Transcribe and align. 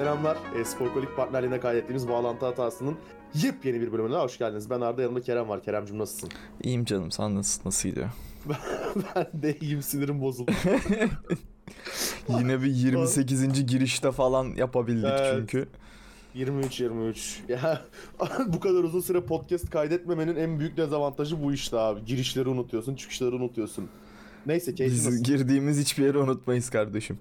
Selamlar. 0.00 0.38
E, 0.60 0.64
Sporkolik 0.64 1.16
partnerliğine 1.16 1.60
kaydettiğimiz 1.60 2.08
bağlantı 2.08 2.46
hatasının 2.46 2.96
yepyeni 3.34 3.80
bir 3.80 3.92
bölümüne 3.92 4.16
hoş 4.16 4.38
geldiniz. 4.38 4.70
Ben 4.70 4.80
Arda 4.80 5.02
yanımda 5.02 5.20
Kerem 5.20 5.48
var. 5.48 5.62
Keremcim 5.62 5.98
nasılsın? 5.98 6.28
İyiyim 6.62 6.84
canım 6.84 7.10
sen 7.10 7.34
nasıl, 7.34 7.62
nasıl 7.64 7.88
gidiyor? 7.88 8.08
ben 9.16 9.42
de 9.42 9.58
iyiyim 9.58 9.82
sinirim 9.82 10.20
bozuldu. 10.20 10.52
Yine 12.28 12.62
bir 12.62 12.66
28. 12.66 13.66
girişte 13.66 14.12
falan 14.12 14.44
yapabildik 14.56 15.10
Evet. 15.10 15.34
çünkü. 15.38 15.68
23-23. 16.36 17.52
Ya 17.52 17.82
bu 18.46 18.60
kadar 18.60 18.84
uzun 18.84 19.00
süre 19.00 19.20
podcast 19.20 19.70
kaydetmemenin 19.70 20.36
en 20.36 20.58
büyük 20.58 20.76
dezavantajı 20.76 21.42
bu 21.42 21.52
işte 21.52 21.78
abi. 21.78 22.04
Girişleri 22.04 22.48
unutuyorsun, 22.48 22.94
çıkışları 22.94 23.36
unutuyorsun. 23.36 23.88
Neyse 24.46 24.74
keyfin 24.74 24.96
Biz 24.96 25.06
nasıl? 25.06 25.24
girdiğimiz 25.24 25.80
hiçbir 25.80 26.04
yeri 26.04 26.18
unutmayız 26.18 26.70
kardeşim. 26.70 27.18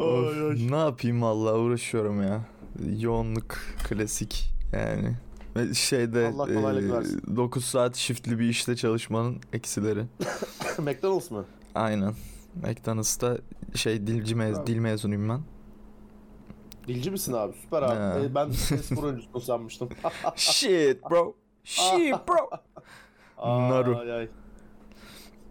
Ay. 0.00 0.70
ne 0.70 0.76
yapayım 0.76 1.22
vallahi 1.22 1.54
uğraşıyorum 1.54 2.22
ya. 2.22 2.40
Yoğunluk 2.98 3.58
klasik 3.88 4.52
yani. 4.72 5.16
Ve 5.56 5.74
Şeyde 5.74 6.20
e, 6.26 6.92
versin. 6.92 7.22
9 7.36 7.64
saat 7.64 7.96
shiftli 7.96 8.38
bir 8.38 8.48
işte 8.48 8.76
çalışmanın 8.76 9.40
eksileri. 9.52 10.04
McDonald's 10.78 11.30
mı? 11.30 11.44
Aynen. 11.74 12.14
McDonald's'ta 12.54 13.38
şey 13.74 14.06
dilci 14.06 14.34
mez 14.34 14.56
Ha. 14.58 14.66
dil 14.66 14.78
mezunuyum 14.78 15.28
ben. 15.28 15.40
Dilci 16.88 17.10
misin 17.10 17.32
abi? 17.32 17.52
Süper 17.62 17.82
abi. 17.82 17.94
Ha. 17.94 18.18
E, 18.24 18.34
ben 18.34 18.50
spor 18.82 19.02
oyuncusun 19.02 19.38
sanmıştım. 19.38 19.88
Shit 20.36 21.10
bro. 21.10 21.34
Shit 21.64 22.14
bro. 22.28 22.50
Naru. 23.46 23.98
Ay, 23.98 24.12
ay. 24.12 24.28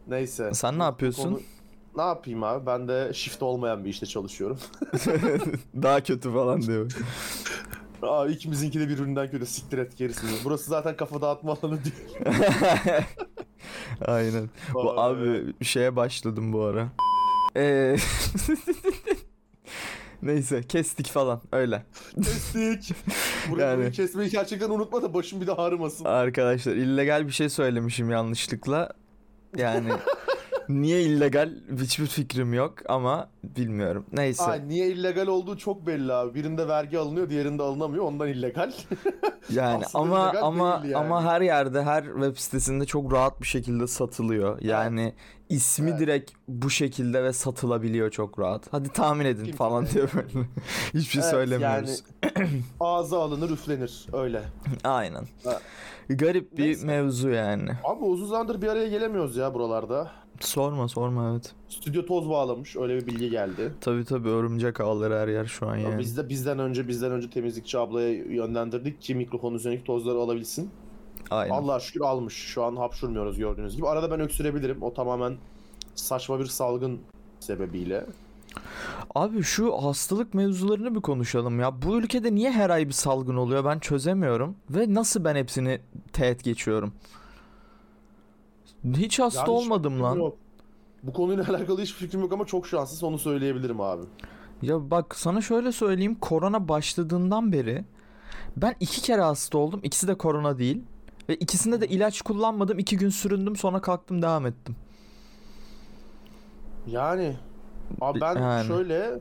Neyse. 0.08 0.54
Sen 0.54 0.80
ne 0.80 0.84
yapıyorsun? 0.84 1.24
konu- 1.24 1.42
Ne 1.96 2.02
yapayım 2.02 2.44
abi? 2.44 2.66
Ben 2.66 2.88
de 2.88 3.12
shift 3.14 3.44
olmayan 3.44 3.86
bir 3.86 3.90
işte 3.90 4.06
çalışıyorum. 4.06 4.58
Daha 5.84 6.04
kötü 6.04 6.34
falan 6.34 6.62
diyor. 6.62 6.92
Aa, 8.02 8.28
ikimizinki 8.28 8.80
de 8.80 8.90
birbirinden 8.90 9.32
kötü. 9.32 9.46
Siktir 9.46 9.78
et 9.78 9.98
gerisini. 9.98 10.32
Burası 10.44 10.70
zaten 10.70 10.96
kafa 10.98 11.22
dağıtma 11.22 11.58
alanı 11.64 11.80
değil. 11.84 11.96
Aynen. 14.06 14.50
Bu 14.74 15.00
abi 15.02 15.54
şeye 15.64 15.96
başladım 15.96 16.54
bu 16.54 16.64
ara. 16.64 16.88
Ee... 17.56 17.96
Neyse 20.22 20.64
kestik 20.64 21.08
falan 21.08 21.42
öyle. 21.52 21.84
Kestik. 22.24 22.96
Burayı, 23.50 23.70
Yani- 23.82 23.92
kesmeyi 23.92 24.30
gerçekten 24.30 24.70
unutma 24.70 25.02
da 25.02 25.14
başım 25.14 25.42
bir 25.42 25.48
de 25.48 25.52
ağrımasın. 25.54 26.06
Arkadaşlar 26.06 26.74
illegal 26.76 27.28
bir 27.28 27.32
şey 27.32 27.50
söylemişim 27.50 28.12
yanlışlıkla. 28.12 28.90
Yani 29.58 29.90
niye 30.72 31.02
illegal 31.02 31.50
hiçbir 31.82 32.06
fikrim 32.06 32.54
yok 32.54 32.74
ama 32.86 33.30
bilmiyorum. 33.44 34.06
Neyse. 34.14 34.44
Ay, 34.44 34.68
niye 34.68 34.88
illegal 34.88 35.28
olduğu 35.28 35.58
çok 35.58 35.88
belli 35.88 36.14
abi. 36.14 36.36
Birinde 36.36 36.68
vergi 36.68 37.00
alınıyor, 37.00 37.30
diğerinde 37.30 37.64
alınamıyor. 37.64 38.04
Ondan 38.06 38.28
illegal. 38.28 38.72
Yani 39.50 39.86
Aslında 39.86 40.00
ama 40.04 40.30
illegal 40.32 40.48
ama 40.48 40.82
yani. 40.86 40.96
ama 40.98 41.24
her 41.24 41.42
yerde 41.42 41.84
her 41.84 42.04
web 42.04 42.38
sitesinde 42.38 42.86
çok 42.86 43.14
rahat 43.14 43.42
bir 43.42 43.48
şekilde 43.48 43.88
satılıyor. 43.88 44.62
Yani 44.62 45.14
ismi 45.52 45.90
Evet. 45.90 46.00
direkt 46.00 46.32
bu 46.48 46.70
şekilde 46.70 47.24
ve 47.24 47.34
satılabiliyor 47.34 48.10
çok 48.12 48.40
rahat. 48.40 48.68
Hadi 48.72 48.90
tahmin 48.90 49.26
edin 49.26 49.46
Kim 49.46 49.56
falan 49.56 49.86
diye 49.88 50.04
böyle. 50.16 50.48
Hiçbir 50.94 51.02
şey 51.12 51.22
Evet, 51.22 51.32
söylemiyoruz. 51.32 52.04
Ağza 52.80 53.22
alınır, 53.22 53.50
üflenir. 53.50 54.08
Öyle. 54.14 54.42
Aynen. 54.84 55.28
Ha. 55.44 55.60
Garip 56.10 56.58
bir 56.58 56.64
Neyse. 56.64 56.86
mevzu 56.88 57.30
yani. 57.30 57.70
Abi 57.84 58.04
uzun 58.04 58.26
zamandır 58.26 58.62
bir 58.62 58.68
araya 58.68 58.88
gelemiyoruz 58.88 59.36
ya 59.38 59.54
buralarda. 59.54 60.12
Sorma 60.40 60.88
sorma 60.88 61.32
evet. 61.32 61.54
Stüdyo 61.70 62.06
toz 62.06 62.30
bağlamış. 62.30 62.76
Öyle 62.76 62.96
bir 62.98 63.08
bilgi 63.08 63.30
geldi. 63.30 63.74
Tabi 63.82 64.06
tabi 64.06 64.30
örümcek 64.30 64.82
ağları 64.82 65.16
her 65.16 65.28
yer 65.28 65.46
şu 65.46 65.68
an 65.68 65.76
Ya 65.76 65.90
yani. 65.90 66.00
Biz 66.00 66.18
de 66.18 66.30
bizden 66.30 66.60
önce 66.60 66.88
bizden 66.88 67.12
önce 67.12 67.30
temizlikçi 67.30 67.78
ablaya 67.78 68.10
yönlendirdik 68.14 69.02
ki 69.02 69.16
mikrofonun 69.16 69.56
üzerindeki 69.56 69.84
tozları 69.84 70.18
alabilsin. 70.18 70.70
Aynen. 71.30 71.54
Allah'a 71.54 71.80
şükür 71.80 72.02
almış. 72.02 72.34
Şu 72.34 72.64
an 72.64 72.76
hapşurmuyoruz 72.76 73.38
gördüğünüz 73.38 73.76
gibi. 73.76 73.88
Arada 73.88 74.12
ben 74.12 74.20
öksürebilirim. 74.20 74.84
O 74.84 74.94
tamamen 74.94 75.38
saçma 75.96 76.40
bir 76.40 76.46
salgın 76.46 77.00
sebebiyle. 77.40 78.06
Abi 79.16 79.44
şu 79.44 79.74
hastalık 79.74 80.34
mevzularını 80.34 80.96
bir 80.96 81.02
konuşalım 81.02 81.60
ya. 81.60 81.82
Bu 81.82 81.98
ülkede 81.98 82.36
niye 82.36 82.52
her 82.52 82.70
ay 82.70 82.88
bir 82.88 82.94
salgın 82.94 83.36
oluyor 83.36 83.66
ben 83.66 83.80
çözemiyorum. 83.80 84.56
Ve 84.70 84.94
nasıl 84.94 85.24
ben 85.24 85.36
hepsini 85.36 85.80
teğet 86.14 86.44
geçiyorum. 86.44 86.94
Hiç 88.84 89.20
hasta 89.20 89.40
Yani 89.40 89.46
hiç 89.46 89.66
olmadım 89.66 89.94
fikrim 89.94 90.06
lan. 90.06 90.16
Yok. 90.16 90.38
Bu 91.04 91.14
konuyla 91.14 91.44
alakalı 91.50 91.82
hiçbir 91.82 92.00
fikrim 92.06 92.22
yok 92.22 92.34
ama 92.34 92.46
çok 92.46 92.68
şanssız 92.68 93.04
onu 93.04 93.20
söyleyebilirim 93.20 93.82
abi. 93.82 94.04
Ya 94.62 94.92
bak 94.92 95.16
sana 95.16 95.42
şöyle 95.42 95.72
söyleyeyim. 95.72 96.16
Korona 96.22 96.68
başladığından 96.68 97.52
beri 97.52 97.86
ben 98.58 98.76
iki 98.80 99.02
kere 99.02 99.22
hasta 99.22 99.58
oldum. 99.58 99.80
İkisi 99.84 100.08
de 100.08 100.16
korona 100.16 100.58
değil. 100.58 100.84
Ve 101.32 101.36
ikisinde 101.36 101.82
de 101.82 101.88
ilaç 101.88 102.22
kullanmadım. 102.22 102.80
iki 102.80 102.98
gün 102.98 103.10
süründüm 103.10 103.56
sonra 103.56 103.82
kalktım 103.82 104.22
devam 104.22 104.46
ettim. 104.46 104.76
Yani 106.88 107.36
abi 108.02 108.22
ben 108.22 108.36
Yani. 108.36 108.68
şöyle 108.68 109.20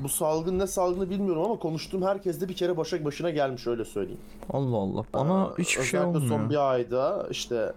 bu 0.00 0.08
salgın 0.08 0.58
ne 0.58 0.66
salgını 0.66 1.10
bilmiyorum 1.10 1.42
ama 1.44 1.58
konuştuğum 1.58 2.02
herkes 2.02 2.40
de 2.40 2.48
bir 2.48 2.56
kere 2.56 2.76
başa 2.76 3.04
başına 3.04 3.30
gelmiş 3.30 3.66
öyle 3.66 3.84
söyleyeyim. 3.84 4.20
Allah 4.52 4.76
Allah. 4.76 5.04
Bana 5.14 5.44
Aa, 5.44 5.58
hiçbir 5.58 5.82
şey 5.82 6.00
olmuyor. 6.00 6.28
son 6.28 6.50
bir 6.50 6.70
ayda 6.70 7.26
işte 7.30 7.72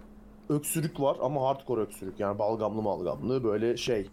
öksürük 0.48 1.00
var 1.00 1.16
ama 1.22 1.42
hardcore 1.42 1.80
öksürük 1.80 2.20
yani 2.20 2.38
balgamlı 2.38 2.82
malgamlı 2.82 3.44
böyle 3.44 3.76
şey 3.76 4.08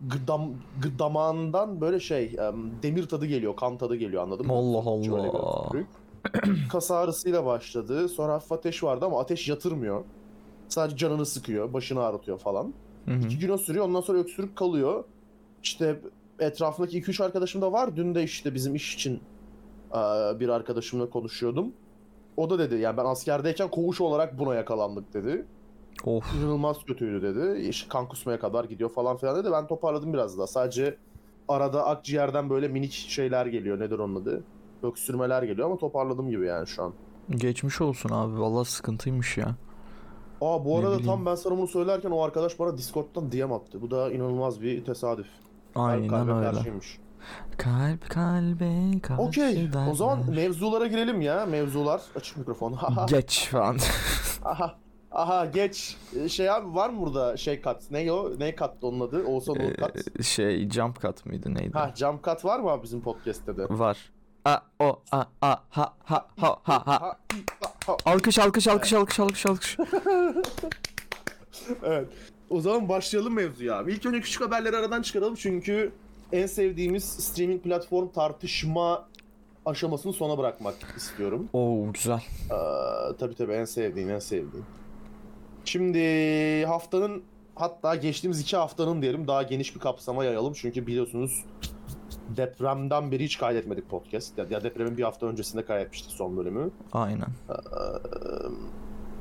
gıdam 0.00 0.50
gıdamağından 0.82 1.80
böyle 1.80 2.00
şey 2.00 2.36
em, 2.38 2.82
demir 2.82 3.08
tadı 3.08 3.26
geliyor 3.26 3.56
kan 3.56 3.78
tadı 3.78 3.96
geliyor 3.96 4.22
anladın 4.22 4.46
mı? 4.46 4.52
Allah 4.52 4.90
Allah. 4.90 5.70
Kas 6.72 6.90
ağrısıyla 6.90 7.46
başladı 7.46 8.08
sonra 8.08 8.32
hafif 8.32 8.52
ateş 8.52 8.82
vardı 8.82 9.04
ama 9.04 9.20
ateş 9.20 9.48
yatırmıyor. 9.48 10.04
Sadece 10.68 10.96
canını 10.96 11.26
sıkıyor 11.26 11.72
başını 11.72 12.02
ağrıtıyor 12.02 12.38
falan. 12.38 12.74
Hı 13.04 13.10
hı. 13.14 13.18
İki 13.26 13.38
gün 13.38 13.48
o 13.48 13.58
sürüyor 13.58 13.84
ondan 13.84 14.00
sonra 14.00 14.18
öksürük 14.18 14.56
kalıyor. 14.56 15.04
İşte 15.62 16.00
etrafındaki 16.38 17.02
2-3 17.02 17.24
arkadaşım 17.24 17.62
da 17.62 17.72
var. 17.72 17.96
Dün 17.96 18.14
de 18.14 18.22
işte 18.22 18.54
bizim 18.54 18.74
iş 18.74 18.94
için 18.94 19.20
eee, 19.94 20.00
bir 20.40 20.48
arkadaşımla 20.48 21.10
konuşuyordum. 21.10 21.72
O 22.36 22.50
da 22.50 22.58
dedi 22.58 22.74
yani 22.80 22.96
ben 22.96 23.04
askerdeyken 23.04 23.68
koğuş 23.70 24.00
olarak 24.00 24.38
buna 24.38 24.54
yakalandık 24.54 25.14
dedi. 25.14 25.46
Of. 26.04 26.34
İnanılmaz 26.34 26.84
kötüydü 26.84 27.22
dedi. 27.22 27.60
İşte 27.60 27.88
kan 27.88 28.08
kusmaya 28.08 28.40
kadar 28.40 28.64
gidiyor 28.64 28.90
falan 28.90 29.16
filan 29.16 29.36
dedi. 29.36 29.52
Ben 29.52 29.66
toparladım 29.66 30.12
biraz 30.12 30.38
daha. 30.38 30.46
Sadece 30.46 30.96
arada 31.48 31.86
akciğerden 31.86 32.50
böyle 32.50 32.68
minik 32.68 32.92
şeyler 32.92 33.46
geliyor. 33.46 33.80
Nedir 33.80 33.98
onun 33.98 34.22
adı? 34.22 34.44
Öksürmeler 34.82 35.42
geliyor 35.42 35.66
ama 35.66 35.78
toparladım 35.78 36.30
gibi 36.30 36.46
yani 36.46 36.66
şu 36.66 36.82
an. 36.82 36.92
Geçmiş 37.30 37.80
olsun 37.80 38.10
abi. 38.10 38.40
Vallahi 38.40 38.68
sıkıntıymış 38.68 39.38
ya. 39.38 39.56
Aa 40.40 40.64
bu 40.64 40.78
arada 40.78 40.98
tam 40.98 41.26
ben 41.26 41.34
sana 41.34 41.58
bunu 41.58 41.66
söylerken 41.66 42.10
o 42.10 42.22
arkadaş 42.22 42.58
bana 42.58 42.78
Discord'dan 42.78 43.32
DM 43.32 43.52
attı. 43.52 43.82
Bu 43.82 43.90
da 43.90 44.12
inanılmaz 44.12 44.62
bir 44.62 44.84
tesadüf. 44.84 45.26
Aynen 45.74 46.08
kalbe 46.08 46.32
öyle. 46.32 46.50
karşıymış. 46.50 46.98
Kalp 47.58 48.10
kalbe 48.10 49.00
karşı 49.02 49.22
Okey. 49.22 49.68
O 49.90 49.94
zaman 49.94 50.30
mevzulara 50.30 50.86
girelim 50.86 51.20
ya. 51.20 51.46
Mevzular. 51.46 52.02
Açık 52.16 52.36
mikrofon. 52.36 52.78
Geç 53.08 53.48
falan. 53.48 53.76
Aha. 54.44 54.74
Aha 55.12 55.46
geç. 55.46 55.96
Ee, 56.16 56.28
Şey 56.28 56.50
abi 56.50 56.74
var 56.74 56.90
mı 56.90 57.00
burada 57.00 57.36
şey 57.36 57.60
kat? 57.60 57.90
Ne 57.90 58.12
o? 58.12 58.38
Ne 58.38 58.54
kattı 58.54 58.86
onun 58.86 59.00
adı? 59.00 59.24
Oğuzhan 59.24 59.56
Uğur 59.56 59.74
kat. 59.74 59.96
Ee, 60.18 60.22
şey 60.22 60.70
jump 60.70 61.00
cut 61.00 61.26
mıydı 61.26 61.54
neydi? 61.54 61.72
Ha 61.72 61.92
jump 61.96 62.22
kat 62.22 62.44
var 62.44 62.60
mı 62.60 62.70
abi 62.70 62.82
bizim 62.82 63.00
podcast'te 63.00 63.56
de? 63.56 63.66
Var. 63.70 64.10
A 64.44 64.58
o 64.78 65.00
a 65.12 65.24
a 65.42 65.56
ha 65.70 65.94
ha 66.04 66.26
ha 66.36 66.56
ha 66.62 66.86
ha. 66.86 67.18
Alkış 68.04 68.38
alkış 68.38 68.68
alkış 68.68 68.92
alkış 68.92 69.20
alkış 69.20 69.46
alkış. 69.46 69.76
Evet. 71.82 72.08
O 72.50 72.60
zaman 72.60 72.88
başlayalım 72.88 73.34
mevzuya 73.34 73.78
abi. 73.78 73.92
İlk 73.92 74.06
önce 74.06 74.20
küçük 74.20 74.42
haberleri 74.42 74.76
aradan 74.76 75.02
çıkaralım 75.02 75.34
çünkü 75.34 75.92
en 76.32 76.46
sevdiğimiz 76.46 77.04
streaming 77.04 77.62
platform 77.62 78.08
tartışma 78.08 79.08
aşamasını 79.66 80.12
sona 80.12 80.38
bırakmak 80.38 80.74
istiyorum. 80.96 81.48
Oo 81.52 81.92
güzel. 81.92 82.22
Ee, 82.50 83.16
tabii 83.18 83.34
tabii 83.34 83.52
en 83.52 83.64
sevdiğim 83.64 84.10
en 84.10 84.18
sevdiğim. 84.18 84.66
Şimdi 85.64 86.64
haftanın 86.66 87.22
hatta 87.54 87.94
geçtiğimiz 87.94 88.40
iki 88.40 88.56
haftanın 88.56 89.02
diyelim 89.02 89.28
daha 89.28 89.42
geniş 89.42 89.74
bir 89.74 89.80
kapsama 89.80 90.24
yayalım. 90.24 90.52
Çünkü 90.56 90.86
biliyorsunuz 90.86 91.44
depremden 92.36 93.12
beri 93.12 93.24
hiç 93.24 93.38
kaydetmedik 93.38 93.90
podcast. 93.90 94.38
Ya, 94.38 94.64
depremin 94.64 94.96
bir 94.96 95.02
hafta 95.02 95.26
öncesinde 95.26 95.64
kaydetmiştik 95.64 96.12
son 96.12 96.36
bölümü. 96.36 96.70
Aynen. 96.92 97.26
Ee, 97.50 97.54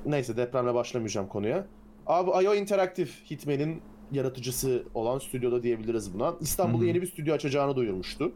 neyse 0.06 0.38
depremle 0.38 0.74
başlamayacağım 0.74 1.28
konuya. 1.28 1.66
Abi 2.08 2.46
IO 2.46 2.54
Interactive 2.54 3.10
Hitman'in 3.32 3.82
yaratıcısı 4.12 4.84
olan 4.94 5.20
stüdyoda 5.20 5.64
diyebiliriz 5.64 6.14
buna. 6.14 6.34
İstanbul'da 6.40 6.82
Hı 6.82 6.84
hı. 6.84 6.88
yeni 6.88 7.02
bir 7.02 7.08
stüdyo 7.08 7.36
açacağını 7.36 7.76
duyurmuştu. 7.76 8.32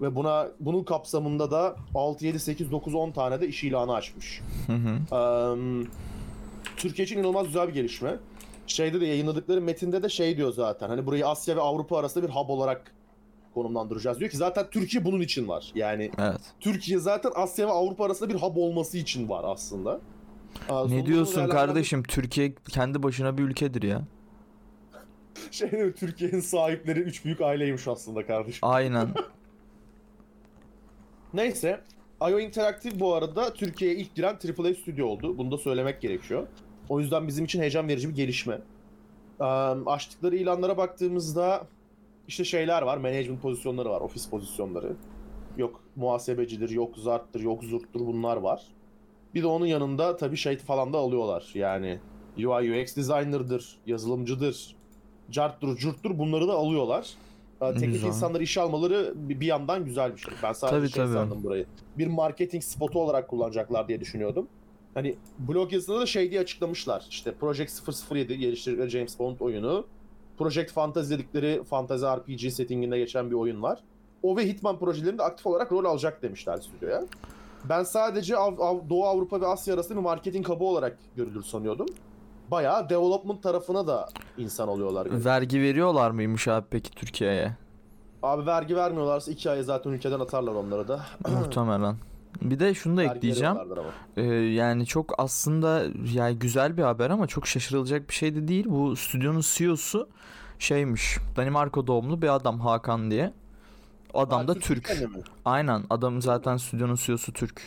Ve 0.00 0.14
buna 0.14 0.48
bunun 0.60 0.84
kapsamında 0.84 1.50
da 1.50 1.76
6, 1.94 2.26
7, 2.26 2.38
8, 2.38 2.70
9, 2.70 2.94
10 2.94 3.10
tane 3.10 3.40
de 3.40 3.48
iş 3.48 3.64
ilanı 3.64 3.94
açmış. 3.94 4.40
Hı 4.66 4.72
Türkiye 6.76 7.04
için 7.04 7.18
inanılmaz 7.18 7.46
güzel 7.46 7.68
bir 7.68 7.74
gelişme. 7.74 8.16
Şeyde 8.66 9.00
de 9.00 9.06
yayınladıkları 9.06 9.60
metinde 9.60 10.02
de 10.02 10.08
şey 10.08 10.36
diyor 10.36 10.52
zaten. 10.52 10.88
Hani 10.88 11.06
burayı 11.06 11.26
Asya 11.26 11.56
ve 11.56 11.60
Avrupa 11.60 11.98
arasında 11.98 12.28
bir 12.28 12.32
hub 12.32 12.48
olarak 12.48 12.94
konumlandıracağız. 13.54 14.20
Diyor 14.20 14.30
ki 14.30 14.36
zaten 14.36 14.66
Türkiye 14.70 15.04
bunun 15.04 15.20
için 15.20 15.48
var. 15.48 15.72
Yani 15.74 16.10
Evet. 16.18 16.40
Türkiye 16.60 16.98
zaten 16.98 17.32
Asya 17.34 17.66
ve 17.66 17.72
Avrupa 17.72 18.04
arasında 18.04 18.30
bir 18.30 18.34
hub 18.34 18.56
olması 18.56 18.98
için 18.98 19.28
var 19.28 19.44
aslında. 19.46 20.00
Aa, 20.68 20.86
Ne 20.88 21.06
diyorsun 21.06 21.48
kardeşim? 21.48 22.02
Türkiye 22.02 22.54
kendi 22.68 23.02
başına 23.02 23.38
bir 23.38 23.42
ülkedir 23.42 23.82
ya. 23.82 24.02
Şey? 25.50 25.92
Türkiye'nin 25.92 26.40
sahipleri 26.40 27.00
üç 27.00 27.24
büyük 27.24 27.40
aileymiş 27.40 27.88
aslında 27.88 28.26
kardeşim. 28.26 28.60
Aynen. 28.62 29.08
Neyse. 31.34 31.80
IO 32.30 32.38
Interactive 32.38 33.00
bu 33.00 33.14
arada 33.14 33.54
Türkiye'ye 33.54 33.96
ilk 33.96 34.14
giren 34.14 34.34
AAA 34.58 34.74
stüdyo 34.74 35.06
oldu. 35.06 35.38
Bunu 35.38 35.50
da 35.52 35.58
söylemek 35.58 36.00
gerekiyor. 36.00 36.46
O 36.88 37.00
yüzden 37.00 37.28
bizim 37.28 37.44
için 37.44 37.60
heyecan 37.60 37.88
verici 37.88 38.08
bir 38.08 38.14
gelişme. 38.14 38.58
Ee, 39.40 39.44
açtıkları 39.44 40.36
ilanlara 40.36 40.76
baktığımızda 40.76 41.66
işte 42.28 42.44
şeyler 42.44 42.82
var. 42.82 42.96
Management 42.96 43.42
pozisyonları 43.42 43.90
var. 43.90 44.00
Ofis 44.00 44.28
pozisyonları. 44.28 44.96
Yok 45.56 45.80
muhasebecidir, 45.96 46.70
yok 46.70 46.96
zarttır, 46.98 47.40
yok 47.40 47.64
zurttur 47.64 48.00
bunlar 48.00 48.36
var. 48.36 48.62
Bir 49.34 49.42
de 49.42 49.46
onun 49.46 49.66
yanında 49.66 50.16
tabii 50.16 50.36
şey 50.36 50.56
falan 50.56 50.92
da 50.92 50.98
alıyorlar. 50.98 51.50
Yani 51.54 51.98
UI 52.38 52.82
UX 52.82 52.96
designer'dır, 52.96 53.76
yazılımcıdır, 53.86 54.76
carttur, 55.30 55.76
curttur 55.76 56.18
bunları 56.18 56.48
da 56.48 56.52
alıyorlar. 56.52 57.10
Ee, 57.62 57.72
Teknik 57.72 57.92
Güzel. 57.92 58.08
insanları 58.08 58.42
işe 58.42 58.60
almaları 58.60 59.12
bir 59.16 59.40
bir 59.40 59.46
yandan 59.46 59.84
güzel 59.84 60.12
bir 60.16 60.20
şey. 60.20 60.34
Ben 60.42 60.52
sadece 60.52 60.76
Tabii, 60.78 60.88
şey 60.90 61.02
tabii. 61.04 61.12
sandım 61.12 61.44
burayı. 61.44 61.66
Bir 61.98 62.06
marketing 62.06 62.62
spotu 62.62 63.00
olarak 63.00 63.28
kullanacaklar 63.28 63.88
diye 63.88 64.00
düşünüyordum. 64.00 64.48
Hani 64.94 65.16
blog 65.38 65.72
yazısında 65.72 66.00
da 66.00 66.06
şey 66.06 66.30
diye 66.30 66.40
açıklamışlar. 66.40 67.06
İşte 67.10 67.34
Project 67.34 67.72
007 68.12 68.38
geliştirdikleri 68.38 68.88
James 68.90 69.18
Bond 69.18 69.40
oyunu. 69.40 69.86
Project 70.38 70.72
Fantasy 70.72 71.14
dedikleri 71.14 71.64
fantasy 71.64 72.04
RPG 72.06 72.52
settinginde 72.52 72.98
geçen 72.98 73.30
bir 73.30 73.34
oyun 73.34 73.62
var. 73.62 73.78
O 74.22 74.36
ve 74.36 74.46
Hitman 74.48 74.78
projelerinde 74.78 75.22
aktif 75.22 75.46
olarak 75.46 75.72
rol 75.72 75.84
alacak 75.84 76.22
demişler 76.22 76.56
stüdyoya. 76.58 77.02
Ben 77.68 77.82
sadece 77.82 78.36
Av- 78.36 78.58
Av- 78.60 78.88
Doğu 78.90 79.04
Avrupa 79.04 79.40
ve 79.40 79.46
Asya 79.46 79.74
arasında 79.74 79.98
bir 79.98 80.02
marketing 80.02 80.48
hub'ı 80.48 80.64
olarak 80.64 80.98
görülür 81.16 81.42
sanıyordum. 81.42 81.86
Bayağı 82.50 82.88
development 82.88 83.42
tarafına 83.42 83.86
da 83.86 84.08
insan 84.38 84.68
oluyorlar. 84.68 85.06
galiba. 85.06 85.24
Vergi 85.24 85.60
veriyorlar 85.60 86.10
mıymış 86.10 86.48
abi 86.48 86.66
peki 86.70 86.90
Türkiye'ye? 86.90 87.56
Abi 88.22 88.46
vergi 88.46 88.76
vermiyorlarsa 88.76 89.30
iki 89.32 89.50
ay 89.50 89.62
zaten 89.62 89.90
ülkeden 89.90 90.20
atarlar 90.20 90.52
onları 90.54 90.88
da. 90.88 91.00
Muhtemelen. 91.38 91.96
Bir 92.42 92.60
de 92.60 92.74
şunu 92.74 92.96
da 92.96 93.02
ekleyeceğim. 93.02 93.56
Ee, 94.16 94.22
yani 94.32 94.86
çok 94.86 95.14
aslında 95.18 95.82
yani 96.12 96.38
güzel 96.38 96.76
bir 96.76 96.82
haber 96.82 97.10
ama 97.10 97.26
çok 97.26 97.46
şaşırılacak 97.46 98.08
bir 98.08 98.14
şey 98.14 98.34
de 98.34 98.48
değil. 98.48 98.64
Bu 98.68 98.96
stüdyonun 98.96 99.42
CEO'su 99.44 100.08
şeymiş. 100.58 101.18
Danimarka 101.36 101.86
doğumlu 101.86 102.22
bir 102.22 102.34
adam 102.34 102.60
Hakan 102.60 103.10
diye. 103.10 103.32
Adam 104.14 104.48
da 104.48 104.54
Türk? 104.54 104.96
Aynen 105.44 105.84
adam 105.90 106.22
zaten 106.22 106.56
stüdyonun 106.56 106.94
CEO'su 106.94 107.32
Türk. 107.32 107.62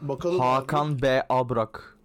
Bakalım 0.00 0.40
abi. 0.40 0.46
Hakan 0.46 1.02
B. 1.02 1.26
Abrak. 1.28 1.96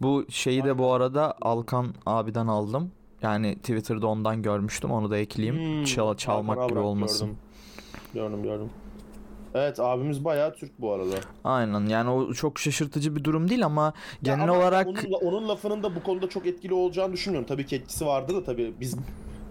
Bu 0.00 0.24
şeyi 0.28 0.64
de 0.64 0.78
bu 0.78 0.92
arada 0.92 1.34
Alkan 1.40 1.94
abiden 2.06 2.46
aldım. 2.46 2.90
Yani 3.22 3.56
Twitter'da 3.56 4.06
ondan 4.06 4.42
görmüştüm. 4.42 4.90
Onu 4.90 5.10
da 5.10 5.18
ekleyeyim. 5.18 5.56
Hmm, 5.56 5.84
Çal- 5.84 6.16
çalmak 6.16 6.56
Hakan 6.56 6.68
gibi 6.68 6.78
olmasın. 6.78 7.26
Gördüm. 7.28 7.36
gördüm 8.14 8.42
gördüm. 8.42 8.70
Evet 9.54 9.80
abimiz 9.80 10.24
bayağı 10.24 10.54
Türk 10.54 10.80
bu 10.80 10.92
arada. 10.92 11.16
Aynen. 11.44 11.86
Yani 11.86 12.10
o 12.10 12.32
çok 12.32 12.58
şaşırtıcı 12.58 13.16
bir 13.16 13.24
durum 13.24 13.50
değil 13.50 13.64
ama 13.64 13.92
genel 14.22 14.42
ama 14.44 14.58
olarak 14.58 14.86
onun, 14.88 15.12
onun 15.12 15.48
lafının 15.48 15.82
da 15.82 15.96
bu 15.96 16.02
konuda 16.02 16.28
çok 16.28 16.46
etkili 16.46 16.74
olacağını 16.74 17.12
düşünmüyorum. 17.12 17.48
Tabii 17.48 17.66
ki 17.66 17.76
etkisi 17.76 18.06
vardı 18.06 18.34
da 18.34 18.44
tabii 18.44 18.74
biz 18.80 18.96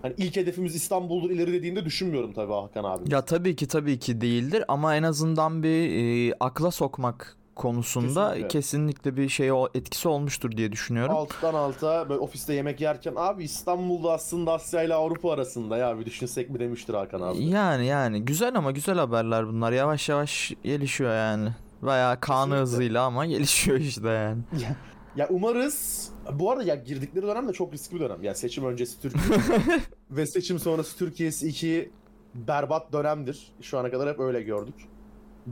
hani 0.02 0.14
ilk 0.18 0.36
hedefimiz 0.36 0.76
İstanbul'dur 0.76 1.30
ileri 1.30 1.54
dediğinde 1.54 1.86
düşünmüyorum 1.86 2.34
tabii 2.34 2.54
Hakan 2.54 2.84
abi. 2.84 3.14
Ya 3.14 3.26
tabii 3.26 3.56
ki 3.56 3.68
tabii 3.68 4.00
ki 4.00 4.22
değildir 4.22 4.64
ama 4.68 4.96
en 4.96 5.04
azından 5.04 5.64
bir 5.64 6.30
e, 6.30 6.34
akla 6.40 6.72
sokmak 6.72 7.39
konusunda 7.60 8.28
Kesinlikle. 8.28 8.48
kesinlikle, 8.48 9.18
bir 9.18 9.30
şey 9.30 9.50
etkisi 9.74 10.08
olmuştur 10.08 10.52
diye 10.52 10.72
düşünüyorum. 10.72 11.16
Alttan 11.16 11.54
alta 11.54 12.10
böyle 12.10 12.20
ofiste 12.20 12.54
yemek 12.54 12.82
yerken 12.82 13.14
abi 13.16 13.44
İstanbul'da 13.44 14.12
aslında 14.12 14.54
Asya 14.54 14.84
ile 14.84 14.94
Avrupa 14.94 15.32
arasında 15.32 15.78
ya 15.78 16.00
bir 16.00 16.06
düşünsek 16.06 16.50
mi 16.50 16.60
demiştir 16.60 16.94
Hakan 16.94 17.22
abi. 17.22 17.44
Yani 17.44 17.86
yani 17.86 18.26
güzel 18.26 18.56
ama 18.56 18.72
güzel 18.72 18.98
haberler 18.98 19.48
bunlar. 19.48 19.72
Yavaş 19.72 20.10
yavaş 20.10 20.54
gelişiyor 20.64 21.16
yani. 21.16 21.50
Bayağı 21.82 22.20
kanı 22.20 22.56
hızıyla 22.56 23.04
ama 23.04 23.26
gelişiyor 23.26 23.80
işte 23.80 24.10
yani. 24.10 24.42
Ya 25.16 25.28
umarız 25.30 26.10
bu 26.34 26.52
arada 26.52 26.64
ya 26.64 26.76
girdikleri 26.76 27.28
dönem 27.28 27.48
de 27.48 27.54
çok 27.54 27.74
riskli 27.74 27.96
bir 27.96 28.00
dönem. 28.00 28.24
Ya 28.24 28.36
seçim 28.36 28.66
öncesi 28.66 29.02
Türkiye 29.02 29.40
ve 30.12 30.26
seçim 30.26 30.60
sonrası 30.60 30.98
Türkiye'si 30.98 31.48
iki 31.48 31.92
berbat 32.36 32.94
dönemdir. 32.94 33.52
Şu 33.62 33.78
ana 33.78 33.92
kadar 33.92 34.10
hep 34.10 34.20
öyle 34.20 34.42
gördük. 34.42 34.76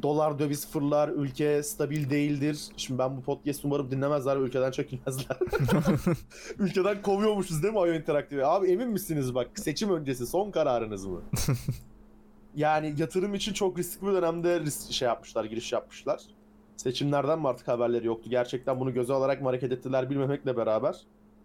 Dolar 0.02 0.40
döviz 0.40 0.68
fırlar, 0.68 1.10
ülke 1.10 1.64
stabil 1.64 2.10
değildir. 2.10 2.60
Şimdi 2.78 3.00
ben 3.00 3.18
bu 3.18 3.22
podcast 3.22 3.66
umarım 3.66 3.92
dinlemezler 3.92 4.40
ve 4.42 4.44
ülkeden 4.44 4.72
çekilmezler. 4.72 5.38
ülkeden 6.60 7.02
kovuyormuşuz 7.02 7.64
değil 7.64 7.74
mi 7.74 7.80
IO 7.80 7.94
Interactive? 7.94 8.46
Abi 8.46 8.68
emin 8.72 8.90
misiniz 8.90 9.36
bak 9.36 9.48
seçim 9.56 9.90
öncesi 9.90 10.28
son 10.28 10.52
kararınız 10.52 11.06
mı? 11.06 11.22
yani 12.56 12.94
yatırım 12.98 13.34
için 13.34 13.54
çok 13.54 13.80
riskli 13.80 14.08
bir 14.08 14.12
dönemde 14.14 14.60
risk 14.60 14.92
şey 14.92 15.08
yapmışlar, 15.08 15.44
giriş 15.46 15.72
yapmışlar. 15.74 16.22
Seçimlerden 16.78 17.40
mi 17.40 17.48
artık 17.48 17.68
haberleri 17.68 18.08
yoktu? 18.08 18.30
Gerçekten 18.30 18.80
bunu 18.80 18.94
göze 18.94 19.14
alarak 19.14 19.42
mı 19.42 19.48
hareket 19.48 19.72
ettiler 19.72 20.10
bilmemekle 20.10 20.58
beraber. 20.58 20.96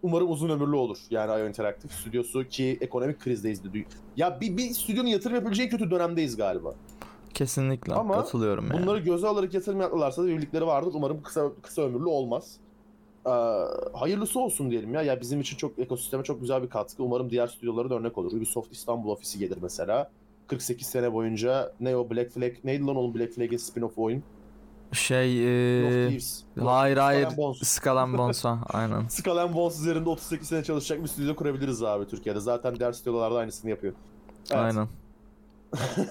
Umarım 0.02 0.30
uzun 0.30 0.48
ömürlü 0.50 0.76
olur 0.76 0.98
yani 1.10 1.40
IO 1.40 1.48
Interactive 1.48 1.92
stüdyosu 1.92 2.48
ki 2.48 2.78
ekonomik 2.80 3.20
krizdeyiz. 3.20 3.64
de- 3.64 3.84
Ya 4.16 4.40
bir, 4.40 4.56
bir 4.56 4.70
stüdyonun 4.70 5.08
yatırım 5.08 5.34
yapabileceği 5.34 5.68
kötü 5.68 5.90
dönemdeyiz 5.90 6.36
galiba. 6.36 6.74
Kesinlikle 7.34 7.94
Ama 7.94 8.14
katılıyorum 8.14 8.68
yani. 8.72 8.82
Bunları 8.82 8.98
göze 8.98 9.26
alarak 9.26 9.54
yatırım 9.54 9.80
yaptılarsa 9.80 10.22
da 10.22 10.26
birlikleri 10.26 10.66
vardır. 10.66 10.92
Umarım 10.94 11.22
kısa 11.22 11.50
kısa 11.62 11.82
ömürlü 11.82 12.06
olmaz. 12.06 12.56
Ee, 13.26 13.30
hayırlısı 13.92 14.40
olsun 14.40 14.70
diyelim 14.70 14.94
ya. 14.94 15.02
Ya 15.02 15.20
bizim 15.20 15.40
için 15.40 15.56
çok 15.56 15.78
ekosisteme 15.78 16.22
çok 16.22 16.40
güzel 16.40 16.62
bir 16.62 16.70
katkı. 16.70 17.02
Umarım 17.02 17.30
diğer 17.30 17.46
stüdyolara 17.46 17.90
da 17.90 17.94
örnek 17.94 18.18
olur. 18.18 18.32
Ubisoft 18.32 18.72
İstanbul 18.72 19.10
ofisi 19.10 19.38
gelir 19.38 19.58
mesela. 19.62 20.10
48 20.46 20.86
sene 20.86 21.12
boyunca 21.12 21.72
ne 21.80 21.96
o 21.96 22.10
Black 22.10 22.30
Flag 22.30 22.52
neydi 22.64 22.86
lan 22.86 22.96
onun 22.96 23.14
Black 23.14 23.34
Flag'in 23.34 23.56
spin-off 23.56 23.92
oyun? 23.96 24.22
Şey 24.92 25.38
e, 25.40 26.08
Thieves. 26.08 26.42
hayır 26.58 26.96
Skull 26.96 27.02
hayır 27.02 27.36
Bones. 27.36 27.58
Skull 27.58 27.96
and 27.96 28.18
Bones'a 28.18 28.58
aynen. 28.72 29.06
Skull 29.08 29.54
Bones 29.54 29.80
üzerinde 29.80 30.08
38 30.08 30.48
sene 30.48 30.64
çalışacak 30.64 31.02
bir 31.02 31.08
stüdyo 31.08 31.36
kurabiliriz 31.36 31.82
abi 31.82 32.06
Türkiye'de. 32.06 32.40
Zaten 32.40 32.76
diğer 32.76 32.92
stüdyolarda 32.92 33.38
aynısını 33.38 33.70
yapıyor. 33.70 33.94
Evet. 34.50 34.62
Aynen. 34.62 34.88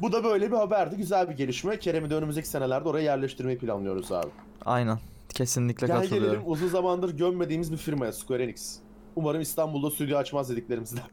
Bu 0.00 0.12
da 0.12 0.24
böyle 0.24 0.50
bir 0.50 0.56
haberdi. 0.56 0.96
Güzel 0.96 1.28
bir 1.30 1.34
gelişme. 1.34 1.78
Kerem'i 1.78 2.10
de 2.10 2.14
önümüzdeki 2.14 2.48
senelerde 2.48 2.88
oraya 2.88 3.02
yerleştirmeyi 3.04 3.58
planlıyoruz 3.58 4.12
abi. 4.12 4.28
Aynen. 4.64 4.98
Kesinlikle 5.34 5.86
Gel 5.86 5.96
katılıyorum. 5.96 6.28
gelelim 6.30 6.42
uzun 6.50 6.68
zamandır 6.68 7.16
gömmediğimiz 7.16 7.72
bir 7.72 7.76
firmaya 7.76 8.12
Square 8.12 8.44
Enix. 8.44 8.76
Umarım 9.16 9.40
İstanbul'da 9.40 9.90
stüdyo 9.90 10.18
açmaz 10.18 10.50
dediklerimizden. 10.50 11.02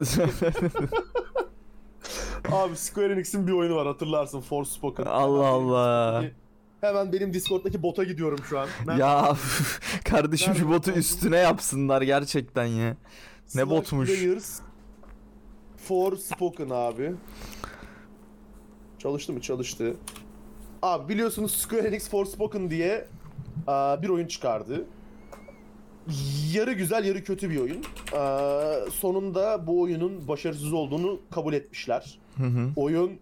Abi 2.52 2.76
Square 2.76 3.12
Enix'in 3.12 3.46
bir 3.46 3.52
oyunu 3.52 3.76
var 3.76 3.86
hatırlarsın 3.86 4.40
Forspoken. 4.40 5.04
Allah 5.04 5.46
Allah. 5.46 6.24
Hemen 6.80 7.12
benim 7.12 7.32
Discord'daki 7.34 7.82
bota 7.82 8.04
gidiyorum 8.04 8.38
şu 8.48 8.58
an. 8.58 8.68
Ben- 8.86 8.96
ya 8.96 9.36
kardeşim 10.04 10.54
şu 10.54 10.60
Nerede 10.60 10.74
botu 10.74 10.90
botu? 10.90 10.98
üstüne 11.00 11.36
yapsınlar 11.38 12.02
gerçekten 12.02 12.64
ya. 12.64 12.88
ne 12.90 12.96
Slack 13.46 13.70
botmuş? 13.70 14.08
Players 14.08 14.60
Forspoken 15.76 16.70
abi. 16.70 17.12
Çalıştı 19.00 19.32
mı? 19.32 19.40
Çalıştı. 19.40 19.96
Abi 20.82 21.14
biliyorsunuz 21.14 21.54
Square 21.54 21.88
Enix 21.88 22.08
Forspoken 22.08 22.70
diye 22.70 23.08
aa, 23.66 24.02
bir 24.02 24.08
oyun 24.08 24.26
çıkardı. 24.26 24.84
Yarı 26.52 26.72
güzel 26.72 27.04
yarı 27.04 27.24
kötü 27.24 27.50
bir 27.50 27.60
oyun. 27.60 27.84
Aa, 28.16 28.74
sonunda 28.92 29.66
bu 29.66 29.80
oyunun 29.80 30.28
başarısız 30.28 30.72
olduğunu 30.72 31.20
kabul 31.30 31.52
etmişler. 31.52 32.18
Hı 32.36 32.44
hı. 32.44 32.70
Oyun 32.76 33.12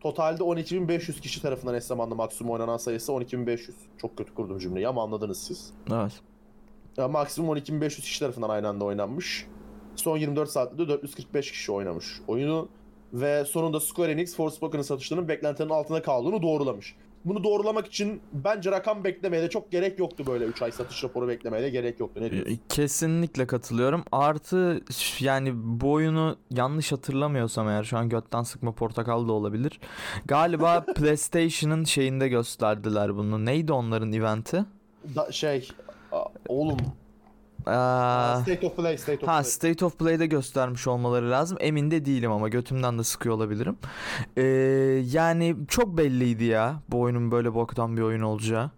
totalde 0.00 0.42
12.500 0.42 1.20
kişi 1.20 1.42
tarafından 1.42 1.74
eş 1.74 1.84
zamanlı 1.84 2.14
maksimum 2.16 2.52
oynanan 2.52 2.76
sayısı 2.76 3.12
12.500. 3.12 3.70
Çok 3.98 4.18
kötü 4.18 4.34
kurdum 4.34 4.58
cümleyi 4.58 4.88
ama 4.88 5.02
anladınız 5.02 5.38
siz. 5.38 5.72
Evet. 5.92 6.12
Ya 6.96 7.08
maksimum 7.08 7.56
12.500 7.56 8.00
kişi 8.00 8.20
tarafından 8.20 8.48
aynı 8.48 8.68
anda 8.68 8.84
oynanmış. 8.84 9.46
Son 9.96 10.16
24 10.16 10.50
saatte 10.50 10.78
de 10.78 10.88
445 10.88 11.52
kişi 11.52 11.72
oynamış 11.72 12.20
oyunu. 12.28 12.68
Ve 13.12 13.44
sonunda 13.44 13.80
Square 13.80 14.12
Enix 14.12 14.36
Forspoken'ın 14.36 14.82
satışlarının 14.82 15.28
beklentilerin 15.28 15.70
altında 15.70 16.02
kaldığını 16.02 16.42
doğrulamış. 16.42 16.94
Bunu 17.24 17.44
doğrulamak 17.44 17.86
için 17.86 18.20
bence 18.32 18.70
rakam 18.70 19.04
beklemeye 19.04 19.42
de 19.42 19.50
çok 19.50 19.70
gerek 19.72 19.98
yoktu 19.98 20.24
böyle 20.26 20.44
3 20.44 20.62
ay 20.62 20.72
satış 20.72 21.04
raporu 21.04 21.28
beklemeye 21.28 21.62
de 21.62 21.70
gerek 21.70 22.00
yoktu. 22.00 22.20
Ne 22.20 22.30
diyorsun? 22.30 22.60
Kesinlikle 22.68 23.46
katılıyorum. 23.46 24.04
Artı 24.12 24.80
yani 25.20 25.52
bu 25.54 25.92
oyunu 25.92 26.36
yanlış 26.50 26.92
hatırlamıyorsam 26.92 27.68
eğer 27.68 27.84
şu 27.84 27.98
an 27.98 28.08
götten 28.08 28.42
sıkma 28.42 28.72
portakal 28.72 29.28
da 29.28 29.32
olabilir. 29.32 29.80
Galiba 30.26 30.84
PlayStation'ın 30.96 31.84
şeyinde 31.84 32.28
gösterdiler 32.28 33.16
bunu. 33.16 33.44
Neydi 33.44 33.72
onların 33.72 34.12
eventi? 34.12 34.64
Da, 35.16 35.32
şey 35.32 35.68
oğlum 36.48 36.78
Aa, 37.68 38.40
State 38.42 38.66
of 38.66 38.76
Play, 38.76 38.98
State 38.98 39.22
of 39.22 39.28
Ha 39.28 39.32
Play. 39.40 39.44
State 39.44 39.84
of 39.84 39.98
Play'de 39.98 40.26
göstermiş 40.26 40.86
olmaları 40.86 41.30
lazım. 41.30 41.58
Emin 41.60 41.90
de 41.90 42.04
değilim 42.04 42.32
ama 42.32 42.48
götümden 42.48 42.98
de 42.98 43.04
sıkıyor 43.04 43.34
olabilirim. 43.34 43.76
Ee, 44.36 44.42
yani 45.10 45.56
çok 45.68 45.98
belliydi 45.98 46.44
ya 46.44 46.82
bu 46.88 47.00
oyunun 47.00 47.30
böyle 47.30 47.54
boktan 47.54 47.96
bir 47.96 48.02
oyun 48.02 48.20
olacağı. 48.22 48.70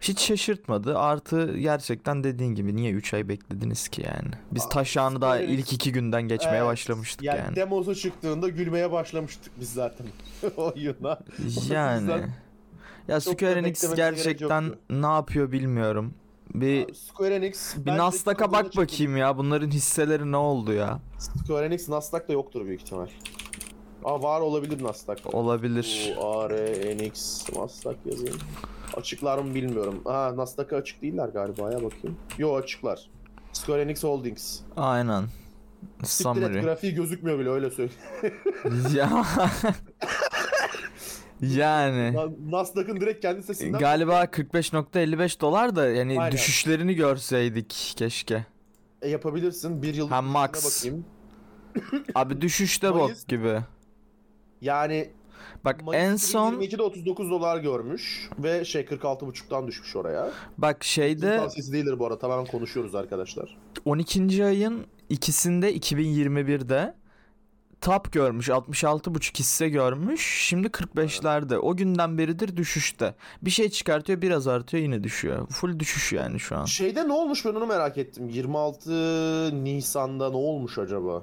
Hiç 0.00 0.20
şaşırtmadı. 0.20 0.98
Artı 0.98 1.56
gerçekten 1.58 2.24
dediğin 2.24 2.54
gibi 2.54 2.76
niye 2.76 2.92
3 2.92 3.14
ay 3.14 3.28
beklediniz 3.28 3.88
ki 3.88 4.02
yani? 4.06 4.30
Biz 4.50 4.68
taşağını 4.68 5.20
daha 5.20 5.38
ilk 5.38 5.72
iki 5.72 5.92
günden 5.92 6.22
geçmeye 6.22 6.56
Evet, 6.56 6.66
başlamıştık 6.66 7.24
yani. 7.24 7.38
yani. 7.38 7.56
demosu 7.56 7.94
çıktığında 7.94 8.48
gülmeye 8.48 8.92
başlamıştık 8.92 9.52
biz 9.60 9.72
zaten 9.72 10.06
oyuna. 10.56 11.18
Yani. 11.70 12.00
yüzden 12.00 12.30
Ya 13.08 13.20
çok 13.20 13.32
da 13.32 13.36
Square 13.36 13.58
Enix 13.58 13.64
beklememize 13.84 13.96
gerek 14.02 14.16
gerçekten 14.16 14.62
yoktu. 14.62 14.78
ne 14.90 15.06
yapıyor 15.06 15.52
bilmiyorum. 15.52 16.14
Bir 16.54 16.94
Square 16.94 17.34
Enix 17.34 17.74
bir 17.76 17.90
Nasdaq'a 17.90 18.52
bak 18.52 18.76
bakayım 18.76 19.16
ya. 19.16 19.38
Bunların 19.38 19.70
hisseleri 19.70 20.32
ne 20.32 20.36
oldu 20.36 20.72
ya? 20.72 20.98
Square 21.18 21.66
Enix 21.66 21.88
Nasdaq'ta 21.88 22.32
yoktur 22.32 22.66
büyük 22.66 22.80
ihtimal. 22.82 23.08
Aa 24.04 24.22
var 24.22 24.40
olabilir 24.40 24.82
Nasdaq. 24.82 25.16
Olabilir. 25.32 26.14
Bu 26.16 26.26
AR, 26.38 26.50
Enix, 26.50 27.44
Nasdaq 27.56 27.96
yazayım. 28.04 28.38
Açıklar 28.96 29.38
mı 29.38 29.54
bilmiyorum. 29.54 30.02
Aa 30.04 30.36
Nasdaq'a 30.36 30.76
açık 30.76 31.02
değiller 31.02 31.28
galiba 31.28 31.72
ya 31.72 31.82
bakayım. 31.82 32.16
Yo 32.38 32.54
açıklar. 32.54 33.10
Square 33.52 33.82
Enix 33.82 34.04
Holdings. 34.04 34.60
Aynen. 34.76 35.24
Siktir 36.02 36.30
et, 36.30 36.36
Summary. 36.36 36.60
grafiği 36.62 36.94
gözükmüyor 36.94 37.38
bile 37.38 37.48
öyle 37.48 37.70
söyleyeyim. 37.70 37.96
ya. 38.96 39.24
yani. 41.52 42.14
Na- 42.16 42.58
Nasdaq'ın 42.58 43.00
direkt 43.00 43.20
kendi 43.22 43.42
sesinden 43.42 43.80
Galiba 43.80 44.24
45.55 44.24 45.40
dolar 45.40 45.76
da 45.76 45.86
yani 45.88 46.20
Aynen. 46.20 46.32
düşüşlerini 46.32 46.94
görseydik 46.94 47.94
keşke. 47.96 48.46
E, 49.02 49.08
yapabilirsin. 49.10 49.82
Bir 49.82 49.94
yıl 49.94 50.08
Ha, 50.10 50.22
max. 50.22 50.78
bakayım. 50.78 51.04
Abi 52.14 52.40
düşüşte 52.40 52.86
Mayıs- 52.86 52.94
bok 53.22 53.28
gibi. 53.28 53.58
Yani 54.60 55.10
Bak 55.64 55.82
Mayıs 55.82 56.02
en 56.04 56.16
son 56.16 56.54
2022'de 56.54 56.82
39 56.82 57.30
dolar 57.30 57.58
görmüş 57.58 58.30
ve 58.38 58.64
şey 58.64 58.82
46.5'tan 58.82 59.66
düşmüş 59.66 59.96
oraya. 59.96 60.30
bak 60.58 60.84
şeyde 60.84 61.36
tavsiyesi 61.36 61.72
değildir 61.72 61.98
bu 61.98 62.06
arada. 62.06 62.18
Tamamen 62.18 62.46
konuşuyoruz 62.46 62.94
arkadaşlar. 62.94 63.56
12. 63.84 64.44
ayın 64.44 64.86
ikisinde 65.08 65.76
2021'de 65.76 66.94
top 67.84 68.12
görmüş 68.12 68.48
66.5 68.48 69.38
hisse 69.38 69.68
görmüş 69.68 70.44
şimdi 70.48 70.68
45'lerde 70.68 71.56
o 71.56 71.76
günden 71.76 72.18
beridir 72.18 72.56
düşüşte 72.56 73.14
bir 73.42 73.50
şey 73.50 73.68
çıkartıyor 73.68 74.22
biraz 74.22 74.46
artıyor 74.48 74.82
yine 74.82 75.04
düşüyor 75.04 75.46
full 75.48 75.78
düşüş 75.78 76.12
yani 76.12 76.40
şu 76.40 76.56
an 76.56 76.64
Şeyde 76.64 77.08
ne 77.08 77.12
olmuş 77.12 77.44
ben 77.44 77.50
onu 77.54 77.66
merak 77.66 77.98
ettim. 77.98 78.28
26 78.28 79.64
Nisan'da 79.64 80.30
ne 80.30 80.36
olmuş 80.36 80.78
acaba? 80.78 81.22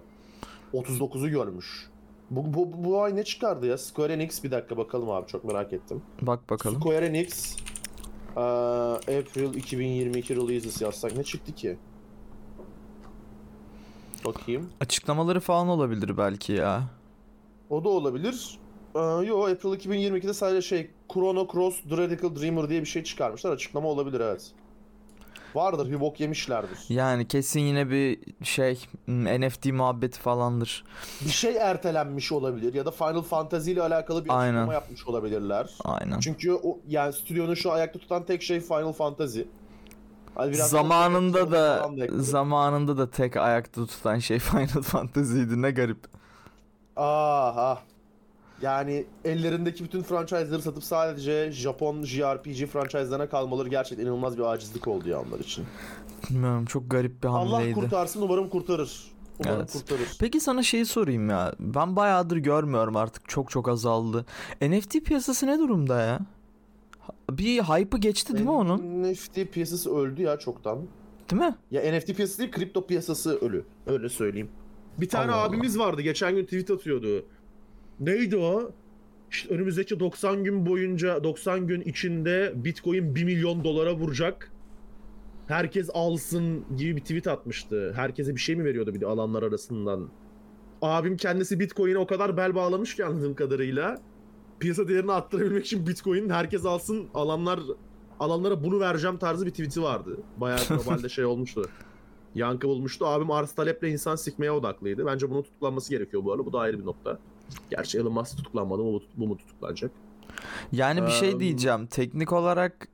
39'u 0.74 1.30
görmüş. 1.30 1.90
Bu, 2.32 2.54
bu, 2.54 2.84
bu 2.84 3.02
ay 3.04 3.16
ne 3.16 3.24
çıkardı 3.24 3.66
ya? 3.68 3.78
Square 3.78 4.14
Enix 4.14 4.44
bir 4.44 4.52
dakika 4.52 4.78
bakalım 4.78 5.10
abi 5.10 5.28
çok 5.28 5.44
merak 5.44 5.74
ettim. 5.74 6.02
bak 6.22 6.50
bakalım 6.50 6.80
Square 6.82 7.06
Enix 7.06 7.56
eee, 8.38 8.44
April 9.20 9.54
2022 9.54 10.36
releases 10.36 10.82
yazsak 10.82 11.18
ne 11.18 11.24
çıktı 11.24 11.56
ki? 11.56 11.78
Bakayım. 14.26 14.70
açıklamaları 14.80 15.40
falan 15.40 15.68
olabilir 15.68 16.18
belki 16.18 16.54
ya 16.54 16.84
O 17.70 17.84
da 17.84 17.90
olabilir. 17.90 18.60
Ee, 18.96 19.00
yo 19.00 19.44
April 19.44 19.70
2022'de 19.70 20.34
sadece 20.34 20.62
şey 20.68 20.92
Chrono 21.14 21.48
Cross 21.52 21.76
The 21.90 21.98
Radical 21.98 22.36
Dreamer 22.36 22.70
diye 22.70 22.82
bir 22.82 22.86
şey 22.86 23.04
çıkarmışlar. 23.04 23.52
Açıklama 23.52 23.88
olabilir 23.88 24.20
evet. 24.20 24.52
Vardır 25.56 25.92
bir 25.92 26.00
bok 26.00 26.20
yemişlerdir. 26.20 26.80
yani 26.90 27.28
kesin 27.28 27.60
yine 27.60 27.90
bir 27.90 28.20
şey 28.44 28.80
hmm, 29.06 29.26
NFT 29.42 29.66
muhabbeti 29.66 30.20
falandır 30.20 30.84
Bir 31.22 31.30
şey 31.30 31.58
ertelenmiş 31.58 32.32
olabilir 32.32 32.74
ya 32.74 32.86
da 32.86 32.92
Final 32.92 33.22
Fantasy 33.22 33.72
ile 33.72 33.82
alakalı 33.82 34.26
bir 34.26 34.30
Aynen. 34.40 34.54
açıklama 34.54 34.74
yapmış 34.74 35.08
olabilirler. 35.08 35.70
aynen 35.84 36.20
Çünkü 36.20 36.54
o 36.54 36.80
yani 36.88 37.14
stüdyonun 37.14 37.54
şu 37.54 37.72
ayakta 37.72 38.00
tutan 38.00 38.26
tek 38.26 38.42
şey 38.44 38.60
Final 38.60 38.92
Fantasy. 38.94 39.42
Hani 40.36 40.56
zamanında 40.56 41.52
da 41.52 41.90
ekledi. 41.98 42.24
zamanında 42.24 42.98
da 42.98 43.10
tek 43.12 43.38
ayakta 43.38 43.86
tutan 43.86 44.20
şey 44.20 44.40
Final 44.40 44.82
Fantasy'ydi 44.82 45.62
ne 45.62 45.72
garip 45.72 45.98
Aha. 46.96 47.80
Yani 48.62 49.06
ellerindeki 49.26 49.84
bütün 49.84 50.04
franchise'ları 50.04 50.62
satıp 50.62 50.84
sadece 50.84 51.52
Japon 51.52 52.04
JRPG 52.04 52.66
franchise'larına 52.66 53.30
kalmaları 53.30 53.70
gerçekten 53.70 54.06
inanılmaz 54.06 54.38
bir 54.38 54.44
acizlik 54.44 54.88
oldu 54.88 55.10
ya 55.10 55.22
onlar 55.22 55.40
için. 55.40 55.66
bilmiyorum 56.30 56.66
çok 56.66 56.92
garip 56.92 57.24
bir 57.24 57.28
Allah 57.28 57.52
hamleydi 57.56 57.74
kurtarsın 57.74 58.22
umarım 58.22 58.50
kurtarır. 58.50 59.12
Umarım 59.40 59.60
Evet. 59.60 59.72
kurtarır. 59.74 60.08
Peki 60.20 60.40
sana 60.40 60.64
şeyi 60.64 60.86
sorayım 60.86 61.30
ya. 61.30 61.54
Ben 61.60 61.96
bayağıdır 61.96 62.38
görmüyorum 62.38 62.96
artık 62.96 63.30
çok 63.30 63.50
çok 63.50 63.70
azaldı. 63.70 64.26
NFT 64.62 64.92
piyasası 65.06 65.48
ne 65.48 65.60
durumda 65.60 66.02
ya? 66.02 66.20
Bir 67.38 67.60
hype'ı 67.64 68.00
geçti 68.00 68.34
değil 68.34 68.46
mi 68.46 68.52
onun? 68.52 69.04
NFT 69.04 69.40
piyasası 69.52 69.96
öldü 69.98 70.22
ya 70.22 70.40
çoktan. 70.40 70.88
Değil 71.32 71.42
mi? 71.42 71.56
Ya 71.72 71.98
NFT 71.98 72.16
piyasası 72.16 72.40
değil 72.40 72.52
kripto 72.52 72.88
piyasası 72.88 73.38
ölü. 73.40 73.64
Öyle 73.88 74.10
söyleyeyim. 74.10 74.50
Bir 74.98 75.10
tane 75.10 75.32
Allah 75.32 75.42
Allah. 75.42 75.48
abimiz 75.50 75.80
vardı 75.80 76.02
geçen 76.02 76.36
gün 76.36 76.44
tweet 76.46 76.72
atıyordu. 76.72 77.26
Neydi 78.00 78.38
o? 78.38 78.72
İşte 79.32 79.54
önümüzdeki 79.54 80.00
90 80.00 80.44
gün 80.44 80.66
boyunca 80.66 81.24
90 81.24 81.68
gün 81.68 81.82
içinde 81.82 82.54
Bitcoin 82.56 83.16
1 83.16 83.24
milyon 83.24 83.64
dolara 83.64 83.94
vuracak. 83.96 84.52
Herkes 85.48 85.90
alsın 85.94 86.66
gibi 86.78 86.96
bir 86.96 87.02
tweet 87.02 87.28
atmıştı. 87.28 87.94
Herkese 87.96 88.36
bir 88.36 88.40
şey 88.40 88.56
mi 88.56 88.66
veriyordu 88.66 88.94
bir 88.94 89.02
de 89.02 89.06
alanlar 89.06 89.44
arasından? 89.44 90.10
Abim 90.82 91.18
kendisi 91.18 91.60
Bitcoin'e 91.60 91.98
o 91.98 92.08
kadar 92.08 92.38
bel 92.38 92.56
bağlamış 92.56 92.96
ki 92.96 93.06
anladığım 93.06 93.36
kadarıyla. 93.36 94.02
Piyasa 94.62 94.88
değerini 94.88 95.12
arttırabilmek 95.12 95.66
için 95.66 95.88
Bitcoin 95.88 96.30
herkes 96.30 96.66
alsın 96.66 97.08
alanlar 97.14 97.60
alanlara 98.20 98.64
bunu 98.64 98.80
vereceğim 98.80 99.18
tarzı 99.18 99.46
bir 99.46 99.52
tweet'i 99.52 99.82
vardı. 99.84 100.18
Bayağı 100.38 100.60
globalde 100.70 101.10
şey 101.10 101.26
olmuştu. 101.26 101.70
Yankı 102.36 102.68
bulmuştu. 102.68 103.08
Abim 103.08 103.32
arz 103.32 103.52
taleple 103.52 103.90
insan 103.90 104.16
sikmeye 104.16 104.52
odaklıydı. 104.52 105.06
Bence 105.06 105.30
bunun 105.30 105.42
tutuklanması 105.42 105.90
gerekiyor 105.90 106.24
bu 106.26 106.32
arada. 106.32 106.46
Bu 106.46 106.54
da 106.54 106.60
ayrı 106.60 106.80
bir 106.80 106.86
nokta. 106.86 107.20
Gerçi 107.70 107.98
Elon 107.98 108.14
Musk 108.14 108.38
tutuklanmadı 108.38 108.84
mı 108.84 109.00
bu, 109.18 109.28
mu 109.28 109.38
tutuklanacak? 109.38 109.92
Yani 110.72 111.02
bir 111.02 111.12
şey 111.12 111.40
diyeceğim. 111.40 111.88
Teknik 111.88 112.34
olarak 112.34 112.88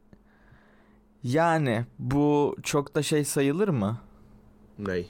yani 1.24 1.86
bu 2.00 2.56
çok 2.64 2.96
da 2.96 3.04
şey 3.04 3.24
sayılır 3.24 3.68
mı? 3.68 3.98
Ney? 4.80 5.08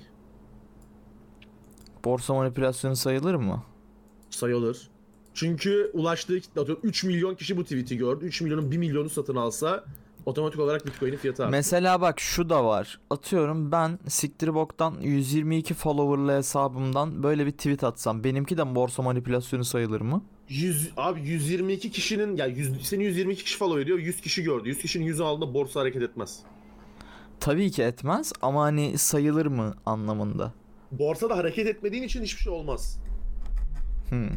Borsa 2.06 2.34
manipülasyonu 2.34 2.96
sayılır 2.96 3.36
mı? 3.36 3.64
Sayılır. 4.30 4.90
Çünkü 5.38 5.92
ulaştığı 5.94 6.40
kitle 6.40 6.62
atıyorum 6.62 6.84
3 6.84 7.04
milyon 7.04 7.36
kişi 7.36 7.58
bu 7.58 7.64
tweet'i 7.64 7.98
gördü. 7.98 8.26
3 8.26 8.42
milyonun 8.42 8.72
1 8.72 8.78
milyonu 8.78 9.10
satın 9.10 9.36
alsa 9.36 9.84
otomatik 10.26 10.60
olarak 10.60 10.86
Bitcoin'in 10.86 11.18
fiyatı 11.18 11.44
artıyor. 11.44 11.58
Mesela 11.58 12.02
bak 12.02 12.20
şu 12.20 12.50
da 12.50 12.66
var. 12.66 13.00
Atıyorum 13.10 13.72
ben 13.72 14.00
siktir 14.08 14.54
boktan 14.54 14.96
122 15.02 15.74
follower'lı 15.74 16.38
hesabımdan 16.38 17.24
böyle 17.24 17.46
bir 17.46 17.52
tweet 17.52 17.84
atsam 17.84 18.24
benimki 18.24 18.58
de 18.58 18.76
borsa 18.76 19.04
manipülasyonu 19.04 19.66
sayılır 19.66 20.02
mı? 20.02 20.24
100, 20.50 20.92
abi 20.98 21.22
122 21.22 21.92
kişinin 21.92 22.36
ya 22.36 22.46
100, 22.46 22.88
seni 22.88 23.04
122 23.04 23.44
kişi 23.44 23.58
follow 23.58 23.82
ediyor. 23.82 24.00
100 24.00 24.22
kişi 24.22 24.44
gördü. 24.44 24.70
100 24.70 24.82
kişinin 24.82 25.08
100'ü 25.08 25.24
aldığında 25.24 25.54
borsa 25.54 25.80
hareket 25.80 26.02
etmez. 26.02 26.40
Tabii 27.40 27.72
ki 27.72 27.84
etmez 27.84 28.34
ama 28.42 28.62
hani 28.62 28.98
sayılır 28.98 29.46
mı 29.46 29.76
anlamında. 29.86 30.54
Borsada 30.92 31.38
hareket 31.38 31.68
etmediğin 31.68 32.04
için 32.04 32.24
hiçbir 32.24 32.42
şey 32.42 32.54
olmaz. 32.54 33.00
Hmm. 34.10 34.30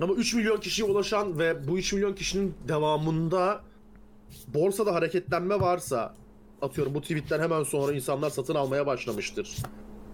Ama 0.00 0.14
3 0.14 0.34
milyon 0.34 0.56
kişiye 0.60 0.88
ulaşan 0.88 1.38
ve 1.38 1.68
bu 1.68 1.78
3 1.78 1.92
milyon 1.92 2.12
kişinin 2.12 2.54
devamında 2.68 3.60
borsada 4.54 4.94
hareketlenme 4.94 5.60
varsa 5.60 6.14
atıyorum 6.62 6.94
bu 6.94 7.00
tweetten 7.00 7.40
hemen 7.40 7.62
sonra 7.62 7.92
insanlar 7.92 8.30
satın 8.30 8.54
almaya 8.54 8.86
başlamıştır. 8.86 9.56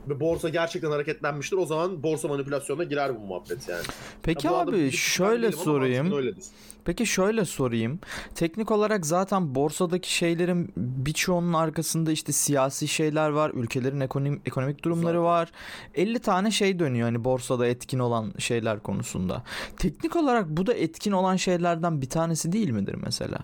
Ve 0.08 0.20
borsa 0.20 0.48
gerçekten 0.48 0.90
hareketlenmiştir. 0.90 1.56
O 1.56 1.66
zaman 1.66 2.02
borsa 2.02 2.28
manipülasyonuna 2.28 2.84
girer 2.84 3.16
bu 3.16 3.20
muhabbet 3.20 3.68
yani. 3.68 3.82
Peki 4.22 4.46
Ya 4.46 4.52
abi 4.52 4.90
şöyle 4.92 5.46
ama 5.46 5.56
sorayım. 5.56 6.12
öyledir. 6.12 6.44
Peki 6.88 7.06
şöyle 7.06 7.44
sorayım. 7.44 8.00
Teknik 8.34 8.70
olarak 8.70 9.06
zaten 9.06 9.54
borsadaki 9.54 10.14
şeylerin 10.14 10.72
birçoğunun 10.76 11.52
arkasında 11.52 12.12
işte 12.12 12.32
siyasi 12.32 12.88
şeyler 12.88 13.28
var, 13.28 13.50
ülkelerin 13.54 14.00
ekonomik, 14.00 14.48
ekonomik 14.48 14.84
durumları 14.84 15.22
var. 15.22 15.52
50 15.94 16.18
tane 16.18 16.50
şey 16.50 16.78
dönüyor 16.78 17.08
hani 17.08 17.24
borsada 17.24 17.66
etkin 17.66 17.98
olan 17.98 18.32
şeyler 18.38 18.80
konusunda. 18.80 19.42
Teknik 19.76 20.16
olarak 20.16 20.48
bu 20.48 20.66
da 20.66 20.74
etkin 20.74 21.12
olan 21.12 21.36
şeylerden 21.36 22.02
bir 22.02 22.08
tanesi 22.08 22.52
değil 22.52 22.70
midir 22.70 22.94
mesela? 22.94 23.38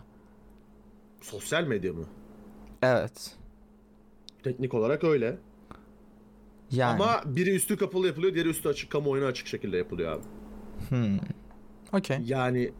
Sosyal 1.20 1.64
medya 1.64 1.92
mı? 1.92 2.04
Evet. 2.82 3.36
Teknik 4.42 4.74
olarak 4.74 5.04
öyle. 5.04 5.38
Yani. 6.70 7.02
Ama 7.02 7.22
biri 7.26 7.54
üstü 7.54 7.76
kapalı 7.76 8.06
yapılıyor, 8.06 8.34
diğeri 8.34 8.48
üstü 8.48 8.68
açık, 8.68 8.90
kamuoyuna 8.90 9.26
açık 9.26 9.46
şekilde 9.46 9.76
yapılıyor 9.76 10.12
abi. 10.12 10.24
Hmm. 10.88 11.18
Okey. 11.92 12.18
Yani 12.24 12.72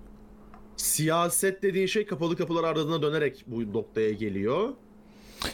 siyaset 0.76 1.62
dediğin 1.62 1.86
şey 1.86 2.06
kapalı 2.06 2.36
kapılar 2.36 2.64
ardına 2.64 3.02
dönerek 3.02 3.44
bu 3.46 3.72
noktaya 3.72 4.10
geliyor. 4.12 4.68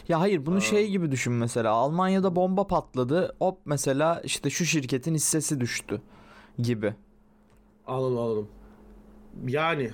Ya 0.07 0.19
hayır 0.19 0.45
bunu 0.45 0.57
Aa. 0.57 0.61
şey 0.61 0.89
gibi 0.89 1.11
düşün 1.11 1.33
mesela. 1.33 1.71
Almanya'da 1.71 2.35
bomba 2.35 2.67
patladı. 2.67 3.35
Hop 3.39 3.57
mesela 3.65 4.21
işte 4.23 4.49
şu 4.49 4.65
şirketin 4.65 5.15
hissesi 5.15 5.59
düştü 5.59 6.01
gibi. 6.59 6.93
Anladım 7.87 8.17
anladım. 8.17 8.47
Yani 9.47 9.91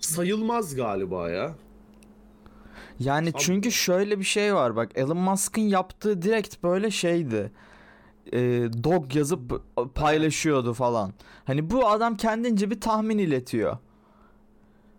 sayılmaz 0.00 0.74
galiba 0.76 1.30
ya. 1.30 1.54
Yani 3.00 3.28
Abi- 3.28 3.38
çünkü 3.38 3.72
şöyle 3.72 4.18
bir 4.18 4.24
şey 4.24 4.54
var 4.54 4.76
bak 4.76 4.90
Elon 4.94 5.16
Musk'ın 5.16 5.62
yaptığı 5.62 6.22
direkt 6.22 6.62
böyle 6.62 6.90
şeydi. 6.90 7.52
Ee, 8.32 8.38
dog 8.84 9.16
yazıp 9.16 9.40
paylaşıyordu 9.94 10.72
falan. 10.74 11.12
Hani 11.44 11.70
bu 11.70 11.88
adam 11.88 12.16
kendince 12.16 12.70
bir 12.70 12.80
tahmin 12.80 13.18
iletiyor. 13.18 13.76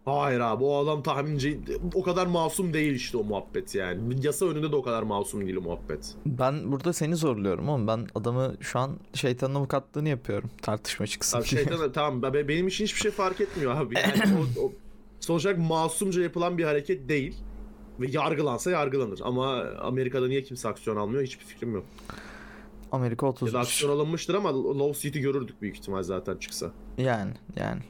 Hayır 0.06 0.40
abi 0.40 0.64
o 0.64 0.78
adam 0.78 1.04
tahminci 1.04 1.60
o 1.96 2.04
kadar 2.04 2.28
masum 2.28 2.74
değil 2.74 2.94
işte 2.94 3.18
o 3.18 3.24
muhabbet 3.24 3.76
yani. 3.76 4.26
Yasa 4.26 4.46
önünde 4.46 4.72
de 4.72 4.76
o 4.76 4.82
kadar 4.82 5.04
masum 5.04 5.46
değil 5.46 5.56
o 5.56 5.62
muhabbet. 5.62 6.16
Ben 6.26 6.72
burada 6.72 6.94
seni 6.94 7.16
zorluyorum 7.16 7.70
oğlum. 7.70 7.88
Ben 7.88 8.08
adamı 8.16 8.54
şu 8.60 8.80
an 8.80 8.92
şeytanın 9.14 9.56
avukatlığını 9.56 10.10
yapıyorum. 10.10 10.50
Tartışma 10.62 11.08
çıksın 11.08 11.38
Abi 11.38 11.50
diye. 11.50 11.64
şeytan 11.64 11.92
tamam 11.92 12.34
be- 12.34 12.48
benim 12.48 12.68
için 12.68 12.84
hiçbir 12.84 13.00
şey 13.00 13.12
fark 13.12 13.42
etmiyor 13.42 13.76
abi. 13.76 13.96
Yani 13.96 14.38
o, 14.60 14.66
o, 14.66 14.72
sonuç 15.20 15.46
olarak 15.46 15.60
masumca 15.60 16.22
yapılan 16.22 16.58
bir 16.58 16.64
hareket 16.64 17.10
değil. 17.10 17.36
Ve 18.00 18.08
yargılansa 18.12 18.72
yargılanır. 18.72 19.20
Ama 19.24 19.64
Amerika'da 19.82 20.28
niye 20.28 20.44
kimse 20.44 20.70
aksiyon 20.70 20.98
almıyor 20.98 21.24
hiçbir 21.24 21.46
fikrim 21.46 21.74
yok. 21.74 21.86
Amerika 22.92 23.26
Ya 23.26 23.32
30. 23.32 23.54
da 23.54 23.60
aksiyon 23.60 23.92
alınmıştır 23.92 24.34
ama 24.36 24.80
Law 24.80 25.02
City 25.02 25.20
görürdük 25.20 25.62
büyük 25.62 25.76
ihtimal 25.78 26.04
zaten 26.04 26.38
çıksa. 26.38 26.72
Yani 26.98 27.32
yani. 27.56 27.82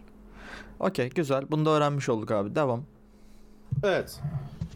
Okey 0.80 1.10
güzel. 1.10 1.46
Bunu 1.52 1.66
da 1.66 1.70
öğrenmiş 1.70 2.10
olduk 2.10 2.32
abi. 2.32 2.56
Devam. 2.56 2.84
Evet. 3.84 4.20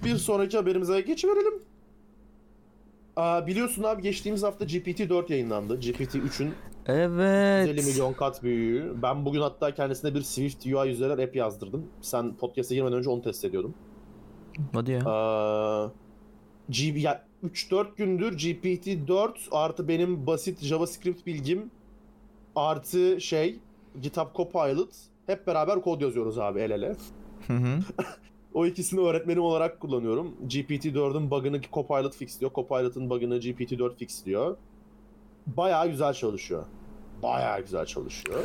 Bir 0.04 0.16
sonraki 0.18 0.58
haberimize 0.58 1.02
geçiverelim. 1.02 1.54
Aa, 3.16 3.48
biliyorsun 3.48 3.84
abi 3.84 4.02
geçtiğimiz 4.02 4.44
hafta 4.44 4.66
GPT-4 4.66 5.32
yayınlandı. 5.32 5.80
GPT-3'ün 5.80 6.54
Evet. 6.86 7.68
150 7.68 7.86
milyon 7.92 8.14
kat 8.14 8.44
büyüğü. 8.44 8.94
Ben 9.02 9.26
bugün 9.26 9.42
hatta 9.42 9.74
kendisine 9.74 10.16
bir 10.16 10.22
Swift 10.22 10.66
UI 10.66 10.90
üzerinden 10.90 11.24
app 11.24 11.36
yazdırdım. 11.36 11.86
Sen 12.02 12.36
podcast'a 12.36 12.76
girmeden 12.76 12.98
önce 12.98 13.10
onu 13.10 13.22
test 13.22 13.46
ediyordum. 13.46 13.74
Hadi 14.74 14.92
ya. 14.92 15.02
Aa, 15.06 15.92
G 16.70 16.86
ya 17.00 17.26
3-4 17.44 17.88
gündür 17.96 18.38
GPT-4 18.38 19.30
artı 19.52 19.88
benim 19.88 20.28
basit 20.28 20.64
JavaScript 20.64 21.26
bilgim 21.26 21.72
artı 22.56 23.22
şey 23.22 23.60
GitHub 24.02 24.36
Copilot 24.36 24.90
hep 25.28 25.48
beraber 25.48 25.82
kod 25.82 26.02
yazıyoruz 26.02 26.40
abi 26.40 26.60
el 26.60 26.72
ele. 26.72 26.96
Hı 27.48 27.54
hı. 27.54 27.80
O 28.54 28.66
ikisini 28.66 29.00
öğretmenim 29.00 29.42
olarak 29.42 29.80
kullanıyorum. 29.80 30.36
GPT-4'ün 30.48 31.32
bug'ını 31.32 31.62
Copilot 31.74 32.16
fixliyor. 32.16 32.54
Copilot'ın 32.54 33.10
bug'ını 33.10 33.38
GPT-4 33.38 33.96
fixliyor. 33.96 34.58
Bayağı 35.48 35.88
güzel 35.88 36.14
çalışıyor. 36.14 36.66
Bayağı 37.24 37.62
güzel 37.62 37.86
çalışıyor. 37.86 38.40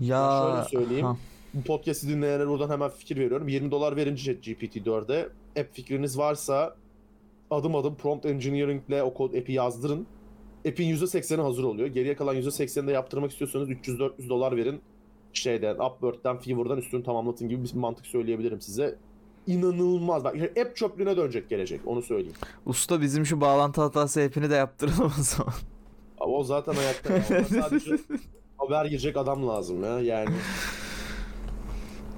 Ya 0.00 0.42
şöyle 0.42 0.68
söyleyeyim. 0.68 1.06
ha. 1.06 1.16
Bu 1.54 1.62
podcast'i 1.62 2.08
dinleyenlere 2.08 2.48
buradan 2.48 2.70
hemen 2.70 2.90
fikir 2.90 3.16
veriyorum. 3.16 3.48
20 3.48 3.70
dolar 3.70 3.96
verince 3.96 4.32
GPT-4'e 4.32 5.28
app 5.60 5.74
fikriniz 5.74 6.18
varsa 6.18 6.76
adım 7.50 7.74
adım 7.74 7.94
prompt 7.94 8.26
engineering 8.26 8.82
ile 8.88 9.02
o 9.02 9.14
kod 9.14 9.34
app'i 9.34 9.52
yazdırın. 9.52 10.06
App'in 10.68 10.96
%80'i 10.96 11.40
hazır 11.40 11.64
oluyor. 11.64 11.88
Geriye 11.88 12.16
kalan 12.16 12.36
%80'ini 12.36 12.86
de 12.86 12.92
yaptırmak 12.92 13.30
istiyorsanız 13.30 13.70
300-400 13.70 14.28
dolar 14.28 14.56
verin. 14.56 14.80
Şeyden, 15.32 15.74
Upwork'ten, 15.74 16.38
Fiverr'dan 16.38 16.78
üstünü 16.78 17.02
tamamlatın 17.02 17.48
gibi 17.48 17.64
bir 17.64 17.74
mantık 17.74 18.06
söyleyebilirim 18.06 18.60
size. 18.60 18.98
İnanılmaz. 19.46 20.24
Bak 20.24 20.36
app 20.60 20.76
çöplüğüne 20.76 21.16
dönecek 21.16 21.50
gelecek. 21.50 21.80
Onu 21.86 22.02
söyleyeyim. 22.02 22.36
Usta 22.66 23.00
bizim 23.00 23.26
şu 23.26 23.40
bağlantı 23.40 23.80
hatası 23.80 24.20
hepini 24.20 24.50
de 24.50 24.54
yaptıralım 24.54 25.12
o 25.20 25.22
zaman. 25.22 25.54
Ama 26.20 26.32
o 26.32 26.44
zaten 26.44 26.72
hayatta. 26.72 27.12
ya. 27.34 27.38
Ona 27.38 27.62
sadece 27.62 27.96
haber 28.58 28.84
girecek 28.84 29.16
adam 29.16 29.48
lazım 29.48 29.84
ya. 29.84 30.00
Yani 30.00 30.34